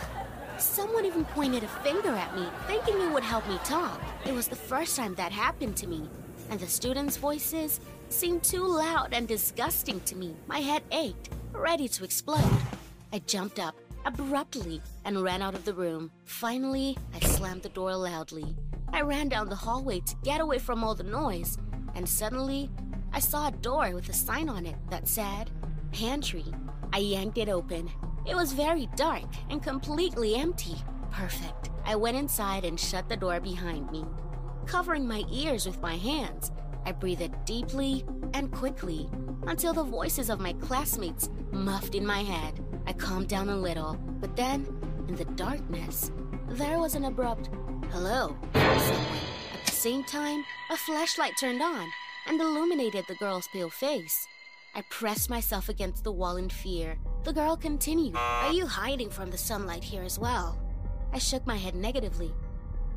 Someone 0.60 1.06
even 1.06 1.26
pointed 1.26 1.64
a 1.64 1.68
finger 1.68 2.14
at 2.14 2.36
me, 2.36 2.46
thinking 2.68 3.02
it 3.02 3.12
would 3.12 3.24
help 3.24 3.48
me 3.50 3.58
talk. 3.66 4.00
It 4.28 4.34
was 4.34 4.48
the 4.48 4.56
first 4.56 4.96
time 4.96 5.16
that 5.16 5.32
happened 5.32 5.76
to 5.78 5.88
me. 5.88 6.08
And 6.52 6.60
the 6.60 6.68
students' 6.68 7.18
voices 7.18 7.80
seemed 8.10 8.44
too 8.44 8.64
loud 8.64 9.10
and 9.12 9.28
disgusting 9.28 10.02
to 10.02 10.16
me. 10.16 10.36
My 10.46 10.60
head 10.60 10.84
ached, 10.92 11.30
ready 11.52 11.88
to 11.88 12.04
explode. 12.04 12.62
I 13.12 13.20
jumped 13.20 13.58
up 13.60 13.76
abruptly 14.06 14.84
and 15.04 15.24
ran 15.24 15.42
out 15.42 15.56
of 15.56 15.66
the 15.66 15.74
room. 15.74 16.12
Finally, 16.26 16.96
I 17.16 17.20
slammed 17.26 17.64
the 17.64 17.70
door 17.70 17.96
loudly. 17.96 18.56
I 18.94 19.02
ran 19.02 19.30
down 19.30 19.50
the 19.50 19.56
hallway 19.56 20.02
to 20.02 20.16
get 20.24 20.42
away 20.42 20.60
from 20.60 20.84
all 20.84 20.94
the 20.94 21.04
noise, 21.04 21.58
and 21.96 22.08
suddenly, 22.08 22.70
I 23.16 23.20
saw 23.20 23.48
a 23.48 23.52
door 23.52 23.92
with 23.92 24.10
a 24.10 24.14
sign 24.14 24.50
on 24.50 24.66
it 24.66 24.76
that 24.90 25.08
said, 25.08 25.50
Pantry. 25.94 26.44
I 26.92 26.98
yanked 26.98 27.38
it 27.38 27.48
open. 27.48 27.90
It 28.26 28.36
was 28.36 28.52
very 28.52 28.90
dark 28.98 29.24
and 29.50 29.64
completely 29.64 30.36
empty. 30.36 30.76
Perfect. 31.12 31.70
I 31.86 31.96
went 31.96 32.18
inside 32.18 32.66
and 32.66 32.78
shut 32.78 33.08
the 33.08 33.16
door 33.16 33.40
behind 33.40 33.90
me. 33.90 34.04
Covering 34.66 35.08
my 35.08 35.24
ears 35.32 35.66
with 35.66 35.82
my 35.82 35.96
hands, 35.96 36.52
I 36.86 36.92
breathed 36.92 37.34
deeply 37.46 38.04
and 38.34 38.52
quickly 38.52 39.10
until 39.48 39.72
the 39.72 39.84
voices 39.84 40.30
of 40.30 40.42
my 40.42 40.52
classmates 40.52 41.30
muffed 41.54 41.96
in 41.96 42.06
my 42.06 42.20
head. 42.20 42.60
I 42.86 42.92
calmed 42.92 43.30
down 43.30 43.48
a 43.48 43.56
little, 43.56 43.96
but 44.20 44.36
then, 44.36 44.68
in 45.08 45.16
the 45.16 45.24
darkness, 45.24 46.12
there 46.50 46.80
was 46.80 46.96
an 46.96 47.06
abrupt 47.06 47.50
hello. 47.92 48.36
At 48.56 49.66
the 49.66 49.72
same 49.72 50.04
time, 50.04 50.44
a 50.70 50.76
flashlight 50.76 51.38
turned 51.38 51.62
on 51.62 51.90
and 52.28 52.40
illuminated 52.40 53.06
the 53.08 53.16
girl's 53.16 53.48
pale 53.48 53.70
face. 53.70 54.28
I 54.74 54.82
pressed 54.90 55.30
myself 55.30 55.70
against 55.70 56.04
the 56.04 56.12
wall 56.12 56.38
in 56.38 56.50
fear. 56.50 56.98
The 57.24 57.34
girl 57.34 57.56
continued, 57.56 58.16
Are 58.18 58.52
you 58.52 58.66
hiding 58.66 59.10
from 59.10 59.32
the 59.32 59.38
sunlight 59.38 59.84
here 59.84 60.04
as 60.04 60.20
well? 60.20 60.60
I 61.14 61.18
shook 61.18 61.46
my 61.48 61.56
head 61.56 61.76
negatively. 61.76 62.34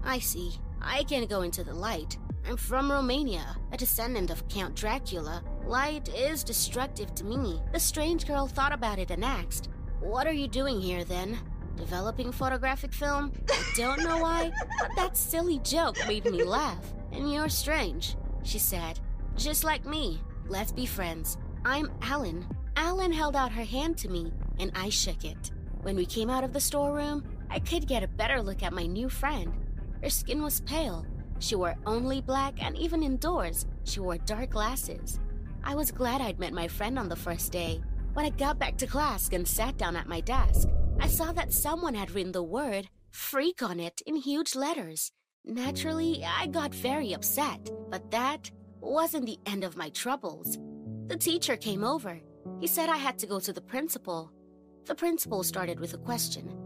I 0.02 0.18
see. 0.18 0.58
I 0.80 1.04
can't 1.04 1.30
go 1.30 1.42
into 1.42 1.62
the 1.62 1.74
light. 1.74 2.18
I'm 2.48 2.56
from 2.56 2.90
Romania, 2.90 3.56
a 3.72 3.76
descendant 3.76 4.30
of 4.30 4.48
Count 4.48 4.74
Dracula. 4.74 5.42
Light 5.66 6.08
is 6.14 6.42
destructive 6.42 7.14
to 7.14 7.24
me. 7.24 7.60
The 7.72 7.80
strange 7.80 8.26
girl 8.26 8.46
thought 8.46 8.72
about 8.72 8.98
it 8.98 9.10
and 9.10 9.24
asked, 9.24 9.68
What 10.00 10.26
are 10.26 10.32
you 10.32 10.48
doing 10.48 10.80
here 10.80 11.04
then? 11.04 11.38
Developing 11.76 12.32
photographic 12.32 12.92
film? 12.92 13.32
I 13.50 13.72
don't 13.76 14.02
know 14.02 14.18
why, 14.18 14.50
but 14.80 14.90
that 14.96 15.16
silly 15.16 15.60
joke 15.60 15.96
made 16.08 16.24
me 16.24 16.42
laugh. 16.42 16.92
And 17.12 17.32
you're 17.32 17.48
strange, 17.48 18.16
she 18.42 18.58
said. 18.58 18.98
Just 19.38 19.62
like 19.62 19.86
me. 19.86 20.20
Let's 20.48 20.72
be 20.72 20.84
friends. 20.84 21.38
I'm 21.64 21.92
Alan. 22.02 22.44
Alan 22.74 23.12
held 23.12 23.36
out 23.36 23.52
her 23.52 23.62
hand 23.62 23.96
to 23.98 24.08
me, 24.08 24.32
and 24.58 24.72
I 24.74 24.88
shook 24.88 25.24
it. 25.24 25.52
When 25.82 25.94
we 25.94 26.06
came 26.06 26.28
out 26.28 26.42
of 26.42 26.52
the 26.52 26.58
storeroom, 26.58 27.22
I 27.48 27.60
could 27.60 27.86
get 27.86 28.02
a 28.02 28.08
better 28.08 28.42
look 28.42 28.64
at 28.64 28.72
my 28.72 28.86
new 28.86 29.08
friend. 29.08 29.52
Her 30.02 30.10
skin 30.10 30.42
was 30.42 30.62
pale, 30.62 31.06
she 31.38 31.54
wore 31.54 31.76
only 31.86 32.20
black, 32.20 32.60
and 32.60 32.76
even 32.76 33.04
indoors, 33.04 33.64
she 33.84 34.00
wore 34.00 34.18
dark 34.18 34.50
glasses. 34.50 35.20
I 35.62 35.76
was 35.76 35.92
glad 35.92 36.20
I'd 36.20 36.40
met 36.40 36.52
my 36.52 36.66
friend 36.66 36.98
on 36.98 37.08
the 37.08 37.14
first 37.14 37.52
day. 37.52 37.80
When 38.14 38.26
I 38.26 38.30
got 38.30 38.58
back 38.58 38.76
to 38.78 38.88
class 38.88 39.28
and 39.28 39.46
sat 39.46 39.78
down 39.78 39.94
at 39.94 40.08
my 40.08 40.20
desk, 40.20 40.68
I 40.98 41.06
saw 41.06 41.30
that 41.32 41.52
someone 41.52 41.94
had 41.94 42.10
written 42.10 42.32
the 42.32 42.42
word 42.42 42.88
freak 43.12 43.62
on 43.62 43.78
it 43.78 44.02
in 44.04 44.16
huge 44.16 44.56
letters. 44.56 45.12
Naturally, 45.44 46.24
I 46.24 46.48
got 46.48 46.74
very 46.74 47.12
upset, 47.12 47.70
but 47.88 48.10
that 48.10 48.50
wasn't 48.80 49.26
the 49.26 49.38
end 49.46 49.64
of 49.64 49.76
my 49.76 49.90
troubles. 49.90 50.58
The 51.06 51.16
teacher 51.16 51.56
came 51.56 51.84
over. 51.84 52.20
He 52.60 52.66
said 52.66 52.88
I 52.88 52.96
had 52.96 53.18
to 53.18 53.26
go 53.26 53.40
to 53.40 53.52
the 53.52 53.60
principal. 53.60 54.32
The 54.86 54.94
principal 54.94 55.42
started 55.42 55.80
with 55.80 55.94
a 55.94 55.98
question 55.98 56.56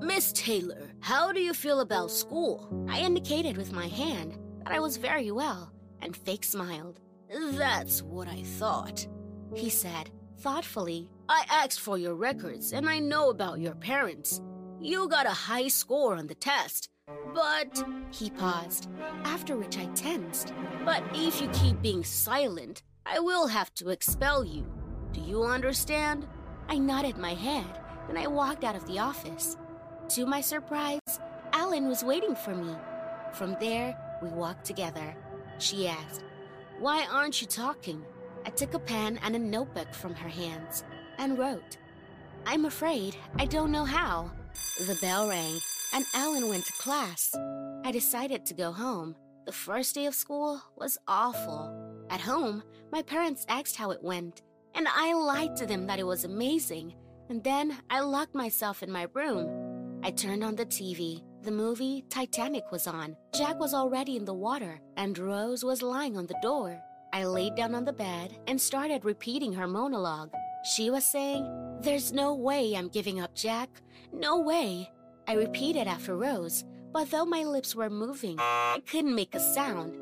Miss 0.00 0.32
Taylor, 0.32 0.90
how 1.00 1.32
do 1.32 1.40
you 1.40 1.54
feel 1.54 1.80
about 1.80 2.10
school? 2.10 2.86
I 2.88 3.00
indicated 3.00 3.56
with 3.56 3.72
my 3.72 3.86
hand 3.86 4.38
that 4.58 4.72
I 4.72 4.80
was 4.80 4.96
very 4.96 5.30
well, 5.30 5.72
and 6.02 6.16
Fake 6.16 6.44
smiled. 6.44 7.00
That's 7.30 8.02
what 8.02 8.28
I 8.28 8.42
thought, 8.42 9.06
he 9.54 9.70
said, 9.70 10.10
thoughtfully. 10.38 11.08
I 11.28 11.44
asked 11.48 11.80
for 11.80 11.96
your 11.96 12.14
records, 12.14 12.72
and 12.72 12.88
I 12.88 12.98
know 12.98 13.30
about 13.30 13.60
your 13.60 13.74
parents. 13.74 14.42
You 14.80 15.08
got 15.08 15.26
a 15.26 15.30
high 15.30 15.68
score 15.68 16.16
on 16.16 16.26
the 16.26 16.34
test, 16.34 16.90
but. 17.34 17.84
He 18.10 18.30
paused, 18.30 18.88
after 19.24 19.56
which 19.56 19.76
I 19.76 19.86
tensed. 19.86 20.54
But 20.84 21.02
if 21.14 21.40
you 21.40 21.48
keep 21.48 21.80
being 21.82 22.04
silent, 22.04 22.82
I 23.04 23.18
will 23.18 23.48
have 23.48 23.74
to 23.74 23.90
expel 23.90 24.44
you. 24.44 24.64
Do 25.12 25.20
you 25.20 25.42
understand? 25.42 26.26
I 26.68 26.78
nodded 26.78 27.18
my 27.18 27.34
head, 27.34 27.80
and 28.08 28.18
I 28.18 28.26
walked 28.26 28.64
out 28.64 28.76
of 28.76 28.86
the 28.86 28.98
office. 28.98 29.56
To 30.10 30.26
my 30.26 30.40
surprise, 30.40 31.20
Alan 31.52 31.88
was 31.88 32.04
waiting 32.04 32.34
for 32.34 32.54
me. 32.54 32.74
From 33.32 33.56
there, 33.60 33.96
we 34.22 34.28
walked 34.28 34.64
together. 34.64 35.14
She 35.58 35.88
asked, 35.88 36.24
Why 36.78 37.06
aren't 37.10 37.40
you 37.40 37.46
talking? 37.46 38.04
I 38.46 38.50
took 38.50 38.74
a 38.74 38.78
pen 38.78 39.18
and 39.22 39.34
a 39.34 39.38
notebook 39.38 39.92
from 39.94 40.14
her 40.14 40.28
hands 40.28 40.84
and 41.18 41.38
wrote, 41.38 41.78
I'm 42.46 42.66
afraid 42.66 43.16
I 43.38 43.46
don't 43.46 43.72
know 43.72 43.84
how. 43.84 44.30
The 44.78 44.98
bell 45.00 45.28
rang 45.28 45.60
and 45.94 46.04
Alan 46.12 46.48
went 46.48 46.66
to 46.66 46.72
class. 46.74 47.34
I 47.84 47.92
decided 47.92 48.44
to 48.46 48.54
go 48.54 48.72
home. 48.72 49.14
The 49.46 49.52
first 49.52 49.94
day 49.94 50.06
of 50.06 50.14
school 50.14 50.60
was 50.76 50.98
awful. 51.08 51.72
At 52.10 52.20
home, 52.20 52.62
my 52.92 53.02
parents 53.02 53.46
asked 53.48 53.76
how 53.76 53.92
it 53.92 54.02
went, 54.02 54.42
and 54.74 54.86
I 54.88 55.14
lied 55.14 55.56
to 55.56 55.66
them 55.66 55.86
that 55.86 55.98
it 56.00 56.06
was 56.06 56.24
amazing. 56.24 56.94
And 57.30 57.42
then 57.42 57.78
I 57.88 58.00
locked 58.00 58.34
myself 58.34 58.82
in 58.82 58.90
my 58.90 59.06
room 59.14 59.74
I 60.04 60.10
turned 60.10 60.44
on 60.44 60.54
the 60.54 60.66
TV. 60.66 61.22
The 61.44 61.50
movie 61.50 62.04
Titanic 62.10 62.70
was 62.70 62.86
on. 62.86 63.16
Jack 63.34 63.58
was 63.58 63.72
already 63.72 64.18
in 64.18 64.26
the 64.26 64.34
water, 64.34 64.78
and 64.98 65.16
Rose 65.16 65.64
was 65.64 65.80
lying 65.80 66.18
on 66.18 66.26
the 66.26 66.38
door. 66.42 66.78
I 67.14 67.24
laid 67.24 67.54
down 67.54 67.74
on 67.74 67.86
the 67.86 67.92
bed 67.94 68.36
and 68.46 68.60
started 68.60 69.06
repeating 69.06 69.54
her 69.54 69.66
monologue. 69.66 70.30
She 70.74 70.90
was 70.90 71.06
saying, 71.06 71.48
There's 71.80 72.12
no 72.12 72.34
way 72.34 72.76
I'm 72.76 72.88
giving 72.88 73.18
up 73.18 73.34
Jack. 73.34 73.70
No 74.12 74.40
way. 74.40 74.90
I 75.26 75.34
repeated 75.34 75.86
after 75.86 76.16
Rose, 76.16 76.64
but 76.92 77.10
though 77.10 77.24
my 77.24 77.44
lips 77.44 77.74
were 77.74 77.88
moving, 77.88 78.36
I 78.38 78.82
couldn't 78.86 79.14
make 79.14 79.34
a 79.34 79.40
sound. 79.40 79.96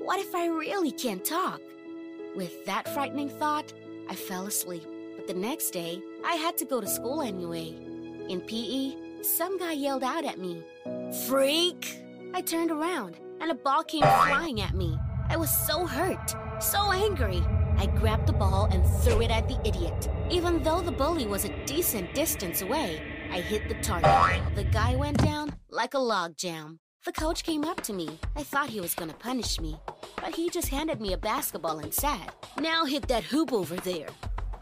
What 0.00 0.20
if 0.20 0.34
I 0.34 0.48
really 0.48 0.92
can't 0.92 1.24
talk? 1.24 1.60
With 2.36 2.66
that 2.66 2.86
frightening 2.92 3.30
thought, 3.30 3.72
I 4.10 4.14
fell 4.14 4.46
asleep. 4.46 4.86
But 5.16 5.26
the 5.26 5.34
next 5.34 5.70
day, 5.70 6.02
I 6.24 6.34
had 6.34 6.58
to 6.58 6.66
go 6.66 6.82
to 6.82 6.86
school 6.86 7.22
anyway. 7.22 7.74
In 8.28 8.42
PE, 8.42 9.22
some 9.22 9.58
guy 9.58 9.72
yelled 9.72 10.04
out 10.04 10.26
at 10.26 10.38
me, 10.38 10.62
Freak! 11.26 12.02
I 12.34 12.42
turned 12.42 12.70
around 12.70 13.16
and 13.40 13.50
a 13.50 13.54
ball 13.54 13.82
came 13.82 14.02
flying 14.02 14.60
at 14.60 14.74
me. 14.74 14.98
I 15.28 15.36
was 15.36 15.50
so 15.66 15.86
hurt, 15.86 16.34
so 16.60 16.92
angry. 16.92 17.42
I 17.78 17.86
grabbed 17.86 18.26
the 18.26 18.32
ball 18.32 18.68
and 18.70 18.86
threw 19.02 19.22
it 19.22 19.30
at 19.30 19.48
the 19.48 19.58
idiot. 19.66 20.08
Even 20.30 20.62
though 20.62 20.80
the 20.80 20.92
bully 20.92 21.26
was 21.26 21.44
a 21.44 21.66
decent 21.66 22.14
distance 22.14 22.62
away, 22.62 23.02
I 23.30 23.40
hit 23.40 23.68
the 23.68 23.74
target. 23.82 24.42
The 24.54 24.64
guy 24.64 24.96
went 24.96 25.18
down 25.18 25.54
like 25.70 25.94
a 25.94 25.98
log 25.98 26.36
jam. 26.36 26.80
The 27.04 27.12
coach 27.12 27.44
came 27.44 27.64
up 27.64 27.82
to 27.82 27.92
me. 27.92 28.18
I 28.34 28.42
thought 28.42 28.68
he 28.68 28.80
was 28.80 28.94
gonna 28.94 29.14
punish 29.14 29.60
me, 29.60 29.78
but 30.16 30.34
he 30.34 30.50
just 30.50 30.68
handed 30.68 31.00
me 31.00 31.12
a 31.12 31.18
basketball 31.18 31.78
and 31.78 31.94
said, 31.94 32.32
Now 32.58 32.84
hit 32.84 33.06
that 33.08 33.24
hoop 33.24 33.52
over 33.52 33.76
there. 33.76 34.08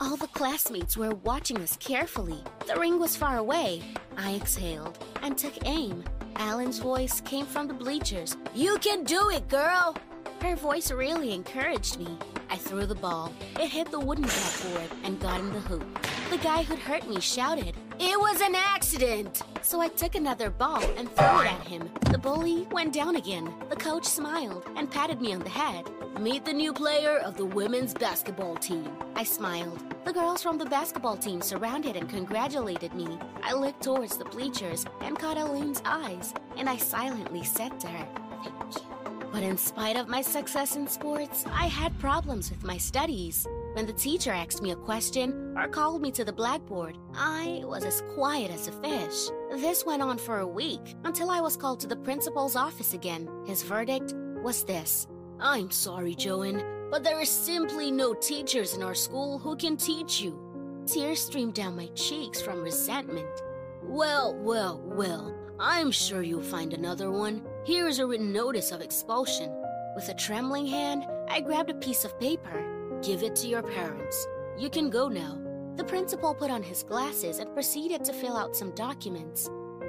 All 0.00 0.16
the 0.16 0.26
classmates 0.28 0.96
were 0.96 1.14
watching 1.24 1.58
us 1.58 1.76
carefully. 1.78 2.42
The 2.66 2.78
ring 2.78 2.98
was 2.98 3.16
far 3.16 3.38
away. 3.38 3.82
I 4.16 4.34
exhaled 4.34 4.98
and 5.22 5.38
took 5.38 5.66
aim. 5.66 6.04
Alan's 6.36 6.78
voice 6.78 7.20
came 7.20 7.46
from 7.46 7.68
the 7.68 7.74
bleachers. 7.74 8.36
You 8.54 8.76
can 8.78 9.04
do 9.04 9.30
it, 9.30 9.48
girl! 9.48 9.96
Her 10.44 10.56
voice 10.56 10.90
really 10.92 11.32
encouraged 11.32 11.98
me. 11.98 12.18
I 12.50 12.56
threw 12.56 12.84
the 12.84 12.94
ball. 12.94 13.32
It 13.58 13.70
hit 13.70 13.90
the 13.90 13.98
wooden 13.98 14.26
backboard 14.26 14.90
and 15.02 15.18
got 15.18 15.40
in 15.40 15.50
the 15.54 15.60
hoop. 15.60 15.82
The 16.28 16.36
guy 16.36 16.62
who'd 16.62 16.78
hurt 16.80 17.08
me 17.08 17.18
shouted, 17.18 17.74
It 17.98 18.20
was 18.20 18.42
an 18.42 18.54
accident! 18.54 19.40
So 19.62 19.80
I 19.80 19.88
took 19.88 20.14
another 20.14 20.50
ball 20.50 20.82
and 20.98 21.10
threw 21.16 21.40
it 21.40 21.46
at 21.46 21.66
him. 21.66 21.88
The 22.10 22.18
bully 22.18 22.68
went 22.70 22.92
down 22.92 23.16
again. 23.16 23.54
The 23.70 23.76
coach 23.76 24.04
smiled 24.04 24.66
and 24.76 24.90
patted 24.90 25.22
me 25.22 25.32
on 25.32 25.40
the 25.40 25.48
head. 25.48 25.86
Meet 26.20 26.44
the 26.44 26.52
new 26.52 26.74
player 26.74 27.16
of 27.20 27.38
the 27.38 27.46
women's 27.46 27.94
basketball 27.94 28.56
team. 28.56 28.86
I 29.16 29.24
smiled. 29.24 29.82
The 30.04 30.12
girls 30.12 30.42
from 30.42 30.58
the 30.58 30.66
basketball 30.66 31.16
team 31.16 31.40
surrounded 31.40 31.96
and 31.96 32.06
congratulated 32.06 32.92
me. 32.92 33.18
I 33.42 33.54
looked 33.54 33.82
towards 33.82 34.18
the 34.18 34.26
bleachers 34.26 34.84
and 35.00 35.18
caught 35.18 35.38
Eileen's 35.38 35.80
eyes, 35.86 36.34
and 36.58 36.68
I 36.68 36.76
silently 36.76 37.44
said 37.44 37.80
to 37.80 37.86
her, 37.86 38.06
Thank 38.44 38.74
you. 38.76 39.03
But 39.34 39.42
in 39.42 39.58
spite 39.58 39.96
of 39.96 40.06
my 40.06 40.22
success 40.22 40.76
in 40.76 40.86
sports, 40.86 41.44
I 41.52 41.66
had 41.66 41.98
problems 41.98 42.50
with 42.50 42.62
my 42.62 42.76
studies. 42.76 43.48
When 43.72 43.84
the 43.84 43.92
teacher 43.92 44.30
asked 44.30 44.62
me 44.62 44.70
a 44.70 44.76
question 44.76 45.52
or 45.56 45.66
called 45.66 46.00
me 46.02 46.12
to 46.12 46.24
the 46.24 46.32
blackboard, 46.32 46.98
I 47.16 47.62
was 47.64 47.82
as 47.84 48.04
quiet 48.14 48.52
as 48.52 48.68
a 48.68 48.72
fish. 48.80 49.30
This 49.50 49.84
went 49.84 50.02
on 50.02 50.18
for 50.18 50.38
a 50.38 50.46
week 50.46 50.94
until 51.02 51.30
I 51.30 51.40
was 51.40 51.56
called 51.56 51.80
to 51.80 51.88
the 51.88 51.96
principal's 51.96 52.54
office 52.54 52.94
again. 52.94 53.28
His 53.44 53.64
verdict 53.64 54.14
was 54.40 54.62
this 54.62 55.08
I'm 55.40 55.72
sorry, 55.72 56.14
Joan, 56.14 56.62
but 56.92 57.02
there 57.02 57.20
is 57.20 57.28
simply 57.28 57.90
no 57.90 58.14
teachers 58.14 58.74
in 58.74 58.84
our 58.84 58.94
school 58.94 59.40
who 59.40 59.56
can 59.56 59.76
teach 59.76 60.20
you. 60.20 60.38
Tears 60.86 61.20
streamed 61.20 61.54
down 61.54 61.74
my 61.74 61.86
cheeks 61.96 62.40
from 62.40 62.62
resentment. 62.62 63.42
Well, 63.82 64.36
well, 64.36 64.80
well, 64.84 65.34
I'm 65.58 65.90
sure 65.90 66.22
you'll 66.22 66.40
find 66.40 66.72
another 66.72 67.10
one. 67.10 67.44
Here 67.64 67.88
is 67.88 67.98
a 67.98 68.06
written 68.06 68.30
notice 68.30 68.72
of 68.72 68.82
expulsion. 68.82 69.50
With 69.96 70.10
a 70.10 70.14
trembling 70.14 70.66
hand, 70.66 71.06
I 71.30 71.40
grabbed 71.40 71.70
a 71.70 71.74
piece 71.74 72.04
of 72.04 72.20
paper. 72.20 73.00
Give 73.02 73.22
it 73.22 73.34
to 73.36 73.48
your 73.48 73.62
parents. 73.62 74.26
You 74.58 74.68
can 74.68 74.90
go 74.90 75.08
now. 75.08 75.40
The 75.76 75.84
principal 75.84 76.34
put 76.34 76.50
on 76.50 76.62
his 76.62 76.82
glasses 76.82 77.38
and 77.38 77.54
proceeded 77.54 78.04
to 78.04 78.12
fill 78.12 78.36
out 78.36 78.54
some 78.54 78.72
documents. 78.72 79.48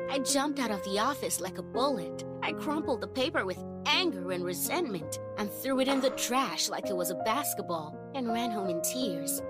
I 0.09 0.19
jumped 0.19 0.57
out 0.57 0.71
of 0.71 0.86
the 0.86 0.99
office 0.99 1.41
like 1.41 1.57
a 1.57 1.63
bullet. 1.63 2.23
I 2.41 2.53
crumpled 2.53 3.01
the 3.01 3.09
paper 3.09 3.45
with 3.45 3.61
anger 3.86 4.32
and 4.32 4.45
resentment 4.45 5.19
and 5.38 5.51
threw 5.51 5.82
it 5.82 5.89
in 5.89 5.99
the 5.99 6.11
trash 6.11 6.69
like 6.69 6.89
it 6.89 6.95
was 6.95 7.11
a 7.11 7.21
basketball 7.26 7.93
and 8.15 8.32
ran 8.32 8.51
home 8.51 8.69
in 8.69 8.82
tears. 8.84 9.41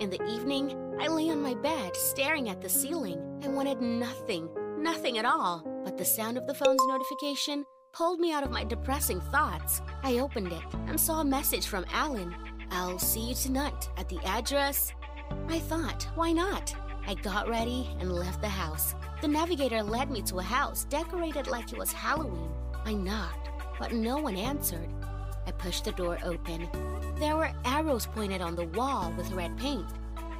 In 0.00 0.08
the 0.08 0.24
evening, 0.24 0.74
I 0.98 1.08
lay 1.08 1.28
on 1.28 1.42
my 1.42 1.52
bed 1.52 1.94
staring 1.94 2.48
at 2.48 2.62
the 2.62 2.68
ceiling. 2.70 3.20
I 3.44 3.48
wanted 3.48 3.82
nothing, 3.82 4.48
nothing 4.78 5.18
at 5.18 5.26
all. 5.26 5.73
But 5.94 5.98
the 6.00 6.04
sound 6.06 6.36
of 6.36 6.48
the 6.48 6.54
phone's 6.54 6.84
notification 6.88 7.64
pulled 7.92 8.18
me 8.18 8.32
out 8.32 8.42
of 8.42 8.50
my 8.50 8.64
depressing 8.64 9.20
thoughts. 9.20 9.80
I 10.02 10.18
opened 10.18 10.50
it 10.50 10.64
and 10.88 10.98
saw 10.98 11.20
a 11.20 11.24
message 11.24 11.68
from 11.68 11.86
Alan. 11.92 12.34
I'll 12.72 12.98
see 12.98 13.28
you 13.28 13.34
tonight 13.36 13.88
at 13.96 14.08
the 14.08 14.18
address. 14.24 14.92
I 15.48 15.60
thought, 15.60 16.08
why 16.16 16.32
not? 16.32 16.74
I 17.06 17.14
got 17.14 17.48
ready 17.48 17.94
and 18.00 18.10
left 18.10 18.40
the 18.40 18.48
house. 18.48 18.96
The 19.20 19.28
navigator 19.28 19.84
led 19.84 20.10
me 20.10 20.20
to 20.22 20.40
a 20.40 20.42
house 20.42 20.84
decorated 20.86 21.46
like 21.46 21.72
it 21.72 21.78
was 21.78 21.92
Halloween. 21.92 22.50
I 22.84 22.94
knocked, 22.94 23.50
but 23.78 23.92
no 23.92 24.18
one 24.18 24.36
answered. 24.36 24.90
I 25.46 25.52
pushed 25.52 25.84
the 25.84 25.92
door 25.92 26.18
open. 26.24 26.68
There 27.20 27.36
were 27.36 27.52
arrows 27.64 28.06
pointed 28.06 28.40
on 28.40 28.56
the 28.56 28.66
wall 28.66 29.14
with 29.16 29.30
red 29.30 29.56
paint. 29.58 29.86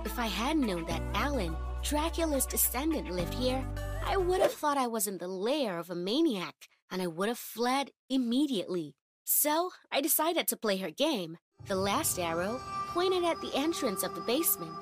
If 0.04 0.18
I 0.18 0.26
had 0.26 0.56
known 0.56 0.84
that 0.86 1.02
Alan, 1.14 1.56
Dracula's 1.84 2.44
descendant, 2.44 3.08
lived 3.10 3.34
here, 3.34 3.64
I 4.06 4.16
would 4.16 4.40
have 4.40 4.52
thought 4.52 4.76
I 4.76 4.86
was 4.86 5.06
in 5.06 5.18
the 5.18 5.28
lair 5.28 5.78
of 5.78 5.90
a 5.90 5.94
maniac 5.94 6.68
and 6.90 7.00
I 7.00 7.06
would 7.06 7.28
have 7.28 7.38
fled 7.38 7.90
immediately. 8.08 8.94
So 9.24 9.70
I 9.90 10.00
decided 10.00 10.46
to 10.48 10.56
play 10.56 10.76
her 10.76 10.90
game. 10.90 11.38
The 11.66 11.74
last 11.74 12.18
arrow 12.18 12.60
pointed 12.88 13.24
at 13.24 13.40
the 13.40 13.54
entrance 13.54 14.02
of 14.02 14.14
the 14.14 14.20
basement. 14.20 14.72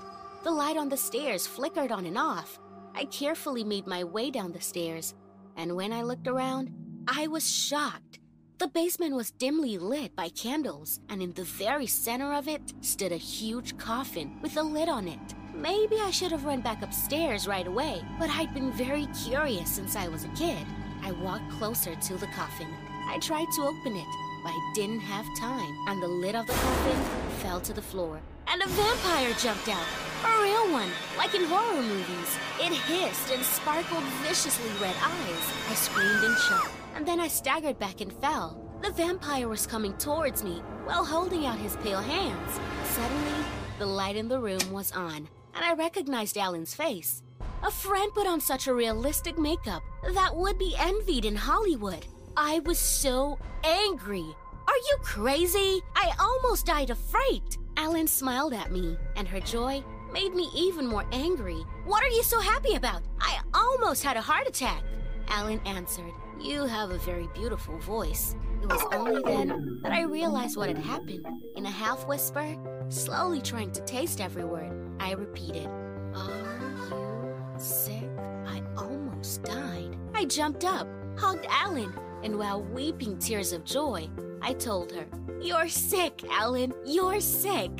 The 0.42 0.50
light 0.50 0.76
on 0.76 0.88
the 0.88 0.96
stairs 0.96 1.46
flickered 1.46 1.92
on 1.92 2.04
and 2.04 2.18
off. 2.18 2.58
I 2.94 3.04
carefully 3.04 3.64
made 3.64 3.86
my 3.86 4.02
way 4.04 4.30
down 4.30 4.52
the 4.52 4.60
stairs, 4.60 5.14
and 5.56 5.76
when 5.76 5.92
I 5.92 6.02
looked 6.02 6.26
around, 6.26 6.72
I 7.06 7.28
was 7.28 7.48
shocked. 7.48 8.18
The 8.58 8.68
basement 8.68 9.14
was 9.14 9.30
dimly 9.30 9.78
lit 9.78 10.14
by 10.14 10.28
candles, 10.28 11.00
and 11.08 11.22
in 11.22 11.32
the 11.32 11.44
very 11.44 11.86
center 11.86 12.32
of 12.34 12.48
it 12.48 12.74
stood 12.80 13.12
a 13.12 13.16
huge 13.16 13.78
coffin 13.78 14.38
with 14.42 14.56
a 14.56 14.62
lid 14.62 14.88
on 14.88 15.08
it. 15.08 15.34
Maybe 15.54 15.96
I 16.00 16.10
should 16.10 16.32
have 16.32 16.46
run 16.46 16.62
back 16.62 16.82
upstairs 16.82 17.46
right 17.46 17.66
away, 17.66 18.02
but 18.18 18.30
I'd 18.30 18.54
been 18.54 18.72
very 18.72 19.06
curious 19.24 19.68
since 19.68 19.96
I 19.96 20.08
was 20.08 20.24
a 20.24 20.28
kid. 20.28 20.66
I 21.02 21.12
walked 21.12 21.50
closer 21.50 21.94
to 21.94 22.14
the 22.16 22.26
coffin. 22.28 22.68
I 23.06 23.18
tried 23.18 23.48
to 23.56 23.62
open 23.62 23.94
it, 23.94 24.06
but 24.42 24.50
I 24.50 24.72
didn't 24.74 25.00
have 25.00 25.26
time, 25.38 25.76
and 25.88 26.02
the 26.02 26.08
lid 26.08 26.34
of 26.34 26.46
the 26.46 26.54
coffin 26.54 27.02
fell 27.40 27.60
to 27.60 27.74
the 27.74 27.82
floor. 27.82 28.20
And 28.46 28.62
a 28.62 28.66
vampire 28.66 29.34
jumped 29.34 29.68
out. 29.68 29.86
A 30.24 30.42
real 30.42 30.72
one, 30.72 30.88
like 31.18 31.34
in 31.34 31.44
horror 31.44 31.82
movies. 31.82 32.38
It 32.58 32.72
hissed 32.72 33.30
and 33.30 33.44
sparkled 33.44 34.04
viciously 34.22 34.70
red 34.80 34.96
eyes. 35.02 35.52
I 35.68 35.74
screamed 35.74 36.24
in 36.24 36.34
shock, 36.48 36.70
and 36.96 37.06
then 37.06 37.20
I 37.20 37.28
staggered 37.28 37.78
back 37.78 38.00
and 38.00 38.12
fell. 38.12 38.58
The 38.82 38.90
vampire 38.90 39.48
was 39.48 39.66
coming 39.66 39.92
towards 39.98 40.42
me 40.42 40.62
while 40.84 41.04
holding 41.04 41.44
out 41.44 41.58
his 41.58 41.76
pale 41.76 42.00
hands. 42.00 42.58
Suddenly, 42.84 43.44
the 43.78 43.86
light 43.86 44.16
in 44.16 44.28
the 44.28 44.40
room 44.40 44.72
was 44.72 44.92
on, 44.92 45.28
and 45.54 45.64
I 45.64 45.74
recognized 45.74 46.36
Alan's 46.36 46.74
face. 46.74 47.22
A 47.62 47.70
friend 47.70 48.12
put 48.14 48.26
on 48.26 48.40
such 48.40 48.66
a 48.66 48.74
realistic 48.74 49.38
makeup 49.38 49.82
that 50.14 50.34
would 50.34 50.58
be 50.58 50.74
envied 50.78 51.24
in 51.24 51.36
Hollywood. 51.36 52.06
I 52.36 52.60
was 52.60 52.78
so 52.78 53.38
angry. 53.62 54.26
Are 54.66 54.76
you 54.88 54.96
crazy? 55.02 55.80
I 55.94 56.12
almost 56.18 56.66
died 56.66 56.90
of 56.90 56.98
fright. 56.98 57.58
Alan 57.76 58.06
smiled 58.06 58.52
at 58.52 58.72
me, 58.72 58.96
and 59.16 59.28
her 59.28 59.40
joy 59.40 59.82
made 60.12 60.34
me 60.34 60.48
even 60.54 60.86
more 60.86 61.04
angry. 61.12 61.64
What 61.84 62.02
are 62.02 62.08
you 62.08 62.22
so 62.22 62.40
happy 62.40 62.74
about? 62.74 63.02
I 63.20 63.40
almost 63.54 64.02
had 64.02 64.16
a 64.16 64.20
heart 64.20 64.48
attack. 64.48 64.82
Alan 65.28 65.60
answered, 65.66 66.12
You 66.40 66.64
have 66.64 66.90
a 66.90 66.98
very 66.98 67.28
beautiful 67.34 67.78
voice. 67.78 68.34
It 68.62 68.68
was 68.68 68.84
only 68.92 69.20
then 69.24 69.80
that 69.82 69.90
I 69.90 70.02
realized 70.02 70.56
what 70.56 70.68
had 70.68 70.78
happened. 70.78 71.26
In 71.56 71.66
a 71.66 71.70
half 71.70 72.06
whisper, 72.06 72.56
slowly 72.90 73.40
trying 73.40 73.72
to 73.72 73.80
taste 73.80 74.20
every 74.20 74.44
word, 74.44 74.72
I 75.00 75.12
repeated, 75.14 75.66
Are 76.14 76.86
you 76.88 77.58
sick? 77.58 78.08
I 78.46 78.62
almost 78.76 79.42
died. 79.42 79.98
I 80.14 80.26
jumped 80.26 80.64
up, 80.64 80.86
hugged 81.18 81.44
Alan, 81.50 81.92
and 82.22 82.38
while 82.38 82.62
weeping 82.62 83.18
tears 83.18 83.52
of 83.52 83.64
joy, 83.64 84.08
I 84.40 84.52
told 84.52 84.92
her, 84.92 85.06
You're 85.40 85.68
sick, 85.68 86.22
Alan. 86.30 86.72
You're 86.86 87.20
sick. 87.20 87.72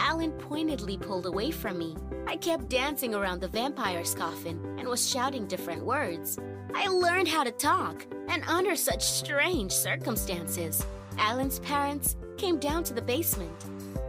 Alan 0.00 0.32
pointedly 0.32 0.96
pulled 0.96 1.26
away 1.26 1.50
from 1.50 1.78
me. 1.78 1.94
I 2.26 2.36
kept 2.36 2.70
dancing 2.70 3.14
around 3.14 3.40
the 3.40 3.48
vampire's 3.48 4.14
coffin 4.14 4.58
and 4.78 4.88
was 4.88 5.08
shouting 5.08 5.46
different 5.46 5.84
words. 5.84 6.38
I 6.74 6.88
learned 6.88 7.28
how 7.28 7.44
to 7.44 7.50
talk, 7.52 8.06
and 8.28 8.42
under 8.44 8.74
such 8.76 9.04
strange 9.04 9.72
circumstances, 9.72 10.84
Alan's 11.18 11.58
parents 11.60 12.16
came 12.38 12.58
down 12.58 12.82
to 12.84 12.94
the 12.94 13.02
basement. 13.02 13.52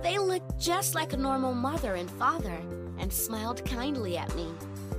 They 0.01 0.17
looked 0.17 0.57
just 0.57 0.95
like 0.95 1.11
a 1.11 1.17
normal 1.17 1.53
mother 1.53 1.95
and 1.95 2.09
father 2.11 2.57
and 2.97 3.11
smiled 3.11 3.63
kindly 3.65 4.17
at 4.17 4.33
me. 4.35 4.47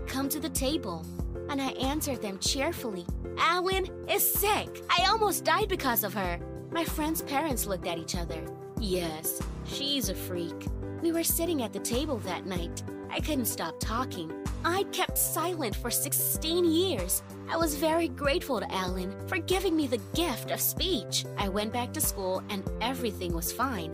Come 0.07 0.29
to 0.29 0.41
the 0.41 0.51
table, 0.51 1.07
and 1.49 1.61
I 1.61 1.71
answered 1.71 2.21
them 2.21 2.39
cheerfully. 2.39 3.07
Alan 3.39 3.87
is 4.09 4.31
sick. 4.31 4.85
I 4.91 5.07
almost 5.09 5.45
died 5.45 5.69
because 5.69 6.05
of 6.05 6.13
her. 6.13 6.39
My 6.71 6.85
friend's 6.85 7.23
parents 7.23 7.67
looked 7.67 7.87
at 7.87 7.99
each 7.99 8.15
other. 8.15 8.43
Yes, 8.79 9.41
she's 9.65 10.11
a 10.11 10.15
freak. 10.15 10.67
We 11.03 11.11
were 11.11 11.25
sitting 11.25 11.63
at 11.63 11.73
the 11.73 11.81
table 11.81 12.19
that 12.19 12.47
night. 12.47 12.85
I 13.11 13.19
couldn't 13.19 13.47
stop 13.47 13.75
talking. 13.81 14.33
I 14.65 14.85
kept 14.93 15.19
silent 15.19 15.75
for 15.75 15.91
16 15.91 16.65
years. 16.65 17.25
I 17.51 17.57
was 17.57 17.75
very 17.75 18.07
grateful 18.07 18.61
to 18.61 18.73
Alan 18.73 19.13
for 19.27 19.39
giving 19.39 19.77
me 19.77 19.89
the 19.89 20.01
gift 20.15 20.53
of 20.53 20.61
speech. 20.61 21.27
I 21.37 21.49
went 21.49 21.73
back 21.73 21.93
to 21.95 22.01
school 22.01 22.41
and 22.51 22.63
everything 22.81 23.35
was 23.35 23.53
fine. 23.53 23.93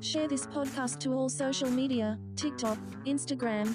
Share 0.00 0.28
this 0.28 0.46
podcast 0.46 1.00
to 1.00 1.12
all 1.12 1.28
social 1.28 1.68
media 1.68 2.16
TikTok, 2.36 2.78
Instagram, 3.04 3.74